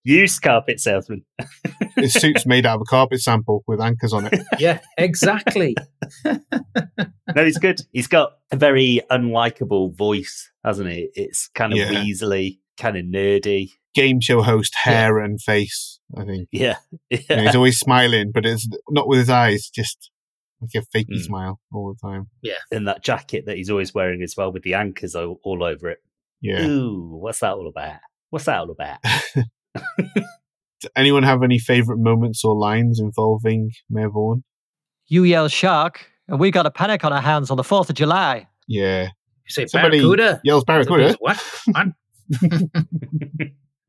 Used 0.09 0.41
carpet 0.41 0.79
salesman. 0.79 1.25
His 1.97 2.13
suit's 2.13 2.47
made 2.47 2.65
out 2.65 2.77
of 2.77 2.83
a 2.83 2.85
carpet 2.85 3.21
sample 3.21 3.65
with 3.67 3.81
anchors 3.81 4.13
on 4.13 4.27
it. 4.27 4.41
yeah, 4.61 4.79
exactly. 4.97 5.75
No, 6.25 7.45
he's 7.45 7.59
good. 7.59 7.81
He's 7.93 8.07
got 8.07 8.35
a 8.53 8.57
very 8.57 9.01
unlikable 9.11 9.97
voice, 9.97 10.49
hasn't 10.67 10.91
he? 10.91 11.09
It's 11.15 11.49
kind 11.55 11.73
of 11.73 11.79
Yeah. 11.79 11.91
weaselly, 11.93 12.59
kind 12.77 12.99
of 12.99 13.07
nerdy. 13.07 13.71
Game 13.95 14.21
show 14.21 14.43
host 14.43 14.75
hair 14.83 15.19
and 15.19 15.41
face. 15.41 16.01
I 16.19 16.25
think 16.27 16.49
Yeah. 16.53 16.77
You 17.11 17.19
know, 17.31 17.43
he's 17.45 17.55
always 17.57 17.79
smiling, 17.79 18.31
but 18.35 18.45
it's 18.45 18.69
not 18.91 19.09
with 19.09 19.21
his 19.21 19.31
eyes, 19.31 19.71
just 19.75 20.11
like 20.61 20.71
a 20.75 20.97
fakey 20.97 21.17
Mm. 21.17 21.23
smile 21.23 21.61
all 21.73 21.95
the 21.95 22.07
time. 22.09 22.27
Yeah. 22.43 22.55
In 22.71 22.85
that 22.85 23.03
jacket 23.03 23.45
that 23.47 23.57
he's 23.57 23.71
always 23.71 23.95
wearing 23.95 24.23
as 24.23 24.35
well 24.37 24.53
with 24.53 24.65
the 24.65 24.75
anchors 24.75 25.15
all, 25.15 25.41
all 25.45 25.65
over 25.65 25.89
it. 25.89 25.99
Yeah. 26.43 26.67
Ooh, 26.67 27.17
what's 27.23 27.39
that 27.41 27.55
all 27.55 27.69
about? 27.69 28.01
What's 28.31 28.45
that 28.45 28.59
all 28.59 28.71
about? 28.71 28.99
Does 29.99 30.91
anyone 30.95 31.23
have 31.23 31.43
any 31.43 31.59
favourite 31.59 31.99
moments 32.01 32.45
or 32.45 32.55
lines 32.55 33.01
involving 33.01 33.71
Mayor 33.89 34.11
Vaughan? 34.11 34.45
You 35.07 35.25
yell 35.25 35.49
shark, 35.49 36.11
and 36.29 36.39
we 36.39 36.51
got 36.51 36.67
a 36.67 36.71
panic 36.71 37.05
on 37.05 37.13
our 37.13 37.23
hands 37.23 37.51
on 37.51 37.57
the 37.57 37.63
4th 37.63 37.89
of 37.89 37.97
July. 37.97 38.47
Yeah. 38.69 39.09
You 39.47 39.53
say 39.53 39.67
Somebody 39.67 39.99
barracuda. 39.99 40.41
yells 40.43 40.65
Barracuda. 40.65 41.17
What? 41.21 41.37
What? 41.67 41.89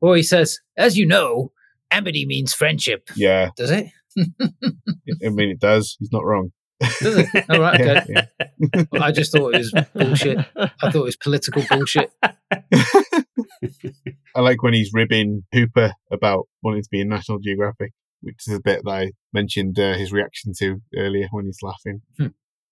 or 0.00 0.16
he 0.16 0.22
says, 0.22 0.60
as 0.76 0.96
you 0.96 1.06
know, 1.06 1.52
amity 1.90 2.26
means 2.26 2.54
friendship. 2.54 3.08
Yeah. 3.16 3.50
Does 3.56 3.70
it? 3.70 3.86
I 4.18 5.28
mean, 5.30 5.50
it 5.50 5.60
does. 5.60 5.96
He's 5.98 6.12
not 6.12 6.24
wrong. 6.24 6.52
Does 6.80 7.18
it? 7.18 7.28
All 7.50 7.60
right. 7.60 7.80
Okay. 7.80 8.04
Yeah, 8.08 8.26
yeah. 8.58 8.84
I 9.00 9.10
just 9.10 9.32
thought 9.32 9.54
it 9.54 9.58
was 9.58 9.74
bullshit. 9.94 10.38
I 10.56 10.68
thought 10.80 10.94
it 10.94 11.00
was 11.00 11.16
political 11.16 11.62
bullshit. 11.68 12.12
I 12.22 12.34
like 14.40 14.62
when 14.62 14.74
he's 14.74 14.90
ribbing 14.92 15.44
Hooper 15.52 15.92
about 16.12 16.46
wanting 16.62 16.82
to 16.82 16.88
be 16.90 17.00
in 17.00 17.08
National 17.08 17.38
Geographic, 17.40 17.92
which 18.20 18.36
is 18.46 18.54
a 18.54 18.60
bit 18.60 18.82
that 18.84 18.90
I 18.90 19.12
mentioned 19.32 19.78
uh, 19.78 19.94
his 19.94 20.12
reaction 20.12 20.52
to 20.58 20.80
earlier 20.96 21.26
when 21.32 21.46
he's 21.46 21.58
laughing. 21.62 22.02
Hmm. 22.16 22.26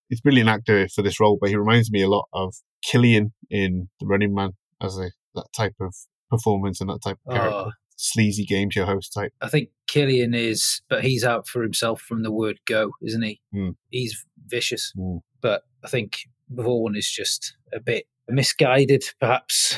He's 0.09 0.19
a 0.19 0.23
brilliant 0.23 0.49
actor 0.49 0.87
for 0.89 1.01
this 1.01 1.19
role, 1.19 1.37
but 1.39 1.49
he 1.49 1.55
reminds 1.55 1.91
me 1.91 2.01
a 2.01 2.09
lot 2.09 2.27
of 2.33 2.55
Killian 2.83 3.33
in 3.49 3.89
The 3.99 4.05
Running 4.07 4.33
Man 4.33 4.51
as 4.81 4.97
a 4.97 5.11
that 5.35 5.47
type 5.55 5.75
of 5.79 5.93
performance 6.29 6.81
and 6.81 6.89
that 6.89 7.01
type 7.03 7.17
of 7.27 7.33
character. 7.33 7.55
Oh, 7.67 7.71
Sleazy 7.99 8.45
game 8.45 8.69
show 8.69 8.85
host 8.85 9.11
type. 9.13 9.33
I 9.41 9.49
think 9.49 9.69
Killian 9.87 10.33
is, 10.35 10.81
but 10.89 11.03
he's 11.03 11.23
out 11.23 11.47
for 11.47 11.63
himself 11.63 11.99
from 12.01 12.21
the 12.23 12.31
word 12.31 12.59
go, 12.67 12.91
isn't 13.01 13.23
he? 13.23 13.41
Hmm. 13.51 13.69
He's 13.89 14.23
vicious. 14.45 14.93
Mm. 14.97 15.21
But 15.41 15.63
I 15.83 15.87
think 15.87 16.19
Vaughan 16.49 16.95
is 16.95 17.09
just 17.09 17.55
a 17.73 17.79
bit 17.79 18.05
misguided, 18.29 19.03
perhaps, 19.19 19.77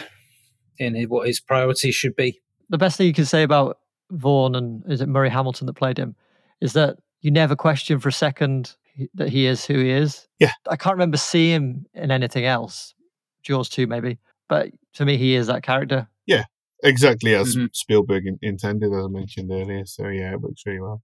in 0.77 1.01
what 1.05 1.27
his 1.27 1.39
priorities 1.39 1.95
should 1.95 2.15
be. 2.15 2.41
the 2.69 2.77
best 2.77 2.97
thing 2.97 3.07
you 3.07 3.13
can 3.13 3.25
say 3.25 3.43
about 3.43 3.77
Vaughan 4.11 4.53
and 4.55 4.83
is 4.91 5.01
it 5.01 5.07
Murray 5.09 5.29
Hamilton 5.29 5.67
that 5.67 5.73
played 5.73 5.97
him 5.97 6.15
is 6.61 6.73
that 6.73 6.97
you 7.21 7.31
never 7.31 7.55
question 7.55 7.99
for 7.99 8.09
a 8.09 8.13
second 8.13 8.75
he- 8.83 8.88
that 9.15 9.29
he 9.29 9.45
is 9.45 9.65
who 9.65 9.79
he 9.79 9.89
is. 9.91 10.27
Yeah. 10.39 10.51
I 10.69 10.75
can't 10.75 10.93
remember 10.95 11.17
seeing 11.17 11.51
him 11.55 11.85
in 11.93 12.11
anything 12.11 12.45
else. 12.45 12.93
Jaws 13.43 13.69
2 13.69 13.87
maybe. 13.87 14.19
But 14.47 14.69
to 14.93 15.05
me 15.05 15.17
he 15.17 15.35
is 15.35 15.47
that 15.47 15.63
character. 15.63 16.07
Yeah, 16.25 16.43
exactly 16.83 17.33
as 17.35 17.55
Mhm. 17.55 17.69
Spielberg 17.73 18.25
in- 18.27 18.39
intended, 18.41 18.91
as 18.93 19.05
I 19.05 19.07
mentioned 19.07 19.51
earlier. 19.51 19.85
So 19.85 20.07
yeah, 20.07 20.33
it 20.33 20.41
works 20.41 20.63
really 20.65 20.79
well. 20.81 21.01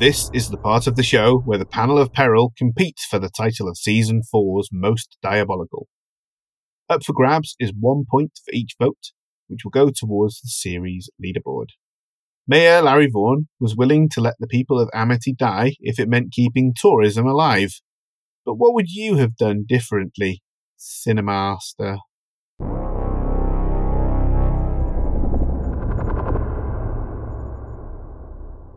This 0.00 0.30
is 0.32 0.48
the 0.48 0.56
part 0.56 0.86
of 0.86 0.96
the 0.96 1.02
show 1.02 1.40
where 1.40 1.58
the 1.58 1.66
panel 1.66 1.98
of 1.98 2.10
peril 2.10 2.54
competes 2.56 3.04
for 3.04 3.18
the 3.18 3.28
title 3.28 3.68
of 3.68 3.76
season 3.76 4.22
four's 4.22 4.70
most 4.72 5.18
diabolical. 5.22 5.88
Up 6.88 7.04
for 7.04 7.12
grabs 7.12 7.54
is 7.60 7.74
one 7.78 8.06
point 8.10 8.32
for 8.42 8.50
each 8.54 8.76
vote, 8.80 9.12
which 9.48 9.60
will 9.62 9.70
go 9.70 9.90
towards 9.90 10.40
the 10.40 10.48
series 10.48 11.10
leaderboard. 11.22 11.66
Mayor 12.48 12.80
Larry 12.80 13.10
Vaughan 13.12 13.48
was 13.60 13.76
willing 13.76 14.08
to 14.12 14.22
let 14.22 14.36
the 14.38 14.46
people 14.46 14.80
of 14.80 14.88
Amity 14.94 15.34
die 15.34 15.74
if 15.80 15.98
it 15.98 16.08
meant 16.08 16.32
keeping 16.32 16.72
tourism 16.74 17.26
alive. 17.26 17.74
But 18.46 18.54
what 18.54 18.72
would 18.72 18.88
you 18.88 19.16
have 19.16 19.36
done 19.36 19.66
differently, 19.68 20.40
Cinemaster? 20.78 21.98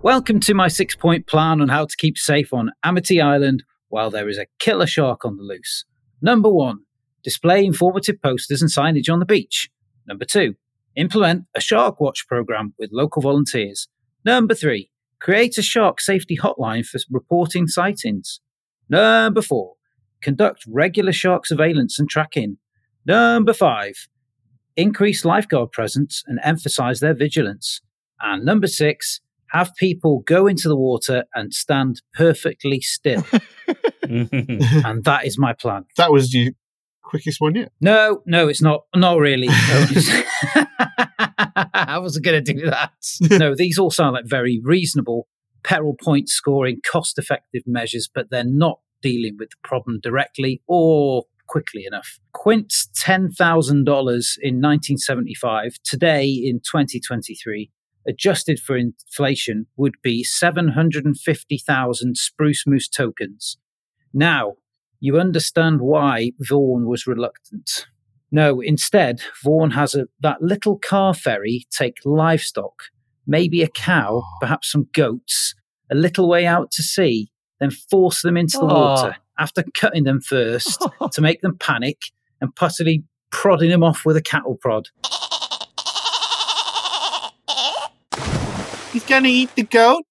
Welcome 0.04 0.41
to 0.41 0.54
my 0.54 0.68
six 0.68 0.97
point 0.97 1.28
plan 1.28 1.62
on 1.62 1.70
how 1.70 1.86
to 1.86 1.95
keep 1.95 2.18
safe 2.18 2.54
on 2.54 2.72
Amity 2.84 3.22
Island 3.22 3.64
while 3.88 4.12
there 4.12 4.28
is 4.28 4.38
a 4.38 4.47
killer 4.60 4.86
shark 4.86 5.24
on 5.24 5.38
the 5.38 5.43
loose. 5.43 5.86
Number 6.22 6.49
one, 6.49 6.80
display 7.24 7.64
informative 7.64 8.22
posters 8.22 8.62
and 8.62 8.70
signage 8.70 9.10
on 9.10 9.20
the 9.20 9.26
beach. 9.26 9.70
Number 10.06 10.26
two, 10.26 10.56
implement 10.97 11.45
a 11.56 11.62
shark 11.62 12.01
watch 12.01 12.28
program 12.28 12.74
with 12.78 12.89
local 12.91 13.22
volunteers. 13.22 13.88
Number 14.26 14.54
three, 14.54 14.89
create 15.22 15.58
a 15.58 15.62
shark 15.62 16.01
safety 16.01 16.38
hotline 16.38 16.86
for 16.86 16.99
reporting 17.10 17.68
sightings. 17.68 18.41
Number 18.89 19.41
four, 19.41 19.76
conduct 20.22 20.66
regular 20.68 21.14
shark 21.14 21.45
surveillance 21.45 21.97
and 21.97 22.10
tracking. 22.10 22.58
Number 23.06 23.54
five, 23.54 24.10
increase 24.76 25.24
lifeguard 25.24 25.72
presence 25.72 26.26
and 26.28 26.41
emphasize 26.43 26.99
their 26.99 27.14
vigilance. 27.14 27.80
And 28.20 28.43
number 28.43 28.68
six, 28.68 29.22
have 29.54 29.76
people 29.76 30.20
go 30.26 30.47
into 30.47 30.68
the 30.68 30.76
water 30.76 31.24
and 31.34 31.54
stand 31.54 32.01
perfectly 32.14 32.82
still. 32.82 33.24
and 34.04 35.04
that 35.04 35.22
is 35.26 35.38
my 35.38 35.54
plan. 35.54 35.86
That 35.97 36.12
was 36.12 36.32
the 36.32 36.54
quickest 37.01 37.39
one 37.39 37.56
yet. 37.56 37.72
No, 37.80 38.22
no, 38.26 38.47
it's 38.47 38.62
not. 38.62 38.82
Not 38.95 39.20
really. 39.20 39.47
I 41.76 41.99
wasn't 41.99 42.26
going 42.26 42.43
to 42.43 42.54
do 42.54 42.66
that. 42.70 42.91
No, 43.22 43.56
these 43.56 43.78
all 43.78 43.91
sound 43.91 44.14
like 44.14 44.26
very 44.26 44.60
reasonable 44.64 45.28
peril 45.64 45.95
point 46.01 46.28
scoring, 46.28 46.82
cost 46.86 47.18
effective 47.20 47.64
measures, 47.66 48.10
but 48.14 48.30
they're 48.30 48.43
not 48.43 48.80
dealing 49.01 49.38
with 49.38 49.51
the 49.51 49.58
problem 49.64 49.99
directly 50.01 50.62
or 50.68 51.26
quickly 51.47 51.86
enough. 51.86 52.20
Quint's 52.34 52.89
$10,000 53.06 53.30
in 53.70 53.86
1975, 53.86 55.76
today 55.84 56.28
in 56.28 56.60
2023, 56.60 57.70
adjusted 58.08 58.60
for 58.60 58.76
inflation, 58.76 59.68
would 59.78 59.95
be 60.01 60.24
750,000 60.24 62.18
spruce 62.18 62.66
moose 62.68 62.89
tokens. 62.89 63.58
Now, 64.14 64.54
you 64.99 65.20
understand 65.20 65.82
why 65.82 66.32
Vaughan 66.39 66.88
was 66.88 67.08
reluctant. 67.08 67.88
No, 68.32 68.62
instead, 68.62 69.22
Vaughan 69.43 69.72
has 69.72 69.95
a, 69.95 70.08
that 70.22 70.41
little 70.41 70.80
car 70.80 71.14
ferry 71.14 71.66
take 71.70 71.97
livestock, 72.06 72.84
maybe 73.28 73.62
a 73.62 73.68
cow, 73.68 74.24
perhaps 74.39 74.72
some 74.72 74.88
goats, 74.93 75.54
a 75.91 75.95
little 75.95 76.28
way 76.28 76.45
out 76.45 76.72
to 76.72 76.82
sea, 76.82 77.30
then 77.60 77.70
force 77.70 78.22
them 78.22 78.38
into 78.38 78.58
the 78.58 78.66
Aw. 78.66 78.95
water 78.95 79.18
after 79.38 79.64
cutting 79.76 80.04
them 80.04 80.22
first 80.22 80.84
to 81.12 81.22
make 81.22 81.41
them 81.41 81.58
panic 81.58 81.97
and 82.41 82.56
possibly 82.56 83.04
prodding 83.32 83.70
them 83.70 83.84
off 83.84 84.06
with 84.06 84.18
a 84.18 84.22
cattle 84.22 84.56
prod. 84.56 84.88
He's 88.94 89.04
gonna 89.04 89.28
eat 89.28 89.56
the 89.56 89.64
goat. 89.64 90.04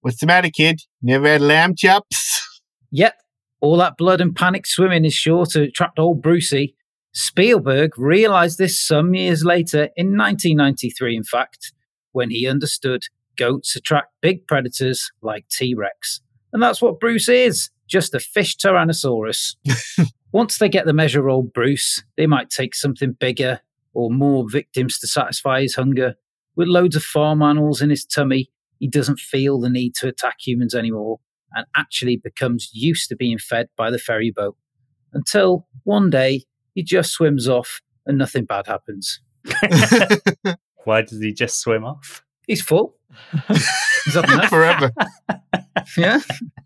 What's 0.00 0.20
the 0.20 0.26
matter, 0.26 0.48
kid? 0.48 0.80
Never 1.02 1.26
had 1.26 1.40
lamb 1.40 1.74
chops? 1.74 2.60
Yep, 2.92 3.14
all 3.60 3.76
that 3.78 3.96
blood 3.96 4.20
and 4.20 4.34
panic 4.34 4.66
swimming 4.66 5.04
is 5.04 5.14
sure 5.14 5.44
to 5.46 5.62
attract 5.62 5.98
old 5.98 6.22
Brucey. 6.22 6.76
Spielberg 7.12 7.98
realized 7.98 8.58
this 8.58 8.80
some 8.80 9.14
years 9.14 9.44
later, 9.44 9.88
in 9.96 10.16
1993, 10.16 11.16
in 11.16 11.24
fact, 11.24 11.72
when 12.12 12.30
he 12.30 12.46
understood 12.46 13.04
goats 13.36 13.74
attract 13.76 14.12
big 14.20 14.46
predators 14.46 15.10
like 15.20 15.48
T 15.48 15.74
Rex. 15.74 16.20
And 16.52 16.62
that's 16.62 16.80
what 16.80 17.00
Bruce 17.00 17.28
is 17.28 17.70
just 17.88 18.14
a 18.14 18.20
fish 18.20 18.56
Tyrannosaurus. 18.56 19.56
Once 20.32 20.58
they 20.58 20.68
get 20.68 20.86
the 20.86 20.92
measure 20.92 21.26
of 21.26 21.32
old 21.32 21.52
Bruce, 21.52 22.02
they 22.16 22.26
might 22.26 22.50
take 22.50 22.74
something 22.74 23.12
bigger 23.12 23.60
or 23.94 24.10
more 24.10 24.48
victims 24.48 24.98
to 24.98 25.06
satisfy 25.06 25.60
his 25.60 25.74
hunger. 25.74 26.14
With 26.56 26.68
loads 26.68 26.96
of 26.96 27.02
farm 27.02 27.42
animals 27.42 27.80
in 27.80 27.90
his 27.90 28.04
tummy, 28.04 28.50
he 28.78 28.88
doesn't 28.88 29.20
feel 29.20 29.60
the 29.60 29.70
need 29.70 29.94
to 29.96 30.08
attack 30.08 30.36
humans 30.44 30.74
anymore 30.74 31.20
and 31.54 31.66
actually 31.76 32.16
becomes 32.16 32.70
used 32.72 33.08
to 33.08 33.16
being 33.16 33.38
fed 33.38 33.68
by 33.76 33.90
the 33.90 33.98
ferry 33.98 34.30
boat 34.34 34.56
until 35.12 35.66
one 35.84 36.10
day 36.10 36.44
he 36.74 36.82
just 36.82 37.12
swims 37.12 37.48
off 37.48 37.80
and 38.06 38.18
nothing 38.18 38.44
bad 38.44 38.66
happens. 38.66 39.20
Why 40.84 41.02
does 41.02 41.20
he 41.20 41.32
just 41.32 41.60
swim 41.60 41.84
off? 41.84 42.24
He's 42.46 42.62
full. 42.62 42.96
He's 43.48 44.14
had 44.14 44.24
enough. 44.24 44.48
Forever. 44.48 44.90
yeah. 45.96 46.20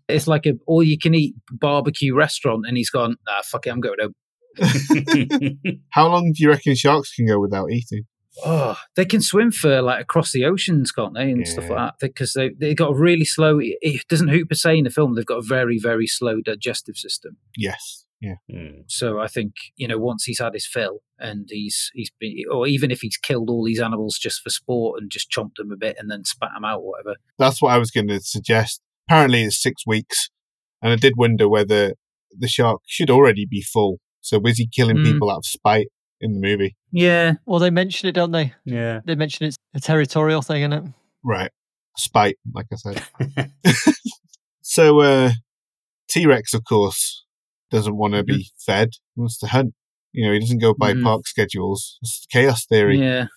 It's 0.07 0.27
like 0.27 0.45
a 0.45 0.53
all 0.65 0.81
you 0.81 0.97
can 0.97 1.13
eat 1.13 1.35
barbecue 1.51 2.15
restaurant 2.15 2.65
and 2.67 2.77
he's 2.77 2.89
gone, 2.89 3.17
ah, 3.27 3.41
fuck 3.43 3.67
it, 3.67 3.69
I'm 3.69 3.81
going 3.81 3.97
home. 3.99 4.13
How 5.89 6.07
long 6.07 6.31
do 6.33 6.43
you 6.43 6.49
reckon 6.49 6.75
sharks 6.75 7.13
can 7.13 7.27
go 7.27 7.39
without 7.39 7.69
eating? 7.71 8.05
Oh, 8.45 8.77
they 8.95 9.05
can 9.05 9.21
swim 9.21 9.51
for 9.51 9.81
like 9.81 10.01
across 10.01 10.31
the 10.31 10.45
oceans, 10.45 10.91
can't 10.91 11.13
they? 11.13 11.31
And 11.31 11.47
stuff 11.47 11.69
like 11.69 11.77
that. 11.77 11.93
Because 11.99 12.33
they, 12.33 12.49
they 12.49 12.75
got 12.75 12.91
a 12.91 12.95
really 12.95 13.25
slow, 13.25 13.59
it 13.61 14.07
doesn't 14.09 14.27
Hooper 14.29 14.55
say 14.55 14.77
in 14.77 14.83
the 14.83 14.89
film, 14.89 15.15
they've 15.15 15.25
got 15.25 15.37
a 15.37 15.41
very, 15.41 15.79
very 15.79 16.07
slow 16.07 16.41
digestive 16.41 16.97
system. 16.97 17.37
Yes. 17.55 18.05
Yeah. 18.21 18.35
Hmm. 18.51 18.81
So 18.87 19.19
I 19.19 19.27
think 19.27 19.53
you 19.75 19.87
know 19.87 19.99
once 19.99 20.23
he's 20.23 20.39
had 20.39 20.53
his 20.53 20.65
fill 20.65 21.01
and 21.19 21.47
he's 21.51 21.91
he's 21.93 22.09
been, 22.19 22.37
or 22.51 22.65
even 22.67 22.89
if 22.89 23.01
he's 23.01 23.17
killed 23.17 23.49
all 23.49 23.63
these 23.63 23.79
animals 23.79 24.17
just 24.17 24.41
for 24.41 24.49
sport 24.49 24.99
and 25.01 25.11
just 25.11 25.29
chomped 25.31 25.57
them 25.57 25.71
a 25.71 25.77
bit 25.77 25.97
and 25.99 26.09
then 26.09 26.23
spat 26.25 26.49
them 26.55 26.65
out 26.65 26.79
or 26.79 26.89
whatever. 26.91 27.15
That's 27.37 27.61
what 27.61 27.73
I 27.73 27.77
was 27.77 27.91
going 27.91 28.07
to 28.07 28.19
suggest. 28.19 28.81
Apparently, 29.07 29.43
it's 29.43 29.61
six 29.61 29.83
weeks, 29.85 30.29
and 30.81 30.91
I 30.91 30.95
did 30.95 31.13
wonder 31.15 31.47
whether 31.47 31.93
the 32.35 32.47
shark 32.47 32.81
should 32.87 33.11
already 33.11 33.45
be 33.45 33.61
full. 33.61 33.99
So 34.21 34.39
was 34.39 34.57
he 34.57 34.67
killing 34.67 34.97
Mm. 34.97 35.05
people 35.05 35.29
out 35.29 35.37
of 35.37 35.45
spite, 35.45 35.87
in 36.21 36.33
the 36.33 36.39
movie. 36.39 36.75
Yeah, 36.91 37.33
Well, 37.45 37.59
they 37.59 37.69
mention 37.69 38.09
it, 38.09 38.13
don't 38.13 38.31
they? 38.31 38.53
Yeah. 38.65 39.01
They 39.05 39.15
mention 39.15 39.45
it's 39.47 39.57
a 39.75 39.79
territorial 39.79 40.41
thing, 40.41 40.61
isn't 40.63 40.73
it? 40.73 40.83
Right. 41.23 41.51
Spite, 41.97 42.37
like 42.53 42.67
I 42.71 42.75
said. 42.75 43.51
So 44.61 44.99
uh 45.01 45.31
T 46.09 46.25
Rex, 46.25 46.53
of 46.53 46.63
course, 46.65 47.25
doesn't 47.71 47.95
want 47.97 48.13
to 48.15 48.23
be 48.23 48.49
fed. 48.65 48.89
He 49.15 49.19
wants 49.21 49.37
to 49.39 49.47
hunt. 49.47 49.73
You 50.11 50.25
know, 50.27 50.33
he 50.33 50.39
doesn't 50.39 50.59
go 50.59 50.73
by 50.73 50.93
Mhm. 50.93 51.03
park 51.03 51.27
schedules. 51.27 51.97
It's 52.01 52.25
chaos 52.31 52.65
theory. 52.65 52.99
yeah, 52.99 53.27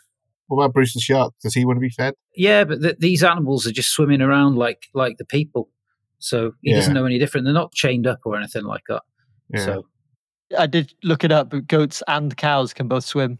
What 0.46 0.56
about 0.64 0.72
Bruce 0.74 0.94
the 0.94 1.00
Shark? 1.00 1.34
Does 1.42 1.54
he 1.54 1.64
want 1.64 1.76
to 1.76 1.80
be 1.80 1.90
fed? 1.90 2.14
yeah. 2.34 2.64
But 2.64 2.82
th- 2.82 2.96
these 2.98 3.22
animals 3.22 3.66
are 3.66 3.72
just 3.72 3.90
swimming 3.90 4.20
around 4.22 4.56
like 4.56 4.84
like 4.94 5.18
the 5.18 5.24
people, 5.24 5.68
so 6.18 6.52
he 6.62 6.72
doesn't 6.74 6.94
know 6.94 7.04
any 7.04 7.18
different. 7.18 7.44
They're 7.44 7.54
not 7.54 7.72
chained 7.74 8.06
up 8.06 8.20
or 8.24 8.36
anything 8.36 8.64
like 8.64 8.82
that. 8.88 9.02
Yeah. 9.54 9.64
So 9.64 9.86
I 10.58 10.66
did 10.66 10.92
look 11.02 11.24
it 11.24 11.32
up, 11.32 11.50
but 11.50 11.66
goats 11.66 12.02
and 12.08 12.36
cows 12.36 12.72
can 12.74 12.88
both 12.88 13.04
swim. 13.04 13.38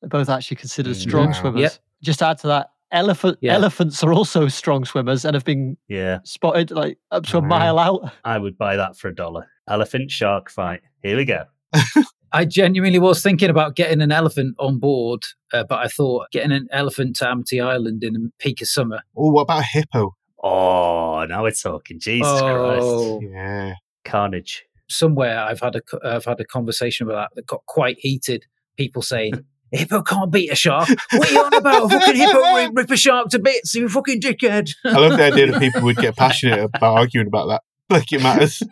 They're 0.00 0.08
both 0.10 0.28
actually 0.28 0.56
considered 0.58 0.94
Mm. 0.96 1.00
strong 1.00 1.26
Wow. 1.28 1.32
swimmers. 1.32 1.60
Yep. 1.62 1.72
Just 2.02 2.18
to 2.20 2.26
add 2.26 2.38
to 2.38 2.46
that, 2.48 2.70
elephant 2.92 3.38
Yeah. 3.40 3.54
elephants 3.54 4.02
are 4.04 4.12
also 4.12 4.48
strong 4.48 4.84
swimmers 4.84 5.24
and 5.24 5.34
have 5.34 5.44
been 5.44 5.76
yeah. 5.88 6.18
spotted 6.24 6.70
like 6.70 6.98
up 7.10 7.24
to 7.26 7.38
a 7.38 7.40
Wow. 7.40 7.46
mile 7.48 7.78
out. 7.78 8.12
I 8.24 8.38
would 8.38 8.58
buy 8.58 8.76
that 8.76 8.96
for 8.96 9.08
a 9.08 9.14
dollar. 9.14 9.46
Elephant 9.68 10.10
shark 10.10 10.50
fight. 10.50 10.82
Here 11.02 11.16
we 11.16 11.24
go. 11.24 11.44
I 12.32 12.44
genuinely 12.44 12.98
was 12.98 13.22
thinking 13.22 13.48
about 13.48 13.76
getting 13.76 14.02
an 14.02 14.10
elephant 14.12 14.56
on 14.58 14.78
board, 14.80 15.22
uh, 15.52 15.62
but 15.68 15.78
I 15.78 15.86
thought 15.88 16.26
getting 16.32 16.50
an 16.52 16.66
elephant 16.72 17.16
to 17.16 17.28
Amity 17.28 17.60
Island 17.60 18.02
in 18.04 18.12
the 18.14 18.30
peak 18.40 18.60
of 18.60 18.68
summer. 18.68 19.00
Oh, 19.16 19.30
what 19.30 19.42
about 19.42 19.60
a 19.60 19.62
hippo? 19.62 20.14
Oh, 20.42 21.24
now 21.28 21.42
we're 21.44 21.52
talking. 21.52 21.98
Jesus 22.00 22.28
Christ. 22.40 22.82
oh, 22.82 23.20
Yeah. 23.22 23.74
Carnage. 24.04 24.64
Somewhere 24.94 25.38
I've 25.38 25.60
had 25.60 25.76
a 25.76 25.82
I've 26.04 26.24
had 26.24 26.40
a 26.40 26.44
conversation 26.44 27.06
about 27.06 27.30
that 27.30 27.36
that 27.36 27.46
got 27.46 27.64
quite 27.66 27.96
heated. 27.98 28.46
People 28.76 29.02
saying. 29.02 29.34
"A 29.34 29.42
Hippo 29.78 30.02
can't 30.02 30.30
beat 30.30 30.52
a 30.52 30.54
shark. 30.54 30.88
What 31.10 31.28
are 31.28 31.32
you 31.32 31.44
on 31.44 31.54
about? 31.54 31.90
Fucking 31.90 32.14
hippo 32.14 32.38
rip, 32.56 32.70
rip 32.74 32.90
a 32.90 32.96
shark 32.96 33.28
to 33.30 33.40
bits, 33.40 33.74
you 33.74 33.88
fucking 33.88 34.20
dickhead. 34.20 34.70
I 34.84 34.98
love 34.98 35.16
the 35.16 35.24
idea 35.24 35.50
that 35.50 35.60
people 35.60 35.82
would 35.82 35.96
get 35.96 36.16
passionate 36.24 36.60
about 36.60 36.98
arguing 36.98 37.26
about 37.26 37.48
that. 37.48 37.62
Like 37.90 38.12
it 38.12 38.22
matters. 38.22 38.62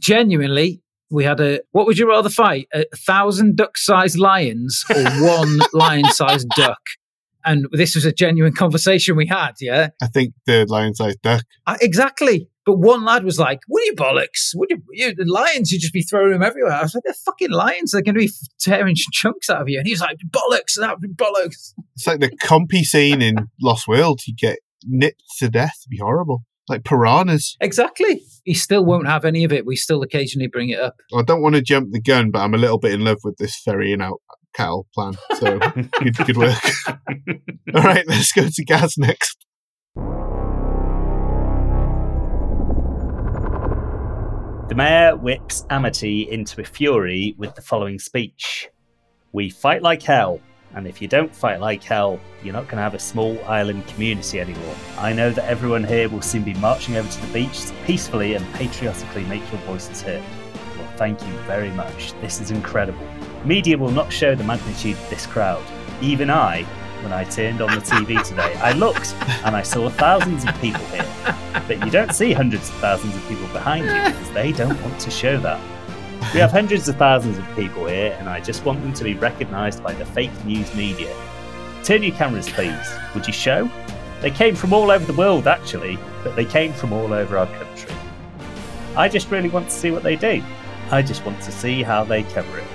Genuinely, 0.00 0.82
we 1.10 1.24
had 1.24 1.40
a. 1.40 1.60
What 1.70 1.86
would 1.86 1.98
you 1.98 2.08
rather 2.08 2.30
fight? 2.30 2.66
A 2.72 2.84
thousand 2.96 3.56
duck-sized 3.56 4.18
lions 4.18 4.84
or 4.94 5.04
one 5.20 5.60
lion-sized 5.72 6.48
duck? 6.56 6.80
And 7.44 7.66
this 7.72 7.94
was 7.94 8.04
a 8.04 8.12
genuine 8.12 8.52
conversation 8.56 9.16
we 9.16 9.26
had. 9.26 9.52
Yeah, 9.60 9.88
I 10.02 10.06
think 10.06 10.34
the 10.46 10.66
lion 10.66 10.94
sized 10.94 11.22
duck. 11.22 11.44
I, 11.66 11.78
exactly. 11.80 12.48
But 12.66 12.78
one 12.78 13.04
lad 13.04 13.24
was 13.24 13.38
like, 13.38 13.60
"What 13.66 13.82
are 13.82 13.86
you 13.86 13.94
bollocks? 13.94 14.50
What 14.54 14.70
are 14.70 14.76
you, 14.76 14.82
you 14.92 15.14
the 15.14 15.24
lions? 15.24 15.72
You 15.72 15.78
just 15.78 15.92
be 15.92 16.02
throwing 16.02 16.32
them 16.32 16.42
everywhere." 16.42 16.72
I 16.72 16.82
was 16.82 16.94
like, 16.94 17.04
"They're 17.04 17.14
fucking 17.14 17.50
lions. 17.50 17.92
They're 17.92 18.02
going 18.02 18.14
to 18.14 18.20
be 18.20 18.30
tearing 18.60 18.94
chunks 19.12 19.48
out 19.48 19.62
of 19.62 19.68
you." 19.68 19.78
And 19.78 19.86
he 19.86 19.92
was 19.92 20.00
like, 20.00 20.18
"Bollocks! 20.28 20.78
That 20.78 20.98
would 20.98 21.00
be 21.00 21.08
bollocks." 21.08 21.72
It's 21.96 22.06
like 22.06 22.20
the 22.20 22.30
compy 22.30 22.82
scene 22.82 23.20
in 23.20 23.50
Lost 23.60 23.86
World. 23.86 24.20
You 24.26 24.34
get 24.34 24.60
nipped 24.86 25.22
to 25.38 25.50
death. 25.50 25.74
It'd 25.82 25.90
be 25.90 25.98
horrible. 25.98 26.44
Like 26.66 26.84
piranhas. 26.84 27.56
Exactly. 27.60 28.22
He 28.44 28.54
still 28.54 28.84
won't 28.86 29.06
have 29.06 29.26
any 29.26 29.44
of 29.44 29.52
it. 29.52 29.66
We 29.66 29.76
still 29.76 30.02
occasionally 30.02 30.46
bring 30.46 30.70
it 30.70 30.80
up. 30.80 30.96
I 31.14 31.22
don't 31.22 31.42
want 31.42 31.56
to 31.56 31.62
jump 31.62 31.90
the 31.90 32.00
gun, 32.00 32.30
but 32.30 32.40
I'm 32.40 32.54
a 32.54 32.58
little 32.58 32.78
bit 32.78 32.92
in 32.92 33.04
love 33.04 33.18
with 33.22 33.36
this 33.36 33.60
ferrying 33.60 34.00
out 34.00 34.22
cattle 34.54 34.86
plan. 34.94 35.14
So 35.38 35.58
good, 36.00 36.16
good 36.16 36.36
work. 36.36 36.62
All 37.74 37.82
right, 37.82 38.06
let's 38.06 38.32
go 38.32 38.48
to 38.48 38.64
Gaz 38.64 38.96
next. 38.98 39.46
The 44.68 44.76
mayor 44.76 45.16
whips 45.16 45.66
Amity 45.68 46.30
into 46.30 46.60
a 46.60 46.64
fury 46.64 47.34
with 47.38 47.54
the 47.56 47.62
following 47.62 47.98
speech 47.98 48.68
We 49.32 49.50
fight 49.50 49.82
like 49.82 50.00
hell, 50.00 50.40
and 50.74 50.86
if 50.86 51.02
you 51.02 51.08
don't 51.08 51.34
fight 51.34 51.60
like 51.60 51.82
hell, 51.82 52.20
you're 52.44 52.52
not 52.52 52.64
going 52.64 52.76
to 52.76 52.82
have 52.82 52.94
a 52.94 53.00
small 53.00 53.36
island 53.46 53.84
community 53.88 54.40
anymore. 54.40 54.76
I 54.96 55.12
know 55.12 55.30
that 55.32 55.44
everyone 55.46 55.82
here 55.82 56.08
will 56.08 56.22
soon 56.22 56.44
be 56.44 56.54
marching 56.54 56.96
over 56.96 57.10
to 57.10 57.20
the 57.26 57.32
beach 57.32 57.66
to 57.66 57.74
peacefully 57.84 58.34
and 58.34 58.54
patriotically 58.54 59.24
make 59.24 59.42
your 59.50 59.60
voices 59.62 60.02
heard. 60.02 60.22
Well, 60.78 60.88
thank 60.96 61.20
you 61.26 61.32
very 61.40 61.70
much. 61.70 62.12
This 62.20 62.40
is 62.40 62.52
incredible. 62.52 63.06
Media 63.44 63.78
will 63.78 63.90
not 63.90 64.12
show 64.12 64.34
the 64.34 64.44
magnitude 64.44 64.98
of 64.98 65.10
this 65.10 65.26
crowd. 65.26 65.64
Even 66.02 66.28
I, 66.28 66.64
when 67.02 67.12
I 67.12 67.24
turned 67.24 67.62
on 67.62 67.70
the 67.70 67.80
TV 67.80 68.22
today, 68.28 68.54
I 68.56 68.72
looked 68.72 69.14
and 69.44 69.56
I 69.56 69.62
saw 69.62 69.88
thousands 69.88 70.44
of 70.44 70.54
people 70.60 70.84
here. 70.86 71.06
But 71.66 71.82
you 71.84 71.90
don't 71.90 72.12
see 72.12 72.32
hundreds 72.32 72.68
of 72.68 72.74
thousands 72.76 73.16
of 73.16 73.26
people 73.28 73.46
behind 73.48 73.86
you 73.86 74.12
because 74.12 74.30
they 74.32 74.52
don't 74.52 74.80
want 74.82 75.00
to 75.00 75.10
show 75.10 75.38
that. 75.38 75.60
We 76.34 76.40
have 76.40 76.50
hundreds 76.50 76.86
of 76.88 76.96
thousands 76.96 77.38
of 77.38 77.56
people 77.56 77.86
here, 77.86 78.14
and 78.20 78.28
I 78.28 78.40
just 78.40 78.64
want 78.66 78.82
them 78.82 78.92
to 78.92 79.04
be 79.04 79.14
recognised 79.14 79.82
by 79.82 79.94
the 79.94 80.04
fake 80.04 80.44
news 80.44 80.72
media. 80.74 81.14
Turn 81.82 82.02
your 82.02 82.14
cameras, 82.14 82.48
please. 82.50 82.94
Would 83.14 83.26
you 83.26 83.32
show? 83.32 83.70
They 84.20 84.30
came 84.30 84.54
from 84.54 84.74
all 84.74 84.90
over 84.90 85.04
the 85.04 85.18
world, 85.18 85.46
actually, 85.46 85.98
but 86.22 86.36
they 86.36 86.44
came 86.44 86.74
from 86.74 86.92
all 86.92 87.14
over 87.14 87.38
our 87.38 87.46
country. 87.46 87.94
I 88.96 89.08
just 89.08 89.30
really 89.30 89.48
want 89.48 89.70
to 89.70 89.74
see 89.74 89.90
what 89.90 90.02
they 90.02 90.14
do. 90.14 90.42
I 90.90 91.00
just 91.00 91.24
want 91.24 91.40
to 91.42 91.50
see 91.50 91.82
how 91.82 92.04
they 92.04 92.22
cover 92.24 92.58
it. 92.58 92.66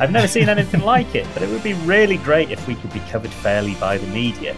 I've 0.00 0.12
never 0.12 0.28
seen 0.28 0.48
anything 0.48 0.82
like 0.82 1.16
it, 1.16 1.26
but 1.34 1.42
it 1.42 1.48
would 1.48 1.64
be 1.64 1.74
really 1.74 2.18
great 2.18 2.52
if 2.52 2.64
we 2.68 2.76
could 2.76 2.92
be 2.92 3.00
covered 3.00 3.32
fairly 3.32 3.74
by 3.74 3.98
the 3.98 4.06
media. 4.08 4.54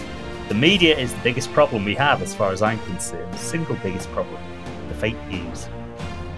The 0.49 0.55
media 0.55 0.99
is 0.99 1.15
the 1.15 1.21
biggest 1.21 1.51
problem 1.53 1.85
we 1.85 1.95
have, 1.95 2.21
as 2.21 2.35
far 2.35 2.53
as 2.53 2.61
I'm 2.61 2.79
concerned. 2.81 3.33
The 3.33 3.39
single 3.39 3.77
biggest 3.77 4.11
problem 4.11 4.39
the 4.89 4.95
fake 4.95 5.17
news. 5.29 5.69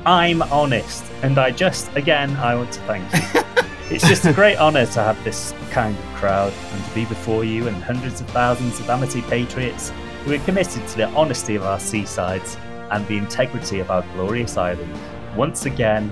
I'm 0.06 0.42
honest, 0.42 1.04
and 1.22 1.38
I 1.38 1.50
just, 1.50 1.94
again, 1.96 2.36
I 2.36 2.54
want 2.54 2.70
to 2.72 2.80
thank 2.82 3.12
you. 3.12 3.64
it's 3.90 4.06
just 4.06 4.24
a 4.24 4.32
great 4.32 4.58
honour 4.58 4.86
to 4.86 5.02
have 5.02 5.22
this 5.24 5.52
kind 5.70 5.96
of 5.96 6.04
crowd 6.14 6.52
and 6.72 6.84
to 6.84 6.94
be 6.94 7.04
before 7.06 7.44
you 7.44 7.66
and 7.68 7.82
hundreds 7.82 8.20
of 8.20 8.28
thousands 8.30 8.78
of 8.78 8.88
Amity 8.88 9.22
patriots 9.22 9.92
who 10.24 10.34
are 10.34 10.38
committed 10.40 10.86
to 10.88 10.96
the 10.98 11.08
honesty 11.08 11.56
of 11.56 11.64
our 11.64 11.80
seasides 11.80 12.56
and 12.90 13.06
the 13.08 13.16
integrity 13.16 13.80
of 13.80 13.90
our 13.90 14.02
glorious 14.14 14.56
island. 14.56 14.96
Once 15.36 15.66
again, 15.66 16.10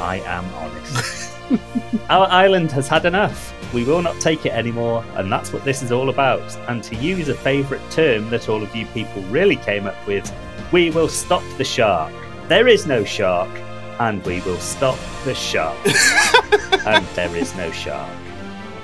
I 0.00 0.18
am 0.20 0.44
honest. 0.54 1.22
Our 2.10 2.26
island 2.26 2.72
has 2.72 2.88
had 2.88 3.04
enough. 3.04 3.52
We 3.72 3.84
will 3.84 4.02
not 4.02 4.20
take 4.20 4.46
it 4.46 4.52
anymore, 4.52 5.04
and 5.14 5.30
that's 5.30 5.52
what 5.52 5.64
this 5.64 5.82
is 5.82 5.92
all 5.92 6.08
about. 6.08 6.56
And 6.68 6.82
to 6.84 6.96
use 6.96 7.28
a 7.28 7.34
favourite 7.34 7.88
term 7.90 8.30
that 8.30 8.48
all 8.48 8.62
of 8.62 8.74
you 8.74 8.86
people 8.86 9.22
really 9.24 9.56
came 9.56 9.86
up 9.86 10.06
with, 10.06 10.32
we 10.72 10.90
will 10.90 11.08
stop 11.08 11.42
the 11.58 11.64
shark. 11.64 12.12
There 12.48 12.68
is 12.68 12.86
no 12.86 13.04
shark, 13.04 13.50
and 13.98 14.24
we 14.24 14.40
will 14.42 14.58
stop 14.58 14.98
the 15.24 15.34
shark. 15.34 15.78
and 16.86 17.04
there 17.08 17.34
is 17.34 17.54
no 17.56 17.70
shark. 17.70 18.10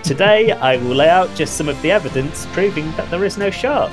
Today, 0.02 0.50
I 0.52 0.78
will 0.78 0.96
lay 0.96 1.08
out 1.08 1.32
just 1.36 1.56
some 1.56 1.68
of 1.68 1.80
the 1.80 1.92
evidence 1.92 2.46
proving 2.46 2.90
that 2.92 3.10
there 3.10 3.24
is 3.24 3.38
no 3.38 3.50
shark. 3.50 3.92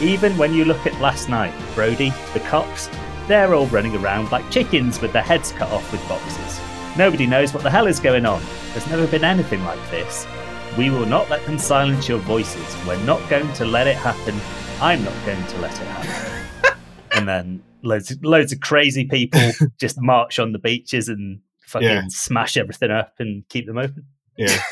Even 0.00 0.36
when 0.36 0.52
you 0.52 0.64
look 0.64 0.84
at 0.86 1.00
last 1.00 1.28
night, 1.28 1.54
Brody, 1.74 2.12
the 2.32 2.40
cops, 2.40 2.90
they're 3.28 3.54
all 3.54 3.66
running 3.66 3.94
around 3.96 4.32
like 4.32 4.50
chickens 4.50 5.00
with 5.00 5.12
their 5.12 5.22
heads 5.22 5.52
cut 5.52 5.70
off 5.70 5.90
with 5.92 6.06
boxes. 6.08 6.60
Nobody 6.96 7.26
knows 7.26 7.52
what 7.52 7.62
the 7.62 7.70
hell 7.70 7.86
is 7.86 7.98
going 7.98 8.24
on. 8.24 8.40
There's 8.72 8.86
never 8.88 9.06
been 9.08 9.24
anything 9.24 9.64
like 9.64 9.78
this. 9.90 10.26
We 10.78 10.90
will 10.90 11.06
not 11.06 11.28
let 11.28 11.44
them 11.44 11.58
silence 11.58 12.08
your 12.08 12.18
voices. 12.20 12.64
We're 12.86 13.02
not 13.04 13.28
going 13.28 13.52
to 13.54 13.64
let 13.64 13.86
it 13.86 13.96
happen. 13.96 14.34
I'm 14.80 15.04
not 15.04 15.14
going 15.26 15.44
to 15.44 15.58
let 15.58 15.72
it 15.72 15.86
happen. 15.86 16.78
and 17.12 17.28
then 17.28 17.62
loads, 17.82 18.16
loads 18.22 18.52
of 18.52 18.60
crazy 18.60 19.06
people 19.06 19.40
just 19.80 20.00
march 20.00 20.38
on 20.38 20.52
the 20.52 20.58
beaches 20.58 21.08
and 21.08 21.40
fucking 21.66 21.88
Yeah. 21.88 22.02
smash 22.08 22.56
everything 22.56 22.90
up 22.92 23.14
and 23.18 23.42
keep 23.48 23.66
them 23.66 23.78
open. 23.78 24.04
Yeah. 24.36 24.56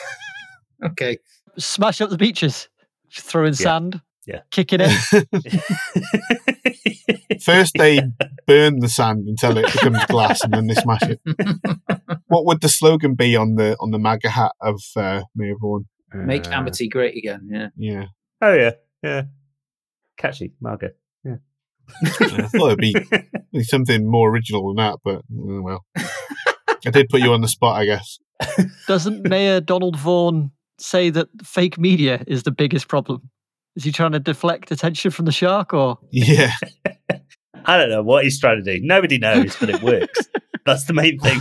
Okay. 0.84 1.16
Smash 1.58 2.00
up 2.00 2.10
the 2.10 2.16
beaches, 2.18 2.68
throw 3.14 3.22
throwing 3.22 3.52
sand, 3.52 4.00
Yeah. 4.26 4.40
Kick 4.50 4.72
it. 4.72 4.80
in. 4.80 4.90
First, 7.40 7.72
they 7.76 8.00
burn 8.46 8.78
the 8.78 8.88
sand 8.88 9.26
until 9.26 9.56
it 9.58 9.72
becomes 9.72 10.04
glass, 10.06 10.44
and 10.44 10.52
then 10.52 10.68
they 10.68 10.74
smash 10.74 11.02
it. 11.02 11.20
What 12.28 12.46
would 12.46 12.60
the 12.62 12.68
slogan 12.70 13.14
be 13.14 13.36
on 13.36 13.56
the 13.56 13.76
on 13.78 13.90
the 13.90 13.98
MAGA 13.98 14.30
hat 14.30 14.52
of 14.62 14.80
uh, 14.96 15.22
Mayor 15.36 15.54
Vaughan? 15.60 15.86
Make 16.14 16.46
Uh, 16.46 16.50
Amity 16.52 16.88
great 16.88 17.14
again. 17.16 17.46
Yeah. 17.50 17.68
Yeah, 17.76 18.04
Oh 18.40 18.54
yeah, 18.54 18.70
yeah. 19.02 19.22
Catchy, 20.16 20.52
Margaret. 20.60 20.96
I 21.26 21.36
thought 22.48 22.72
it'd 22.72 22.78
be, 22.78 22.94
be 23.52 23.62
something 23.64 24.08
more 24.10 24.30
original 24.30 24.66
than 24.68 24.76
that, 24.76 24.98
but 25.04 25.16
oh, 25.36 25.60
well, 25.62 25.84
I 25.96 26.90
did 26.90 27.08
put 27.10 27.20
you 27.20 27.32
on 27.34 27.42
the 27.42 27.48
spot, 27.48 27.76
I 27.76 27.84
guess. 27.84 28.18
Doesn't 28.86 29.28
Mayor 29.28 29.60
Donald 29.60 29.98
Vaughan 29.98 30.52
say 30.78 31.10
that 31.10 31.28
fake 31.44 31.76
media 31.78 32.24
is 32.26 32.44
the 32.44 32.50
biggest 32.50 32.88
problem? 32.88 33.28
Is 33.76 33.84
he 33.84 33.92
trying 33.92 34.12
to 34.12 34.20
deflect 34.20 34.70
attention 34.70 35.10
from 35.10 35.24
the 35.24 35.32
shark 35.32 35.72
or 35.72 35.98
Yeah, 36.10 36.52
I 37.64 37.78
don't 37.78 37.90
know 37.90 38.02
what 38.02 38.24
he's 38.24 38.40
trying 38.40 38.62
to 38.62 38.78
do. 38.78 38.84
Nobody 38.84 39.18
knows, 39.18 39.56
but 39.56 39.70
it 39.70 39.82
works. 39.82 40.28
That's 40.64 40.84
the 40.84 40.92
main 40.92 41.18
thing. 41.18 41.40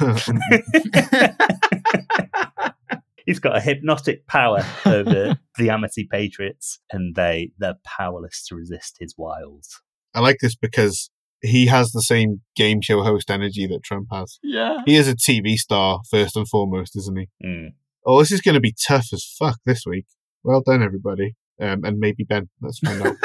he's 3.26 3.40
got 3.40 3.56
a 3.56 3.60
hypnotic 3.60 4.26
power 4.26 4.66
over 4.86 5.38
the 5.58 5.70
Amity 5.70 6.08
Patriots, 6.10 6.80
and 6.92 7.16
they 7.16 7.52
they're 7.60 7.76
powerless 7.84 8.46
to 8.48 8.56
resist 8.56 8.98
his 9.00 9.16
wiles. 9.18 9.82
I 10.14 10.22
like 10.22 10.38
this 10.42 10.56
because 10.56 11.12
he 11.42 11.68
has 11.68 11.92
the 11.92 12.02
same 12.02 12.42
game 12.56 12.82
show 12.82 13.04
host 13.04 13.30
energy 13.30 13.68
that 13.68 13.84
Trump 13.84 14.08
has. 14.12 14.40
Yeah. 14.44 14.80
He 14.86 14.96
is 14.96 15.08
a 15.08 15.16
TV 15.16 15.56
star 15.56 16.02
first 16.10 16.36
and 16.36 16.48
foremost, 16.48 16.96
isn't 16.96 17.18
he? 17.18 17.30
Mm. 17.44 17.74
Oh, 18.06 18.20
this 18.20 18.32
is 18.32 18.42
going 18.42 18.56
to 18.56 18.62
be 18.62 18.76
tough 18.88 19.08
as 19.14 19.24
fuck 19.24 19.60
this 19.66 19.84
week. 19.86 20.06
Well 20.44 20.62
done, 20.62 20.84
everybody. 20.84 21.36
Um, 21.62 21.84
and 21.84 22.00
maybe 22.00 22.24
Ben. 22.24 22.50
Let's 22.62 22.80
find 22.80 23.02
out. 23.04 23.16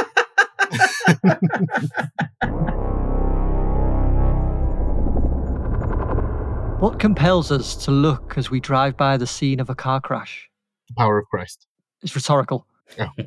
What 6.79 6.99
compels 6.99 7.51
us 7.51 7.75
to 7.87 7.91
look 7.91 8.37
as 8.37 8.51
we 8.51 8.61
drive 8.61 8.99
by 8.99 9.17
the 9.17 9.27
scene 9.27 9.61
of 9.61 9.71
a 9.71 9.75
car 9.75 9.99
crash? 9.99 10.51
the 10.89 10.95
power 10.95 11.19
of 11.19 11.27
Christ. 11.29 11.67
It's 12.03 12.15
rhetorical. 12.15 12.67
Oh. 12.99 13.09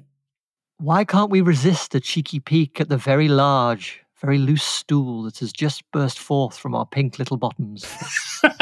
Why 0.77 1.03
can't 1.03 1.31
we 1.31 1.41
resist 1.41 1.95
a 1.95 1.99
cheeky 1.99 2.39
peek 2.39 2.79
at 2.79 2.89
the 2.89 2.97
very 2.97 3.27
large, 3.27 4.01
very 4.21 4.37
loose 4.37 4.63
stool 4.63 5.23
that 5.23 5.39
has 5.39 5.51
just 5.51 5.83
burst 5.91 6.19
forth 6.19 6.57
from 6.57 6.75
our 6.75 6.85
pink 6.85 7.17
little 7.19 7.37
bottoms? 7.37 7.85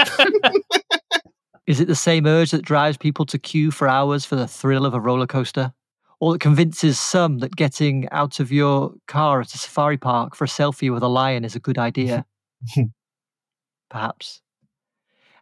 Is 1.67 1.81
it 1.81 1.89
the 1.89 1.95
same 1.95 2.25
urge 2.25 2.51
that 2.51 2.63
drives 2.63 2.95
people 2.97 3.25
to 3.25 3.37
queue 3.37 3.71
for 3.71 3.89
hours 3.89 4.23
for 4.23 4.37
the 4.37 4.47
thrill 4.47 4.85
of 4.85 4.93
a 4.93 5.01
roller 5.01 5.27
coaster? 5.27 5.73
Or 6.19 6.33
that 6.33 6.39
convinces 6.39 6.99
some 6.99 7.39
that 7.39 7.55
getting 7.55 8.09
out 8.09 8.39
of 8.39 8.51
your 8.51 8.93
car 9.07 9.41
at 9.41 9.53
a 9.53 9.57
safari 9.57 9.97
park 9.97 10.35
for 10.35 10.45
a 10.45 10.47
selfie 10.47 10.91
with 10.91 11.03
a 11.03 11.07
lion 11.07 11.45
is 11.45 11.55
a 11.55 11.59
good 11.59 11.77
idea? 11.77 12.25
Perhaps. 13.89 14.41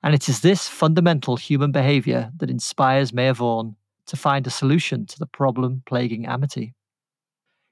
And 0.03 0.13
it 0.13 0.29
is 0.29 0.41
this 0.41 0.67
fundamental 0.67 1.37
human 1.37 1.71
behavior 1.71 2.31
that 2.37 2.49
inspires 2.49 3.13
Mayor 3.13 3.33
Vaughan 3.33 3.75
to 4.07 4.15
find 4.15 4.45
a 4.45 4.51
solution 4.51 5.05
to 5.07 5.17
the 5.17 5.25
problem 5.25 5.81
plaguing 5.85 6.25
Amity. 6.25 6.75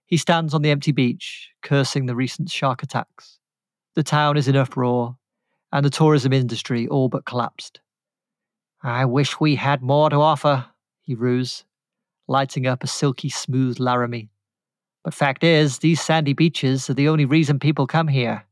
He 0.06 0.18
stands 0.18 0.54
on 0.54 0.62
the 0.62 0.72
empty 0.72 0.92
beach, 0.92 1.52
cursing 1.62 2.06
the 2.06 2.16
recent 2.16 2.50
shark 2.50 2.84
attacks. 2.84 3.40
The 3.96 4.04
town 4.04 4.38
is 4.38 4.48
in 4.48 4.56
uproar, 4.56 5.18
and 5.72 5.86
the 5.86 5.90
tourism 5.90 6.34
industry 6.34 6.88
all 6.88 7.10
but 7.10 7.26
collapsed. 7.26 7.82
I 8.82 9.06
wish 9.06 9.40
we 9.40 9.56
had 9.56 9.82
more 9.82 10.10
to 10.10 10.18
offer, 10.18 10.66
he 11.02 11.16
rues, 11.16 11.64
lighting 12.28 12.68
up 12.68 12.84
a 12.84 12.88
silky 12.88 13.30
smooth 13.30 13.80
Laramie. 13.80 14.30
But 15.04 15.14
fact 15.14 15.44
is, 15.44 15.80
these 15.80 16.02
sandy 16.02 16.34
beaches 16.34 16.90
are 16.90 16.94
the 16.94 17.10
only 17.10 17.26
reason 17.26 17.60
people 17.60 17.88
come 17.88 18.08
here. 18.08 18.46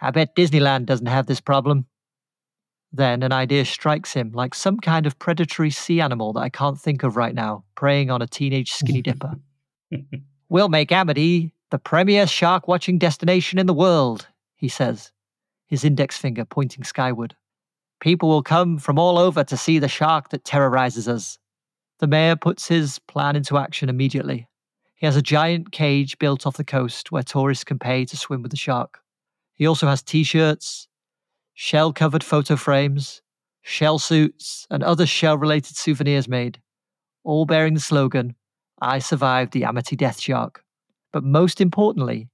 I 0.00 0.10
bet 0.10 0.34
Disneyland 0.34 0.86
doesn't 0.86 1.06
have 1.06 1.26
this 1.26 1.40
problem. 1.40 1.86
Then 2.92 3.22
an 3.22 3.32
idea 3.32 3.64
strikes 3.64 4.12
him 4.12 4.32
like 4.32 4.54
some 4.54 4.78
kind 4.78 5.06
of 5.06 5.18
predatory 5.18 5.70
sea 5.70 6.00
animal 6.00 6.32
that 6.34 6.40
I 6.40 6.48
can't 6.48 6.78
think 6.78 7.02
of 7.04 7.16
right 7.16 7.34
now, 7.34 7.64
preying 7.74 8.10
on 8.10 8.20
a 8.20 8.26
teenage 8.26 8.72
skinny 8.72 9.00
dipper. 9.02 9.36
we'll 10.48 10.68
make 10.68 10.92
Amity 10.92 11.54
the 11.72 11.78
premier 11.78 12.26
shark 12.26 12.68
watching 12.68 12.98
destination 12.98 13.58
in 13.58 13.66
the 13.66 13.72
world, 13.72 14.28
he 14.56 14.68
says, 14.68 15.10
his 15.66 15.84
index 15.84 16.18
finger 16.18 16.44
pointing 16.44 16.84
skyward. 16.84 17.34
People 17.98 18.28
will 18.28 18.42
come 18.42 18.78
from 18.78 18.98
all 18.98 19.16
over 19.16 19.42
to 19.42 19.56
see 19.56 19.78
the 19.78 19.88
shark 19.88 20.28
that 20.28 20.44
terrorizes 20.44 21.08
us. 21.08 21.38
The 22.02 22.08
mayor 22.08 22.34
puts 22.34 22.66
his 22.66 22.98
plan 22.98 23.36
into 23.36 23.56
action 23.56 23.88
immediately. 23.88 24.48
He 24.96 25.06
has 25.06 25.14
a 25.14 25.22
giant 25.22 25.70
cage 25.70 26.18
built 26.18 26.48
off 26.48 26.56
the 26.56 26.64
coast 26.64 27.12
where 27.12 27.22
tourists 27.22 27.62
can 27.62 27.78
pay 27.78 28.04
to 28.06 28.16
swim 28.16 28.42
with 28.42 28.50
the 28.50 28.56
shark. 28.56 28.98
He 29.54 29.68
also 29.68 29.86
has 29.86 30.02
t 30.02 30.24
shirts, 30.24 30.88
shell 31.54 31.92
covered 31.92 32.24
photo 32.24 32.56
frames, 32.56 33.22
shell 33.60 34.00
suits, 34.00 34.66
and 34.68 34.82
other 34.82 35.06
shell 35.06 35.38
related 35.38 35.76
souvenirs 35.76 36.26
made, 36.26 36.60
all 37.22 37.46
bearing 37.46 37.74
the 37.74 37.78
slogan, 37.78 38.34
I 38.80 38.98
survived 38.98 39.52
the 39.52 39.62
Amity 39.62 39.94
Death 39.94 40.18
Shark. 40.18 40.64
But 41.12 41.22
most 41.22 41.60
importantly, 41.60 42.30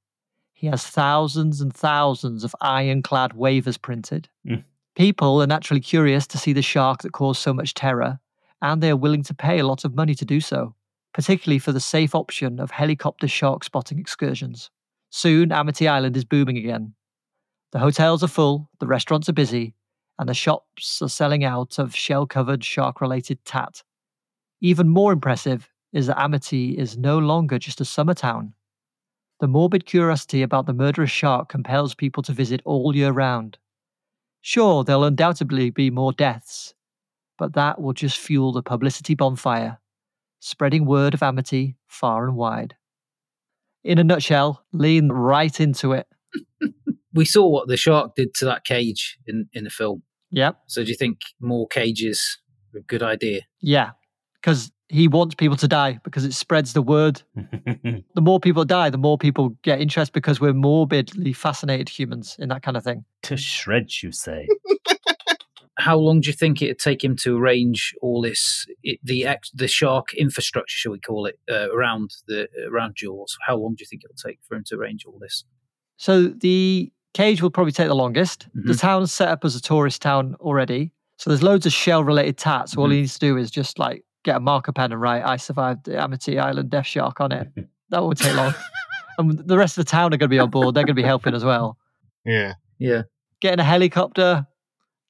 he 0.55 0.69
has 0.69 0.83
thousands 0.87 1.61
and 1.61 1.75
thousands 1.75 2.43
of 2.43 2.57
ironclad 2.62 3.33
waivers 3.33 3.79
printed. 3.79 4.31
Mm. 4.47 4.64
People 4.95 5.43
are 5.43 5.47
naturally 5.47 5.83
curious 5.83 6.27
to 6.29 6.39
see 6.39 6.55
the 6.55 6.62
shark 6.62 7.03
that 7.03 7.12
caused 7.12 7.43
so 7.43 7.53
much 7.53 7.75
terror, 7.75 8.19
and 8.62 8.82
they 8.82 8.90
are 8.90 8.96
willing 8.96 9.22
to 9.24 9.34
pay 9.34 9.59
a 9.59 9.66
lot 9.66 9.84
of 9.84 9.94
money 9.94 10.14
to 10.14 10.24
do 10.24 10.40
so, 10.40 10.74
particularly 11.14 11.59
for 11.59 11.72
the 11.72 11.80
safe 11.80 12.14
option 12.14 12.61
of 12.61 12.70
helicopter 12.70 13.28
shark 13.28 13.64
spotting 13.64 13.98
excursions. 13.98 14.70
Soon, 15.11 15.52
Amity 15.52 15.88
Island 15.88 16.16
is 16.16 16.24
booming 16.24 16.59
again, 16.59 16.94
the 17.70 17.78
hotels 17.78 18.22
are 18.22 18.28
full, 18.28 18.70
the 18.80 18.86
restaurants 18.86 19.28
are 19.28 19.34
busy, 19.34 19.74
and 20.18 20.26
the 20.26 20.34
shops 20.34 21.02
are 21.02 21.09
selling 21.09 21.44
out 21.44 21.78
of 21.78 21.94
shell 21.94 22.26
covered 22.26 22.64
shark 22.64 23.02
related 23.02 23.44
tat. 23.44 23.82
Even 24.62 24.88
more 24.88 25.12
impressive 25.12 25.68
is 25.92 26.06
that 26.06 26.18
Amity 26.18 26.78
is 26.78 26.96
no 26.96 27.18
longer 27.18 27.59
just 27.59 27.80
a 27.80 27.84
summer 27.84 28.14
town. 28.14 28.54
The 29.40 29.48
morbid 29.48 29.84
curiosity 29.84 30.40
about 30.42 30.64
the 30.64 30.72
murderous 30.72 31.11
shark 31.11 31.50
compels 31.50 31.94
people 31.94 32.22
to 32.22 32.32
visit 32.32 32.62
all 32.64 32.96
year 32.96 33.12
round. 33.12 33.59
Sure, 34.40 34.82
there'll 34.82 35.04
undoubtedly 35.04 35.68
be 35.68 35.90
more 35.90 36.12
deaths, 36.12 36.74
but 37.39 37.55
that 37.55 37.80
will 37.80 37.93
just 37.93 38.18
fuel 38.18 38.53
the 38.53 38.62
publicity 38.62 39.14
bonfire, 39.14 39.78
spreading 40.41 40.84
word 40.84 41.14
of 41.14 41.22
Amity 41.22 41.76
far 41.86 42.26
and 42.26 42.36
wide. 42.36 42.74
In 43.84 43.99
a 43.99 44.05
nutshell, 44.05 44.64
lean 44.72 45.09
right 45.11 45.59
into 45.61 45.93
it 45.93 46.07
we 47.14 47.24
saw 47.24 47.49
what 47.49 47.68
the 47.68 47.76
shark 47.76 48.14
did 48.14 48.34
to 48.34 48.45
that 48.47 48.64
cage 48.64 49.18
in 49.26 49.49
in 49.53 49.64
the 49.64 49.70
film. 49.70 50.03
Yep. 50.30 50.59
So 50.66 50.84
do 50.84 50.91
you 50.91 50.97
think 50.97 51.20
more 51.41 51.66
cages 51.68 52.39
are 52.74 52.78
a 52.78 52.82
good 52.82 53.03
idea? 53.03 53.43
Yeah, 53.61 53.91
because 54.41 54.70
he 54.91 55.09
wants 55.09 55.34
people 55.34 55.57
to 55.57 55.68
die 55.68 56.01
because 56.05 56.24
it 56.24 56.34
spreads 56.34 56.72
the 56.72 56.82
word. 56.82 57.22
the 57.34 58.20
more 58.20 58.41
people 58.41 58.64
die, 58.64 58.91
the 58.91 58.99
more 58.99 59.18
people 59.18 59.51
get 59.62 59.80
interest 59.80 60.12
because 60.12 60.41
we're 60.41 60.55
morbidly 60.55 61.32
fascinated 61.32 61.89
humans 61.89 62.36
in 62.39 62.49
that 62.51 62.62
kind 62.62 62.76
of 62.76 62.84
thing. 62.84 63.05
to 63.22 63.36
shreds, 63.36 64.03
you 64.03 64.12
say? 64.12 64.47
How 65.79 65.97
long 65.97 66.20
do 66.20 66.26
you 66.29 66.33
think 66.33 66.61
it'd 66.61 66.79
take 66.79 67.03
him 67.05 67.14
to 67.18 67.37
arrange 67.39 67.95
all 68.03 68.20
this, 68.20 68.66
it, 68.83 68.99
the 69.03 69.24
ex, 69.26 69.51
the 69.55 69.68
shark 69.68 70.12
infrastructure, 70.14 70.74
shall 70.76 70.93
we 70.93 70.99
call 70.99 71.26
it, 71.26 71.39
uh, 71.51 71.70
around 71.72 72.11
the 72.26 72.49
around 72.68 72.97
Jaws? 72.97 73.37
How 73.47 73.57
long 73.57 73.74
do 73.76 73.83
you 73.83 73.87
think 73.87 74.03
it'll 74.05 74.16
take 74.16 74.41
for 74.49 74.57
him 74.57 74.64
to 74.66 74.76
arrange 74.76 75.05
all 75.07 75.18
this? 75.20 75.45
So 75.97 76.29
the 76.29 76.93
cage 77.14 77.41
will 77.43 77.51
probably 77.51 77.72
take 77.72 77.89
the 77.89 77.95
longest. 77.95 78.49
The 78.55 78.72
Mhm. 78.74 78.81
town's 78.81 79.12
set 79.12 79.29
up 79.29 79.45
as 79.45 79.57
a 79.57 79.62
tourist 79.62 80.03
town 80.03 80.35
already. 80.41 80.93
So 81.16 81.31
there's 81.31 81.43
loads 81.43 81.66
of 81.66 81.72
shell 81.72 82.05
related 82.05 82.39
tats. 82.39 82.76
All 82.76 82.87
Mhm. 82.89 82.93
he 82.93 82.97
needs 83.01 83.14
to 83.14 83.20
do 83.20 83.37
is 83.37 83.51
just 83.51 83.79
like 83.79 84.05
get 84.24 84.37
a 84.37 84.41
marker 84.41 84.72
pen 84.72 84.93
and 84.93 85.01
write, 85.01 85.24
I 85.24 85.37
survived 85.37 85.85
the 85.87 86.01
Amity 86.01 86.39
Island 86.39 86.70
Death 86.70 86.87
Shark 86.87 87.20
on 87.20 87.33
it. 87.33 87.49
That 87.91 88.03
won't 88.03 88.18
take 88.18 88.37
long. 88.37 88.53
and 89.16 89.39
the 89.49 89.57
rest 89.57 89.79
of 89.79 89.85
the 89.87 89.91
town 89.91 90.07
are 90.12 90.18
going 90.18 90.29
to 90.29 90.29
be 90.29 90.39
on 90.39 90.51
board. 90.51 90.74
They're 90.74 90.83
going 90.85 90.95
to 90.97 91.03
be 91.03 91.07
helping 91.07 91.35
as 91.35 91.45
well. 91.45 91.79
Yeah. 92.26 92.55
Yeah, 92.79 93.03
Getting 93.41 93.61
a 93.61 93.64
helicopter, 93.64 94.47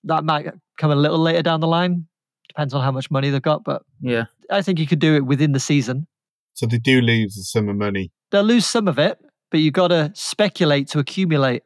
that 0.04 0.24
might 0.24 0.48
come 0.78 0.90
a 0.90 0.96
little 0.96 1.18
later 1.18 1.42
down 1.42 1.60
the 1.60 1.66
line. 1.66 2.06
Depends 2.48 2.74
on 2.74 2.82
how 2.82 2.90
much 2.90 3.10
money 3.10 3.30
they've 3.30 3.42
got. 3.42 3.64
But 3.64 3.82
yeah. 4.00 4.24
I 4.50 4.62
think 4.62 4.78
you 4.78 4.86
could 4.86 4.98
do 4.98 5.14
it 5.14 5.26
within 5.26 5.52
the 5.52 5.60
season. 5.60 6.06
So 6.54 6.66
they 6.66 6.78
do 6.78 7.00
lose 7.00 7.34
the 7.36 7.42
summer 7.42 7.74
money. 7.74 8.10
They'll 8.30 8.42
lose 8.42 8.66
some 8.66 8.88
of 8.88 8.98
it, 8.98 9.18
but 9.50 9.60
you've 9.60 9.74
got 9.74 9.88
to 9.88 10.10
speculate 10.14 10.88
to 10.88 10.98
accumulate. 10.98 11.62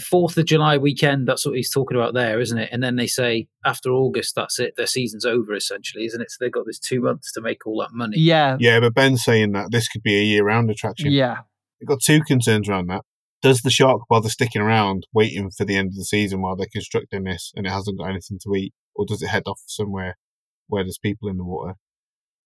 Fourth 0.00 0.36
of 0.36 0.44
July 0.44 0.76
weekend. 0.76 1.26
That's 1.26 1.46
what 1.46 1.56
he's 1.56 1.70
talking 1.70 1.96
about 1.96 2.12
there, 2.12 2.38
isn't 2.38 2.58
it? 2.58 2.68
And 2.70 2.82
then 2.82 2.96
they 2.96 3.06
say 3.06 3.48
after 3.64 3.90
August, 3.90 4.34
that's 4.34 4.58
it. 4.58 4.74
Their 4.76 4.86
season's 4.86 5.24
over, 5.24 5.54
essentially, 5.54 6.04
isn't 6.04 6.20
it? 6.20 6.30
So 6.30 6.36
they've 6.40 6.52
got 6.52 6.66
this 6.66 6.78
two 6.78 7.00
months 7.00 7.32
to 7.32 7.40
make 7.40 7.66
all 7.66 7.80
that 7.80 7.92
money. 7.92 8.18
Yeah. 8.18 8.58
Yeah, 8.60 8.78
but 8.80 8.94
Ben's 8.94 9.24
saying 9.24 9.52
that 9.52 9.70
this 9.70 9.88
could 9.88 10.02
be 10.02 10.16
a 10.16 10.22
year 10.22 10.44
round 10.44 10.70
attraction. 10.70 11.10
Yeah. 11.10 11.38
I've 11.80 11.88
got 11.88 12.00
two 12.02 12.20
concerns 12.22 12.68
around 12.68 12.88
that. 12.88 13.02
Does 13.42 13.60
the 13.62 13.70
shark 13.70 14.02
bother 14.08 14.28
sticking 14.28 14.62
around 14.62 15.06
waiting 15.12 15.50
for 15.50 15.64
the 15.64 15.76
end 15.76 15.88
of 15.88 15.94
the 15.96 16.04
season 16.04 16.40
while 16.40 16.56
they're 16.56 16.66
constructing 16.72 17.24
this 17.24 17.52
and 17.54 17.66
it 17.66 17.70
hasn't 17.70 17.98
got 17.98 18.08
anything 18.10 18.38
to 18.42 18.54
eat? 18.54 18.72
Or 18.94 19.04
does 19.06 19.22
it 19.22 19.28
head 19.28 19.42
off 19.46 19.60
somewhere 19.66 20.16
where 20.68 20.82
there's 20.82 20.98
people 20.98 21.28
in 21.28 21.36
the 21.36 21.44
water? 21.44 21.74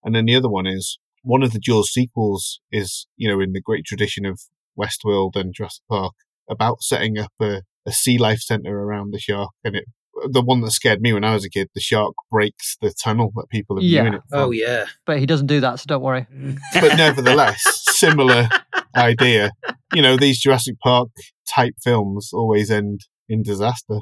And 0.03 0.13
then 0.13 0.25
the 0.25 0.35
other 0.35 0.49
one 0.49 0.67
is 0.67 0.99
one 1.23 1.43
of 1.43 1.53
the 1.53 1.59
Jaws 1.59 1.91
sequels 1.91 2.59
is, 2.71 3.07
you 3.15 3.29
know, 3.29 3.39
in 3.39 3.53
the 3.53 3.61
great 3.61 3.85
tradition 3.85 4.25
of 4.25 4.41
Westworld 4.77 5.35
and 5.35 5.53
Jurassic 5.53 5.83
Park 5.89 6.13
about 6.49 6.81
setting 6.81 7.17
up 7.17 7.31
a, 7.39 7.61
a 7.85 7.91
sea 7.91 8.17
life 8.17 8.39
center 8.39 8.77
around 8.83 9.11
the 9.13 9.19
shark. 9.19 9.51
And 9.63 9.75
it, 9.77 9.85
the 10.29 10.41
one 10.41 10.61
that 10.61 10.71
scared 10.71 11.01
me 11.01 11.13
when 11.13 11.23
I 11.23 11.33
was 11.33 11.45
a 11.45 11.49
kid, 11.49 11.69
the 11.73 11.79
shark 11.79 12.13
breaks 12.29 12.77
the 12.81 12.91
tunnel 12.91 13.31
that 13.35 13.49
people 13.49 13.77
are 13.79 13.81
Yeah. 13.81 14.01
viewing 14.01 14.13
it 14.15 14.21
oh, 14.25 14.29
from. 14.29 14.39
Oh 14.39 14.51
yeah, 14.51 14.85
But 15.05 15.19
he 15.19 15.25
doesn't 15.25 15.47
do 15.47 15.61
that, 15.61 15.79
so 15.79 15.85
don't 15.87 16.01
worry. 16.01 16.27
but 16.73 16.97
nevertheless, 16.97 17.61
similar 17.95 18.49
idea. 18.95 19.51
You 19.93 20.01
know, 20.01 20.17
these 20.17 20.39
Jurassic 20.39 20.79
Park 20.79 21.09
type 21.47 21.73
films 21.81 22.31
always 22.33 22.71
end 22.71 23.01
in 23.27 23.43
disaster, 23.43 23.99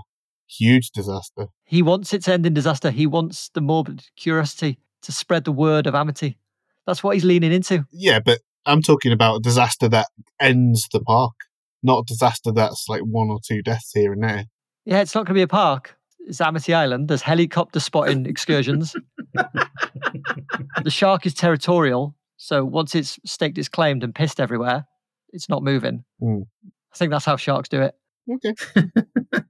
huge 0.48 0.92
disaster. 0.92 1.48
He 1.66 1.82
wants 1.82 2.14
it 2.14 2.24
to 2.24 2.34
end 2.34 2.46
in 2.46 2.54
disaster. 2.54 2.92
He 2.92 3.08
wants 3.08 3.50
the 3.54 3.62
morbid 3.62 4.06
curiosity 4.16 4.80
to 5.04 5.12
spread 5.12 5.46
the 5.46 5.52
word 5.52 5.88
of 5.88 5.96
Amity. 5.96 6.38
That's 6.86 7.04
what 7.04 7.16
he's 7.16 7.26
leaning 7.26 7.52
into. 7.52 7.86
Yeah, 7.92 8.20
but 8.20 8.40
I'm 8.66 8.82
talking 8.82 9.12
about 9.12 9.38
a 9.38 9.40
disaster 9.42 9.88
that 9.90 10.08
ends 10.40 10.88
the 10.92 11.00
park, 11.02 11.34
not 11.84 12.00
a 12.00 12.04
disaster 12.06 12.52
that's 12.52 12.86
like 12.90 13.02
one 13.02 13.30
or 13.30 13.40
two 13.46 13.62
deaths 13.62 13.92
here 13.94 14.12
and 14.12 14.24
there. 14.24 14.46
Yeah, 14.86 15.02
it's 15.02 15.14
not 15.14 15.26
going 15.26 15.36
to 15.36 15.40
be 15.40 15.44
a 15.44 15.48
park. 15.48 15.96
It's 16.20 16.42
Amity 16.42 16.74
Island. 16.74 17.08
There's 17.08 17.22
helicopter 17.22 17.80
spotting 17.80 18.26
excursions. 18.28 18.96
the 19.34 20.90
shark 20.90 21.26
is 21.26 21.34
territorial, 21.34 22.16
so 22.42 22.64
once 22.64 22.96
it's 22.96 23.20
staked 23.26 23.58
its 23.58 23.68
claimed 23.68 24.02
and 24.02 24.16
pissed 24.16 24.40
everywhere, 24.40 24.86
it's 25.34 25.50
not 25.50 25.62
moving. 25.62 26.06
Hmm. 26.22 26.44
I 26.94 26.96
think 26.96 27.12
that's 27.12 27.26
how 27.26 27.36
sharks 27.36 27.68
do 27.68 27.82
it. 27.82 27.96
Okay. 28.32 28.56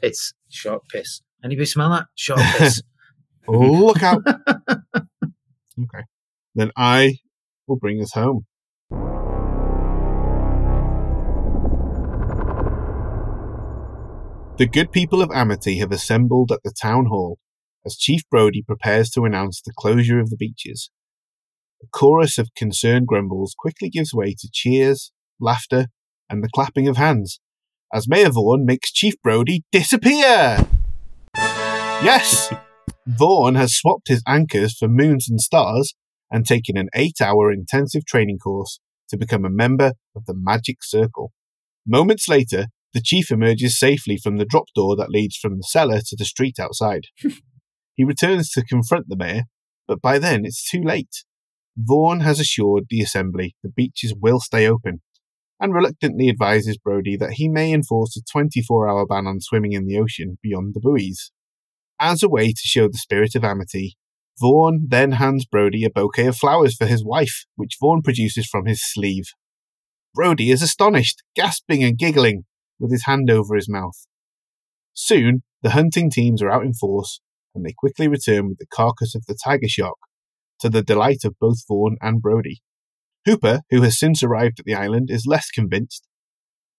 piss, 0.00 0.32
shark 0.48 0.84
piss. 0.88 1.20
Anybody 1.42 1.66
smell 1.66 1.90
that? 1.90 2.06
Shark 2.14 2.40
piss. 2.56 2.80
Look 3.48 4.04
out. 4.04 4.22
okay. 4.28 6.04
Then 6.54 6.70
I 6.76 7.16
will 7.66 7.76
bring 7.76 8.00
us 8.00 8.12
home. 8.12 8.46
The 14.58 14.68
good 14.70 14.92
people 14.92 15.22
of 15.22 15.32
Amity 15.32 15.78
have 15.78 15.90
assembled 15.90 16.52
at 16.52 16.60
the 16.62 16.72
town 16.80 17.06
hall 17.06 17.40
as 17.84 17.96
Chief 17.96 18.22
Brody 18.30 18.62
prepares 18.62 19.10
to 19.10 19.24
announce 19.24 19.60
the 19.60 19.72
closure 19.76 20.20
of 20.20 20.30
the 20.30 20.36
beaches. 20.36 20.90
A 21.82 21.86
chorus 21.92 22.38
of 22.38 22.54
concerned 22.56 23.06
grumbles 23.06 23.54
quickly 23.58 23.88
gives 23.88 24.12
way 24.12 24.34
to 24.38 24.48
cheers, 24.52 25.12
laughter, 25.40 25.86
and 26.28 26.42
the 26.42 26.48
clapping 26.52 26.88
of 26.88 26.96
hands 26.96 27.40
as 27.92 28.08
Mayor 28.08 28.30
Vaughan 28.30 28.66
makes 28.66 28.92
Chief 28.92 29.14
Brody 29.22 29.64
disappear. 29.72 30.66
Yes, 31.36 32.52
Vaughan 33.06 33.54
has 33.54 33.74
swapped 33.74 34.08
his 34.08 34.22
anchors 34.26 34.76
for 34.76 34.88
moons 34.88 35.28
and 35.28 35.40
stars 35.40 35.94
and 36.30 36.44
taken 36.44 36.76
an 36.76 36.88
eight 36.94 37.20
hour 37.20 37.50
intensive 37.50 38.04
training 38.04 38.38
course 38.38 38.80
to 39.08 39.16
become 39.16 39.44
a 39.44 39.50
member 39.50 39.92
of 40.14 40.26
the 40.26 40.34
Magic 40.36 40.78
Circle. 40.82 41.32
Moments 41.86 42.28
later, 42.28 42.66
the 42.92 43.00
chief 43.00 43.30
emerges 43.30 43.78
safely 43.78 44.18
from 44.22 44.36
the 44.36 44.44
drop 44.44 44.66
door 44.74 44.96
that 44.96 45.10
leads 45.10 45.36
from 45.36 45.56
the 45.56 45.62
cellar 45.62 46.00
to 46.06 46.16
the 46.16 46.24
street 46.24 46.56
outside. 46.60 47.04
he 47.94 48.04
returns 48.04 48.50
to 48.50 48.64
confront 48.64 49.08
the 49.08 49.16
mayor, 49.16 49.42
but 49.86 50.02
by 50.02 50.18
then 50.18 50.44
it's 50.44 50.68
too 50.68 50.82
late. 50.82 51.24
Vaughan 51.80 52.20
has 52.20 52.40
assured 52.40 52.86
the 52.88 53.00
assembly 53.00 53.54
the 53.62 53.68
beaches 53.68 54.12
will 54.12 54.40
stay 54.40 54.66
open, 54.66 55.00
and 55.60 55.72
reluctantly 55.72 56.28
advises 56.28 56.76
Brody 56.76 57.16
that 57.16 57.34
he 57.34 57.48
may 57.48 57.72
enforce 57.72 58.16
a 58.16 58.20
24 58.20 58.88
hour 58.88 59.06
ban 59.06 59.28
on 59.28 59.40
swimming 59.40 59.72
in 59.72 59.86
the 59.86 59.96
ocean 59.96 60.38
beyond 60.42 60.74
the 60.74 60.80
buoys. 60.80 61.30
As 62.00 62.20
a 62.22 62.28
way 62.28 62.48
to 62.48 62.62
show 62.62 62.88
the 62.88 62.98
spirit 62.98 63.36
of 63.36 63.44
amity, 63.44 63.96
Vaughan 64.40 64.86
then 64.88 65.12
hands 65.12 65.44
Brody 65.46 65.84
a 65.84 65.90
bouquet 65.90 66.26
of 66.26 66.36
flowers 66.36 66.76
for 66.76 66.86
his 66.86 67.04
wife, 67.04 67.44
which 67.54 67.76
Vaughan 67.80 68.02
produces 68.02 68.46
from 68.46 68.66
his 68.66 68.80
sleeve. 68.82 69.26
Brody 70.14 70.50
is 70.50 70.62
astonished, 70.62 71.22
gasping 71.36 71.84
and 71.84 71.96
giggling, 71.96 72.44
with 72.80 72.90
his 72.90 73.04
hand 73.04 73.30
over 73.30 73.54
his 73.54 73.68
mouth. 73.68 74.06
Soon, 74.94 75.44
the 75.62 75.70
hunting 75.70 76.10
teams 76.10 76.42
are 76.42 76.50
out 76.50 76.64
in 76.64 76.74
force, 76.74 77.20
and 77.54 77.64
they 77.64 77.72
quickly 77.72 78.08
return 78.08 78.48
with 78.48 78.58
the 78.58 78.66
carcass 78.66 79.14
of 79.14 79.26
the 79.26 79.36
tiger 79.44 79.68
shark, 79.68 79.96
to 80.60 80.68
the 80.68 80.82
delight 80.82 81.24
of 81.24 81.38
both 81.38 81.66
Vaughan 81.66 81.96
and 82.00 82.20
Brody. 82.22 82.62
Hooper, 83.24 83.60
who 83.70 83.82
has 83.82 83.98
since 83.98 84.22
arrived 84.22 84.60
at 84.60 84.66
the 84.66 84.74
island, 84.74 85.10
is 85.10 85.26
less 85.26 85.50
convinced, 85.50 86.06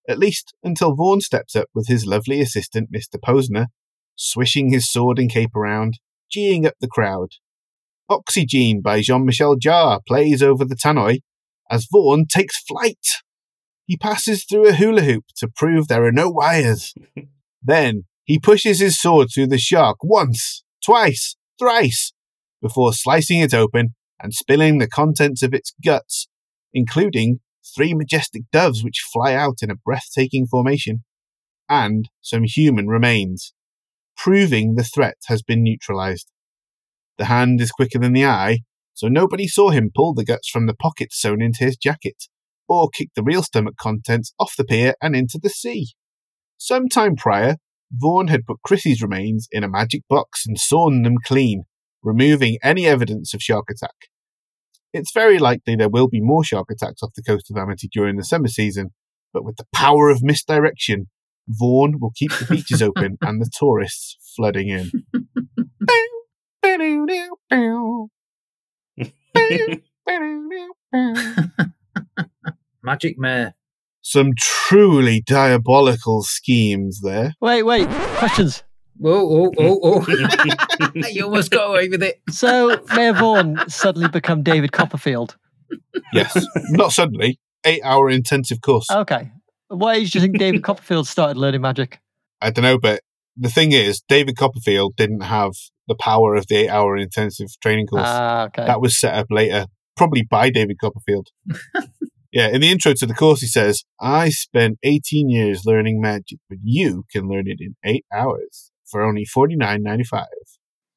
at 0.08 0.20
least 0.20 0.54
until 0.64 0.96
Vaughan 0.96 1.22
steps 1.22 1.56
up 1.56 1.68
with 1.74 1.88
his 1.88 2.06
lovely 2.06 2.42
assistant, 2.42 2.92
Mr. 2.92 3.18
Posner, 3.24 3.68
swishing 4.16 4.72
his 4.72 4.92
sword 4.92 5.20
and 5.20 5.30
cape 5.30 5.56
around, 5.56 6.00
geeing 6.36 6.66
up 6.66 6.76
the 6.80 6.88
crowd. 6.88 7.34
Oxygene 8.10 8.82
by 8.82 9.02
Jean 9.02 9.26
Michel 9.26 9.56
Jarre 9.56 10.00
plays 10.08 10.42
over 10.42 10.66
the 10.66 10.76
tannoy 10.76 11.20
as 11.70 11.88
Vaughan 11.92 12.26
takes 12.26 12.62
flight. 12.64 13.06
He 13.86 13.98
passes 13.98 14.44
through 14.44 14.68
a 14.68 14.74
hula 14.74 15.02
hoop 15.02 15.26
to 15.38 15.48
prove 15.48 15.88
there 15.88 16.06
are 16.06 16.12
no 16.12 16.30
wires. 16.30 16.94
then 17.62 18.06
he 18.24 18.40
pushes 18.40 18.80
his 18.80 19.00
sword 19.00 19.30
through 19.34 19.48
the 19.48 19.58
shark 19.58 19.98
once, 20.04 20.64
twice, 20.84 21.36
thrice, 21.60 22.12
before 22.62 22.94
slicing 22.94 23.40
it 23.40 23.54
open 23.54 23.96
and 24.22 24.34
spilling 24.34 24.78
the 24.78 24.88
contents 24.88 25.44
of 25.44 25.54
its 25.54 25.74
guts, 25.84 26.28
including 26.74 27.40
three 27.76 27.94
majestic 27.94 28.44
doves 28.52 28.84
which 28.84 29.06
fly 29.14 29.34
out 29.34 29.62
in 29.62 29.72
a 29.72 29.76
breathtaking 29.76 30.48
formation, 30.48 31.04
and 31.68 32.10
some 32.22 32.44
human 32.44 32.88
remains, 32.88 33.54
proving 34.18 34.76
the 34.76 34.84
threat 34.84 35.18
has 35.28 35.42
been 35.42 35.64
neutralized. 35.64 36.32
The 37.18 37.26
hand 37.26 37.62
is 37.62 37.72
quicker 37.72 38.00
than 38.00 38.14
the 38.14 38.26
eye, 38.26 38.60
so 38.94 39.08
nobody 39.08 39.48
saw 39.48 39.70
him 39.70 39.92
pull 39.96 40.14
the 40.14 40.26
guts 40.26 40.50
from 40.50 40.66
the 40.66 40.74
pockets 40.74 41.20
sewn 41.22 41.42
into 41.42 41.64
his 41.64 41.78
jacket, 41.78 42.26
or 42.68 42.90
kick 42.90 43.10
the 43.16 43.24
real 43.24 43.44
stomach 43.44 43.76
contents 43.78 44.34
off 44.40 44.56
the 44.58 44.66
pier 44.66 44.94
and 45.02 45.16
into 45.16 45.40
the 45.42 45.50
sea. 45.50 45.94
Some 46.58 46.90
time 46.90 47.16
prior, 47.16 47.56
Vaughan 47.92 48.28
had 48.28 48.46
put 48.46 48.62
Chrissy's 48.64 49.02
remains 49.02 49.48
in 49.52 49.64
a 49.64 49.70
magic 49.70 50.02
box 50.10 50.46
and 50.46 50.60
sawn 50.60 51.02
them 51.04 51.16
clean, 51.24 51.64
removing 52.04 52.58
any 52.64 52.86
evidence 52.86 53.34
of 53.34 53.42
shark 53.42 53.66
attack. 53.70 54.10
It's 54.94 55.12
very 55.12 55.38
likely 55.38 55.76
there 55.76 55.90
will 55.90 56.08
be 56.08 56.22
more 56.22 56.44
shark 56.44 56.68
attacks 56.72 57.04
off 57.04 57.14
the 57.16 57.22
coast 57.22 57.52
of 57.52 57.58
Amity 57.58 57.90
during 57.92 58.18
the 58.18 58.24
summer 58.24 58.48
season, 58.48 58.92
but 59.34 59.44
with 59.44 59.58
the 59.58 59.68
power 59.74 60.10
of 60.10 60.24
misdirection, 60.24 61.08
Vaughan 61.48 62.00
will 62.00 62.12
keep 62.16 62.32
the 62.32 62.46
beaches 62.46 62.82
open 62.82 63.18
and 63.22 63.42
the 63.42 63.50
tourists 63.52 64.18
flooding 64.36 64.70
in. 64.70 64.92
Magic 72.84 73.18
Mare. 73.18 73.56
Some 74.02 74.32
truly 74.38 75.22
diabolical 75.22 76.24
schemes 76.24 77.02
there. 77.02 77.34
Wait, 77.42 77.64
wait. 77.64 77.88
Questions. 78.18 78.64
Whoa, 79.00 79.14
oh, 79.14 79.54
oh, 79.58 79.80
oh. 79.82 81.10
you 81.10 81.24
almost 81.24 81.52
got 81.52 81.70
away 81.70 81.88
with 81.88 82.04
it. 82.04 82.22
So 82.30 82.84
Mayor 82.94 83.14
Vaughan 83.14 83.58
suddenly 83.70 84.10
become 84.10 84.44
David 84.44 84.74
Copperfield. 84.74 85.38
Yes, 86.12 86.46
not 86.72 86.92
suddenly. 86.92 87.40
Eight 87.64 87.82
hour 87.84 88.10
intensive 88.10 88.60
course. 88.60 88.92
Okay. 88.92 89.32
What 89.70 89.96
age 89.96 90.12
do 90.12 90.20
you 90.20 90.24
think 90.24 90.38
David 90.38 90.64
Copperfield 90.64 91.08
started 91.08 91.38
learning 91.38 91.62
magic? 91.62 92.00
I 92.42 92.50
don't 92.50 92.64
know, 92.64 92.78
but 92.78 93.02
the 93.38 93.50
thing 93.50 93.72
is, 93.72 94.02
David 94.02 94.36
Copperfield 94.36 94.96
didn't 94.98 95.22
have 95.22 95.54
the 95.88 95.96
power 95.96 96.36
of 96.36 96.48
the 96.48 96.56
eight 96.58 96.70
hour 96.70 96.98
intensive 96.98 97.48
training 97.62 97.88
course. 97.88 98.04
Ah, 98.06 98.46
okay. 98.46 98.66
That 98.66 98.82
was 98.82 99.00
set 99.00 99.14
up 99.14 99.28
later, 99.30 99.68
probably 99.96 100.24
by 100.30 100.50
David 100.50 100.78
Copperfield. 100.80 101.30
yeah, 102.34 102.48
in 102.50 102.60
the 102.60 102.70
intro 102.70 102.94
to 102.94 103.06
the 103.06 103.14
course, 103.14 103.40
he 103.40 103.48
says, 103.48 103.86
I 104.02 104.30
spent 104.30 104.78
18 104.84 105.30
years 105.30 105.64
learning 105.66 106.02
magic, 106.02 106.40
but 106.50 106.58
you 106.64 107.06
can 107.12 107.30
learn 107.30 107.48
it 107.48 107.60
in 107.60 107.76
eight 107.86 108.06
hours 108.14 108.72
for 108.90 109.02
only 109.04 109.26
forty 109.26 109.56
nine 109.56 109.84
ninety 109.84 110.04
five. 110.04 110.28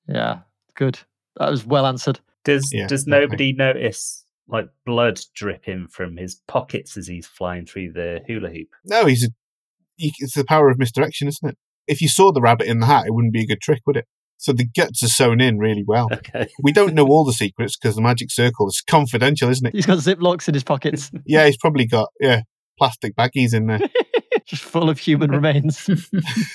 yeah, 0.08 0.40
good. 0.74 0.98
That 1.36 1.50
was 1.50 1.64
well 1.66 1.86
answered. 1.86 2.20
Does 2.44 2.72
Yeah, 2.72 2.86
does 2.86 3.04
definitely. 3.04 3.26
nobody 3.26 3.52
notice 3.52 4.24
like 4.48 4.68
blood 4.84 5.20
dripping 5.34 5.88
from 5.88 6.16
his 6.16 6.34
pockets 6.46 6.96
as 6.96 7.06
he's 7.06 7.26
flying 7.26 7.64
through 7.66 7.92
the 7.92 8.20
hula 8.26 8.50
hoop? 8.50 8.68
No, 8.84 9.06
he's 9.06 9.24
a, 9.24 9.28
he, 9.96 10.12
it's 10.18 10.34
the 10.34 10.44
power 10.44 10.68
of 10.68 10.78
misdirection, 10.78 11.28
isn't 11.28 11.48
it? 11.48 11.56
If 11.86 12.00
you 12.02 12.08
saw 12.08 12.32
the 12.32 12.40
rabbit 12.40 12.66
in 12.66 12.80
the 12.80 12.86
hat, 12.86 13.06
it 13.06 13.14
wouldn't 13.14 13.32
be 13.32 13.42
a 13.42 13.46
good 13.46 13.60
trick, 13.60 13.80
would 13.86 13.96
it? 13.96 14.06
So 14.38 14.52
the 14.52 14.66
guts 14.66 15.02
are 15.04 15.08
sewn 15.08 15.40
in 15.40 15.58
really 15.58 15.84
well. 15.86 16.08
Okay. 16.12 16.48
We 16.62 16.72
don't 16.72 16.94
know 16.94 17.06
all 17.06 17.24
the 17.24 17.32
secrets 17.32 17.76
because 17.76 17.94
the 17.96 18.02
magic 18.02 18.30
circle 18.30 18.68
is 18.68 18.82
confidential, 18.86 19.48
isn't 19.48 19.66
it? 19.68 19.74
He's 19.74 19.86
got 19.86 19.98
ziplocs 19.98 20.48
in 20.48 20.54
his 20.54 20.64
pockets, 20.64 21.10
Yeah, 21.24 21.46
he's 21.46 21.56
probably 21.56 21.86
got 21.86 22.08
yeah 22.20 22.42
plastic 22.78 23.14
baggies 23.14 23.54
in 23.54 23.66
there. 23.68 23.80
just 24.46 24.62
full 24.62 24.90
of 24.90 24.98
human 24.98 25.30
remains. 25.30 25.88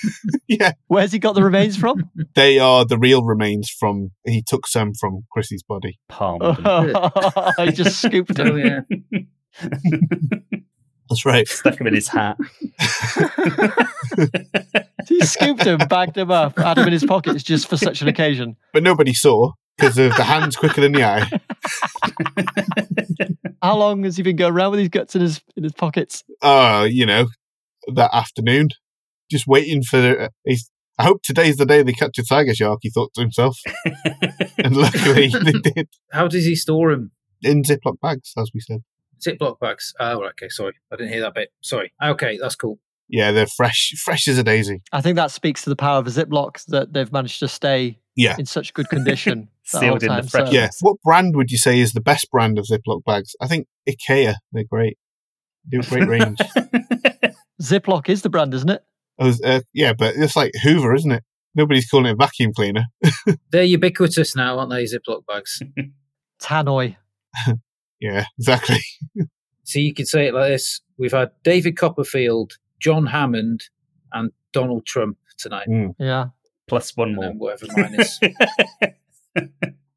yeah, 0.48 0.72
Where's 0.86 1.12
he 1.12 1.18
got 1.18 1.34
the 1.34 1.42
remains 1.42 1.76
from? 1.76 2.10
they 2.34 2.58
are 2.58 2.84
the 2.84 2.98
real 2.98 3.24
remains 3.24 3.70
from. 3.70 4.10
He 4.24 4.42
took 4.42 4.66
some 4.66 4.94
from 4.94 5.24
Chrissy's 5.32 5.62
body. 5.62 5.98
Palmed 6.08 6.42
oh, 6.42 7.52
them. 7.56 7.66
he 7.66 7.72
just 7.72 8.00
scooped 8.00 8.34
them. 8.34 8.52
Oh, 8.52 8.56
yeah. 8.56 8.80
That's 11.08 11.24
right. 11.24 11.48
Stuck 11.48 11.80
him 11.80 11.86
in 11.86 11.94
his 11.94 12.08
hat. 12.08 12.36
He 15.08 15.20
scooped 15.24 15.64
him, 15.64 15.78
bagged 15.88 16.18
him 16.18 16.30
up, 16.30 16.58
had 16.58 16.76
him 16.76 16.86
in 16.86 16.92
his 16.92 17.04
pockets 17.04 17.42
just 17.42 17.66
for 17.66 17.78
such 17.78 18.02
an 18.02 18.08
occasion. 18.08 18.56
But 18.74 18.82
nobody 18.82 19.14
saw 19.14 19.52
because 19.76 19.96
of 19.96 20.14
the 20.16 20.24
hands 20.24 20.56
quicker 20.56 20.82
than 20.82 20.92
the 20.92 21.04
eye. 21.04 21.30
How 23.62 23.76
long 23.76 24.04
has 24.04 24.16
he 24.16 24.22
been 24.22 24.36
going 24.36 24.52
around 24.52 24.72
with 24.72 24.80
his 24.80 24.88
guts 24.88 25.16
in 25.16 25.22
his 25.22 25.40
in 25.56 25.62
his 25.64 25.72
pockets? 25.72 26.24
Oh, 26.42 26.84
you 26.84 27.06
know, 27.06 27.28
that 27.94 28.10
afternoon, 28.14 28.68
just 29.30 29.46
waiting 29.46 29.82
for. 29.82 29.98
Uh, 30.22 30.28
he's, 30.44 30.70
I 30.98 31.04
hope 31.04 31.22
today's 31.22 31.56
the 31.56 31.66
day 31.66 31.82
they 31.82 31.92
catch 31.92 32.18
a 32.18 32.24
tiger 32.24 32.54
shark. 32.54 32.80
He 32.82 32.90
thought 32.90 33.12
to 33.14 33.20
himself, 33.20 33.58
and 34.58 34.76
luckily 34.76 35.28
they 35.28 35.52
did 35.52 35.88
How 36.12 36.26
does 36.28 36.44
he 36.44 36.54
store 36.56 36.90
them? 36.90 37.12
in 37.42 37.62
Ziploc 37.62 38.00
bags, 38.02 38.32
as 38.36 38.50
we 38.52 38.60
said. 38.60 38.80
Ziploc 39.24 39.60
bags. 39.60 39.92
Oh, 40.00 40.20
right, 40.20 40.30
okay. 40.30 40.48
Sorry. 40.48 40.72
I 40.92 40.96
didn't 40.96 41.12
hear 41.12 41.20
that 41.22 41.34
bit. 41.34 41.50
Sorry. 41.60 41.92
Okay, 42.02 42.36
that's 42.40 42.56
cool. 42.56 42.78
Yeah, 43.08 43.30
they're 43.32 43.46
fresh, 43.46 43.94
fresh 43.96 44.26
as 44.28 44.38
a 44.38 44.42
daisy. 44.44 44.82
I 44.92 45.00
think 45.00 45.16
that 45.16 45.30
speaks 45.30 45.62
to 45.64 45.70
the 45.70 45.76
power 45.76 45.98
of 45.98 46.06
a 46.06 46.10
Ziploc 46.10 46.64
that 46.66 46.92
they've 46.92 47.10
managed 47.12 47.38
to 47.40 47.48
stay 47.48 47.98
Yeah. 48.16 48.36
in 48.38 48.44
such 48.46 48.74
good 48.74 48.88
condition. 48.88 49.48
the 49.72 49.78
Sealed 49.78 49.84
whole 49.84 49.92
in 49.94 49.98
the 50.00 50.06
time. 50.08 50.26
fresh- 50.26 50.48
So- 50.48 50.52
Yeah. 50.54 50.68
What 50.80 50.96
brand 51.02 51.34
would 51.36 51.50
you 51.50 51.58
say 51.58 51.78
is 51.80 51.92
the 51.92 52.00
best 52.00 52.30
brand 52.30 52.58
of 52.58 52.66
Ziploc 52.66 53.04
bags? 53.04 53.34
I 53.40 53.46
think 53.46 53.66
IKEA. 53.88 54.34
They're 54.52 54.64
great. 54.64 54.98
They 55.70 55.78
do 55.78 55.86
a 55.86 55.88
great 55.88 56.08
range. 56.08 56.38
Ziploc 57.62 58.08
is 58.08 58.22
the 58.22 58.30
brand, 58.30 58.54
isn't 58.54 58.70
it? 58.70 58.84
Oh, 59.18 59.32
uh, 59.44 59.60
yeah, 59.74 59.92
but 59.92 60.14
it's 60.16 60.36
like 60.36 60.52
Hoover, 60.62 60.94
isn't 60.94 61.10
it? 61.10 61.24
Nobody's 61.54 61.88
calling 61.88 62.06
it 62.06 62.12
a 62.12 62.16
vacuum 62.16 62.52
cleaner. 62.54 62.86
They're 63.50 63.64
ubiquitous 63.64 64.36
now, 64.36 64.58
aren't 64.58 64.70
they? 64.70 64.84
Ziploc 64.84 65.26
bags. 65.26 65.60
Tannoy. 66.40 66.96
Yeah, 68.00 68.26
exactly. 68.38 68.78
So 69.64 69.80
you 69.80 69.92
could 69.92 70.06
say 70.06 70.28
it 70.28 70.34
like 70.34 70.50
this: 70.50 70.80
We've 70.98 71.10
had 71.10 71.32
David 71.42 71.76
Copperfield, 71.76 72.52
John 72.78 73.06
Hammond, 73.06 73.64
and 74.12 74.30
Donald 74.52 74.86
Trump 74.86 75.18
tonight. 75.36 75.66
Yeah. 75.98 76.26
Plus 76.68 76.96
one 76.96 77.16
more. 77.16 77.32
whatever 77.32 77.66
mine 77.76 77.96
is. 77.98 78.20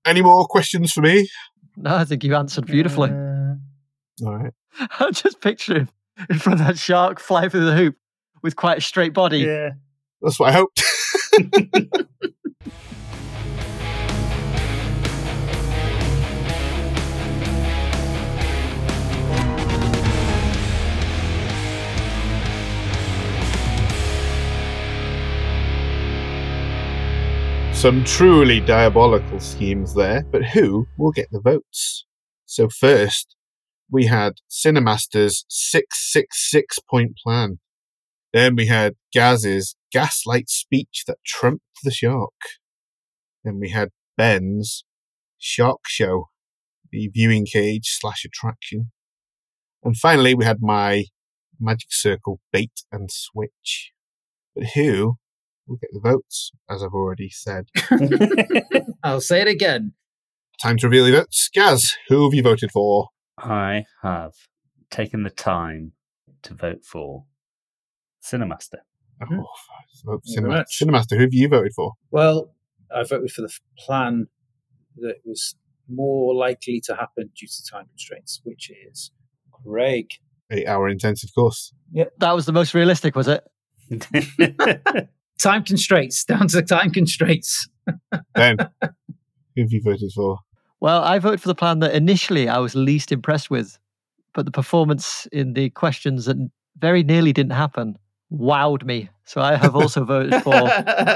Any 0.03 0.23
more 0.23 0.47
questions 0.47 0.91
for 0.91 1.01
me? 1.01 1.29
No, 1.77 1.95
I 1.95 2.05
think 2.05 2.23
you 2.23 2.35
answered 2.35 2.65
beautifully. 2.65 3.11
Uh, 3.11 3.53
All 4.25 4.35
right. 4.35 4.53
I'm 4.99 5.13
just 5.13 5.39
picturing 5.39 5.87
in 6.29 6.39
front 6.39 6.61
of 6.61 6.67
that 6.67 6.77
shark 6.77 7.19
fly 7.19 7.49
through 7.49 7.65
the 7.65 7.75
hoop 7.75 7.95
with 8.41 8.55
quite 8.55 8.79
a 8.79 8.81
straight 8.81 9.13
body. 9.13 9.39
yeah. 9.39 9.71
That's 10.21 10.39
what 10.39 10.49
I 10.49 10.53
hoped. 10.53 10.83
Some 27.81 28.03
truly 28.03 28.59
diabolical 28.59 29.39
schemes 29.39 29.95
there, 29.95 30.23
but 30.31 30.45
who 30.45 30.87
will 30.99 31.11
get 31.11 31.31
the 31.31 31.39
votes? 31.39 32.05
So, 32.45 32.69
first, 32.69 33.35
we 33.91 34.05
had 34.05 34.35
Cinemaster's 34.49 35.45
666 35.49 36.79
point 36.89 37.17
plan. 37.23 37.59
Then 38.33 38.55
we 38.55 38.67
had 38.67 38.95
Gaz's 39.13 39.75
gaslight 39.91 40.49
speech 40.49 41.03
that 41.07 41.17
trumped 41.25 41.65
the 41.83 41.91
shark. 41.91 42.31
Then 43.43 43.59
we 43.59 43.69
had 43.69 43.89
Ben's 44.17 44.85
shark 45.37 45.79
show, 45.87 46.29
the 46.91 47.09
viewing 47.13 47.45
cage 47.45 47.97
slash 47.99 48.23
attraction. 48.23 48.91
And 49.83 49.97
finally, 49.97 50.33
we 50.33 50.45
had 50.45 50.61
my 50.61 51.05
magic 51.59 51.91
circle 51.91 52.39
bait 52.53 52.71
and 52.91 53.11
switch. 53.11 53.91
But 54.55 54.67
who 54.75 55.15
will 55.67 55.77
get 55.77 55.89
the 55.91 55.99
votes, 55.99 56.51
as 56.69 56.81
I've 56.83 56.93
already 56.93 57.29
said? 57.29 57.65
I'll 59.03 59.21
say 59.21 59.41
it 59.41 59.47
again. 59.47 59.93
Time 60.61 60.77
to 60.77 60.87
reveal 60.87 61.05
the 61.05 61.11
votes. 61.11 61.49
Gaz, 61.53 61.95
who 62.07 62.23
have 62.23 62.33
you 62.33 62.43
voted 62.43 62.71
for? 62.71 63.09
I 63.43 63.85
have 64.01 64.33
taken 64.89 65.23
the 65.23 65.29
time 65.29 65.93
to 66.43 66.53
vote 66.53 66.83
for 66.85 67.25
Cinemaster. 68.23 68.79
Oh, 69.21 69.47
Mhm. 70.05 70.19
Cinema- 70.25 70.65
Cinemaster, 70.65 71.15
who 71.17 71.21
have 71.23 71.33
you 71.33 71.47
voted 71.47 71.73
for? 71.73 71.93
Well, 72.11 72.53
I 72.95 73.03
voted 73.03 73.31
for 73.31 73.41
the 73.41 73.53
plan 73.77 74.27
that 74.97 75.17
was 75.25 75.55
more 75.87 76.33
likely 76.33 76.81
to 76.85 76.95
happen 76.95 77.31
due 77.35 77.47
to 77.47 77.63
time 77.71 77.87
constraints, 77.87 78.41
which 78.43 78.69
is 78.87 79.11
Craig. 79.51 80.07
Eight 80.51 80.67
hour 80.67 80.89
intensive 80.89 81.29
course. 81.33 81.73
Yeah, 81.91 82.05
That 82.19 82.33
was 82.33 82.45
the 82.45 82.51
most 82.53 82.73
realistic, 82.73 83.15
was 83.15 83.27
it? 83.27 83.43
Time 85.39 85.63
constraints, 85.63 86.23
down 86.23 86.47
to 86.49 86.61
time 86.61 86.91
constraints. 86.91 87.67
Ben, 88.35 88.57
who 88.81 89.61
have 89.63 89.71
you 89.71 89.81
voted 89.83 90.11
for? 90.13 90.39
Well, 90.81 91.03
I 91.03 91.19
voted 91.19 91.39
for 91.39 91.47
the 91.47 91.55
plan 91.55 91.79
that 91.79 91.93
initially 91.93 92.49
I 92.49 92.57
was 92.57 92.73
least 92.73 93.11
impressed 93.11 93.51
with, 93.51 93.77
but 94.33 94.45
the 94.45 94.51
performance 94.51 95.27
in 95.31 95.53
the 95.53 95.69
questions 95.69 96.25
that 96.25 96.37
very 96.77 97.03
nearly 97.03 97.31
didn't 97.31 97.51
happen 97.51 97.99
wowed 98.33 98.83
me. 98.83 99.09
So 99.23 99.41
I 99.41 99.55
have 99.57 99.75
also 99.75 100.03
voted 100.03 100.41
for. 100.41 100.51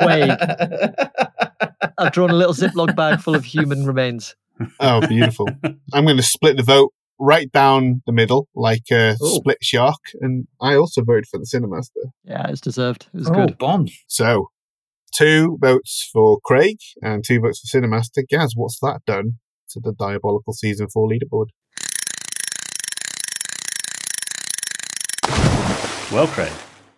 Craig. 0.04 0.38
I've 1.98 2.12
drawn 2.12 2.30
a 2.30 2.34
little 2.34 2.54
Ziploc 2.54 2.96
bag 2.96 3.20
full 3.20 3.36
of 3.36 3.44
human 3.44 3.86
remains. 3.88 4.36
Oh, 4.80 5.06
beautiful. 5.08 5.48
I'm 5.94 6.06
going 6.06 6.18
to 6.18 6.24
split 6.24 6.58
the 6.58 6.64
vote 6.64 6.94
right 7.18 7.52
down 7.52 8.04
the 8.06 8.12
middle, 8.12 8.48
like 8.54 8.92
a 8.92 9.16
Ooh. 9.22 9.36
split 9.36 9.58
shark. 9.62 10.00
And 10.22 10.48
I 10.62 10.76
also 10.76 11.04
voted 11.04 11.26
for 11.28 11.40
the 11.40 11.46
Cinemaster. 11.46 12.12
Yeah, 12.24 12.48
it's 12.50 12.62
deserved. 12.62 13.08
It 13.14 13.18
was 13.18 13.30
oh, 13.30 13.34
good. 13.34 13.58
Bond. 13.58 13.90
So, 14.08 14.50
two 15.12 15.58
votes 15.60 16.08
for 16.14 16.40
Craig 16.46 16.78
and 17.02 17.24
two 17.26 17.40
votes 17.40 17.62
for 17.62 17.80
Cinemaster. 17.80 18.28
Gaz, 18.30 18.54
what's 18.56 18.80
that 18.82 19.00
done 19.08 19.40
to 19.70 19.80
the 19.80 19.94
diabolical 19.94 20.54
season 20.54 20.88
four 20.88 21.10
leaderboard? 21.10 21.48
well, 26.12 26.28
Craig, 26.28 26.52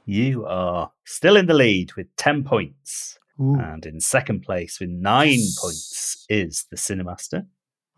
you 0.05 0.45
are 0.45 0.91
still 1.05 1.38
in 1.38 1.47
the 1.47 1.53
lead 1.53 1.93
with 1.95 2.15
10 2.18 2.43
points. 2.43 3.18
Ooh. 3.39 3.55
And 3.55 3.86
in 3.86 3.99
second 3.99 4.41
place 4.41 4.80
with 4.80 4.89
nine 4.89 5.39
points 5.59 6.26
is 6.30 6.65
the 6.70 6.78
Cinemaster. 6.78 7.45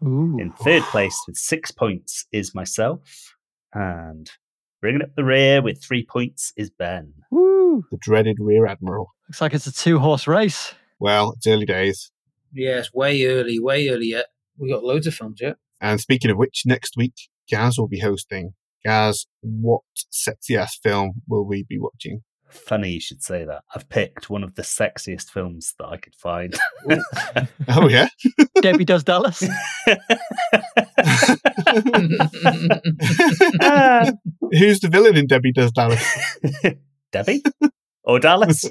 Ooh. 0.04 0.38
In 0.40 0.52
third 0.52 0.84
place 0.84 1.18
with 1.28 1.38
six 1.38 1.72
points 1.72 2.26
is 2.32 2.56
myself. 2.56 3.36
And 3.74 4.30
bringing 4.82 5.02
up 5.02 5.16
the 5.16 5.24
rear 5.24 5.62
with 5.62 5.84
three 5.84 6.06
points 6.06 6.54
is 6.56 6.70
Ben. 6.70 7.14
Woo. 7.32 7.84
The 7.92 7.98
dreaded 7.98 8.38
Rear 8.40 8.66
Admiral. 8.66 9.14
Looks 9.28 9.42
like 9.42 9.54
it's 9.54 9.68
a 9.68 9.74
two 9.74 10.00
horse 10.00 10.28
race. 10.28 10.74
Well, 11.00 11.34
it's 11.34 11.48
early 11.48 11.66
days. 11.66 12.12
Yes, 12.54 12.94
way 12.94 13.26
early, 13.26 13.60
way 13.60 13.90
early 13.90 14.08
yet. 14.08 14.26
We 14.60 14.70
got 14.70 14.84
loads 14.84 15.08
of 15.08 15.16
films 15.16 15.40
yet. 15.42 15.56
And 15.82 16.00
speaking 16.02 16.30
of 16.30 16.38
which, 16.38 16.64
next 16.66 16.98
week, 16.98 17.14
Gaz 17.50 17.78
will 17.78 17.88
be 17.88 18.00
hosting. 18.00 18.54
Gaz, 18.84 19.26
what 19.42 19.82
sexy 20.10 20.58
ass 20.58 20.78
film 20.78 21.22
will 21.28 21.48
we 21.48 21.64
be 21.64 21.80
watching? 21.80 22.24
Funny 22.50 22.94
you 22.94 23.00
should 23.00 23.22
say 23.22 23.46
that. 23.46 23.64
I've 23.76 23.88
picked 23.90 24.30
one 24.30 24.44
of 24.44 24.56
the 24.56 24.64
sexiest 24.64 25.30
films 25.30 25.76
that 25.78 25.86
I 25.86 25.98
could 25.98 26.16
find. 26.16 26.58
Oh, 27.68 27.88
yeah? 27.88 28.08
Debbie 28.62 28.86
Does 28.86 29.04
Dallas. 29.04 29.40
Who's 34.52 34.80
the 34.80 34.90
villain 34.92 35.16
in 35.16 35.28
Debbie 35.28 35.52
Does 35.52 35.72
Dallas? 35.72 36.04
Debbie? 37.12 37.44
Or 38.04 38.20
Dallas? 38.20 38.66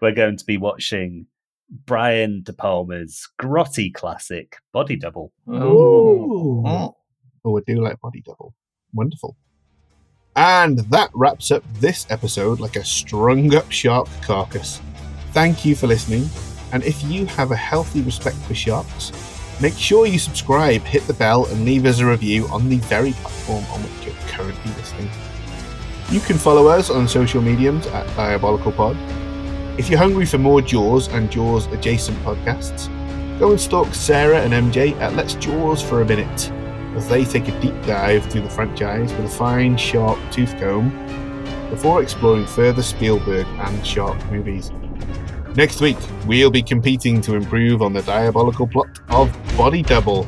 We're 0.00 0.14
going 0.14 0.36
to 0.36 0.44
be 0.44 0.58
watching 0.58 1.26
Brian 1.84 2.42
De 2.42 2.52
Palma's 2.52 3.28
grotty 3.40 3.92
classic, 3.92 4.56
Body 4.72 4.96
Double. 4.96 5.32
Ooh. 5.48 6.64
Oh. 6.66 6.96
Oh, 7.44 7.58
I 7.58 7.60
do 7.66 7.82
like 7.82 8.00
Body 8.00 8.22
Double. 8.24 8.54
Wonderful. 8.92 9.36
And 10.36 10.78
that 10.90 11.10
wraps 11.14 11.50
up 11.50 11.64
this 11.74 12.06
episode 12.10 12.60
like 12.60 12.76
a 12.76 12.84
strung 12.84 13.54
up 13.54 13.70
shark 13.70 14.08
carcass. 14.22 14.80
Thank 15.32 15.64
you 15.64 15.74
for 15.74 15.86
listening. 15.86 16.28
And 16.72 16.84
if 16.84 17.02
you 17.04 17.26
have 17.26 17.50
a 17.50 17.56
healthy 17.56 18.02
respect 18.02 18.36
for 18.36 18.54
sharks, 18.54 19.12
make 19.60 19.74
sure 19.74 20.06
you 20.06 20.18
subscribe, 20.18 20.82
hit 20.82 21.06
the 21.06 21.14
bell, 21.14 21.46
and 21.46 21.64
leave 21.64 21.86
us 21.86 22.00
a 22.00 22.06
review 22.06 22.46
on 22.48 22.68
the 22.68 22.76
very 22.76 23.12
platform 23.12 23.64
on 23.72 23.80
which 23.82 24.06
you're 24.06 24.28
currently 24.28 24.72
listening. 24.72 25.10
You 26.10 26.20
can 26.20 26.38
follow 26.38 26.68
us 26.68 26.88
on 26.88 27.08
social 27.08 27.42
mediums 27.42 27.86
at 27.88 28.06
Diabolical 28.16 28.72
Pod. 28.72 28.96
If 29.78 29.88
you're 29.88 29.98
hungry 30.00 30.26
for 30.26 30.38
more 30.38 30.60
Jaws 30.60 31.06
and 31.06 31.30
Jaws 31.30 31.66
adjacent 31.68 32.18
podcasts, 32.24 32.88
go 33.38 33.52
and 33.52 33.60
stalk 33.60 33.94
Sarah 33.94 34.40
and 34.40 34.52
MJ 34.52 34.98
at 35.00 35.14
Let's 35.14 35.34
Jaws 35.34 35.80
for 35.80 36.02
a 36.02 36.04
minute 36.04 36.50
as 36.96 37.08
they 37.08 37.24
take 37.24 37.46
a 37.46 37.60
deep 37.60 37.80
dive 37.86 38.26
through 38.26 38.40
the 38.40 38.50
franchise 38.50 39.12
with 39.12 39.26
a 39.26 39.28
fine, 39.28 39.76
sharp 39.76 40.18
tooth 40.32 40.58
comb 40.58 40.90
before 41.70 42.02
exploring 42.02 42.44
further 42.44 42.82
Spielberg 42.82 43.46
and 43.46 43.86
shark 43.86 44.18
movies. 44.32 44.72
Next 45.54 45.80
week, 45.80 45.98
we'll 46.26 46.50
be 46.50 46.62
competing 46.62 47.20
to 47.20 47.36
improve 47.36 47.80
on 47.80 47.92
the 47.92 48.02
diabolical 48.02 48.66
plot 48.66 49.00
of 49.10 49.32
Body 49.56 49.82
Double. 49.82 50.26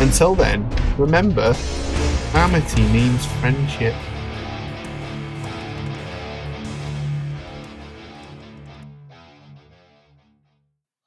Until 0.00 0.34
then, 0.34 0.68
remember, 0.98 1.54
amity 2.34 2.82
means 2.88 3.24
friendship. 3.38 3.94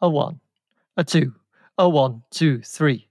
A 0.02 0.10
one, 0.10 0.39
a 0.97 1.04
two, 1.04 1.34
a 1.78 1.88
one, 1.89 2.24
two, 2.32 2.62
three. 2.62 3.08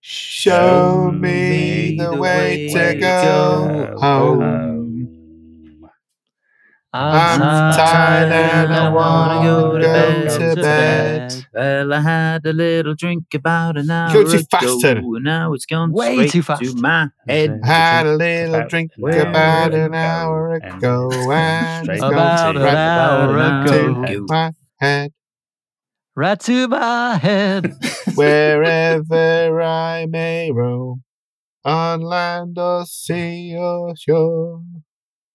Show 0.00 1.10
me 1.12 1.96
the 1.98 2.16
way 2.16 2.68
to 2.72 2.94
go 2.98 3.96
home. 4.00 4.40
home. 4.40 4.78
I'm 6.94 7.40
tired 7.74 8.30
and 8.32 8.74
I 8.74 8.88
wanna 8.90 9.42
go 9.46 9.78
to 9.78 9.82
bed. 9.84 10.30
To 10.56 10.60
bed. 10.60 11.46
Well, 11.54 11.92
I 11.94 12.00
had 12.00 12.44
a 12.46 12.52
little 12.52 12.94
drink 12.94 13.24
about 13.34 13.78
an 13.78 13.90
hour 13.90 14.12
Go 14.12 14.24
too 14.24 14.38
ago, 14.38 14.44
fast, 14.50 14.80
Ted. 14.82 14.98
and 14.98 15.24
now 15.24 15.52
it's 15.54 15.64
gone 15.64 15.92
Way 15.92 16.14
straight 16.14 16.30
too 16.32 16.42
fast. 16.42 16.62
to 16.62 16.74
my 16.76 17.08
head. 17.26 17.60
Had 17.64 18.06
a 18.06 18.16
little 18.16 18.54
About 18.56 18.68
drink 18.70 18.92
an 18.98 19.04
hour 19.04 19.20
about 19.30 19.72
an 19.74 19.84
ago, 19.84 19.96
hour 19.96 20.54
and 20.54 20.64
ago, 20.76 21.10
and 21.32 21.84
straight 21.84 21.94
it's 21.96 22.04
About 22.04 22.54
gone 22.54 22.56
an 22.58 22.62
right 22.62 22.74
hour 22.74 23.34
about 23.36 23.66
ago. 23.68 24.06
to 24.06 24.26
my 24.28 24.52
head. 24.78 25.12
Right 26.14 26.38
to 26.40 26.68
my 26.68 27.16
head. 27.16 27.74
Wherever 28.14 29.62
I 29.62 30.06
may 30.06 30.50
roam, 30.52 31.02
on 31.64 32.02
land 32.02 32.58
or 32.58 32.84
sea 32.84 33.56
or 33.56 33.94
shore, 33.96 34.62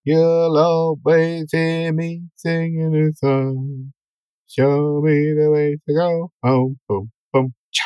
you'll 0.04 0.58
always 0.58 1.48
hear 1.52 1.92
me 1.94 2.24
singing 2.36 2.96
a 2.96 3.14
song. 3.18 3.94
Show 4.48 5.02
me 5.04 5.34
the 5.34 5.50
way 5.52 5.78
to 5.88 5.94
go 5.96 6.32
home. 6.44 6.80
Boom, 6.88 7.12
boom. 7.34 7.54
cha. 7.72 7.86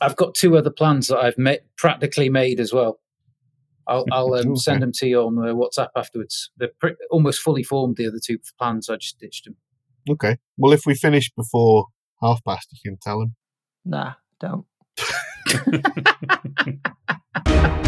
I've 0.00 0.16
got 0.16 0.34
two 0.36 0.56
other 0.56 0.70
plans 0.70 1.08
that 1.08 1.18
I've 1.18 1.36
ma- 1.38 1.56
practically 1.76 2.28
made 2.28 2.60
as 2.60 2.72
well. 2.72 3.00
I'll, 3.88 4.06
I'll 4.12 4.34
um, 4.34 4.52
Okay. 4.52 4.54
send 4.60 4.82
them 4.82 4.92
to 4.94 5.06
you 5.08 5.20
on 5.20 5.36
uh, 5.38 5.52
WhatsApp 5.52 5.88
afterwards. 5.96 6.50
They're 6.56 6.70
pre- 6.80 6.94
almost 7.10 7.40
fully 7.40 7.64
formed. 7.64 7.96
The 7.96 8.06
other 8.06 8.20
two 8.24 8.38
plans, 8.58 8.88
I 8.88 8.96
just 8.96 9.18
ditched 9.18 9.46
them. 9.46 9.56
Okay. 10.08 10.36
Well, 10.56 10.72
if 10.72 10.86
we 10.86 10.94
finish 10.94 11.30
before 11.36 11.86
half 12.22 12.42
past, 12.44 12.68
you 12.72 12.78
can 12.90 12.98
tell 13.00 13.20
him. 13.22 13.34
Nah, 13.84 14.14
don't. 14.40 14.66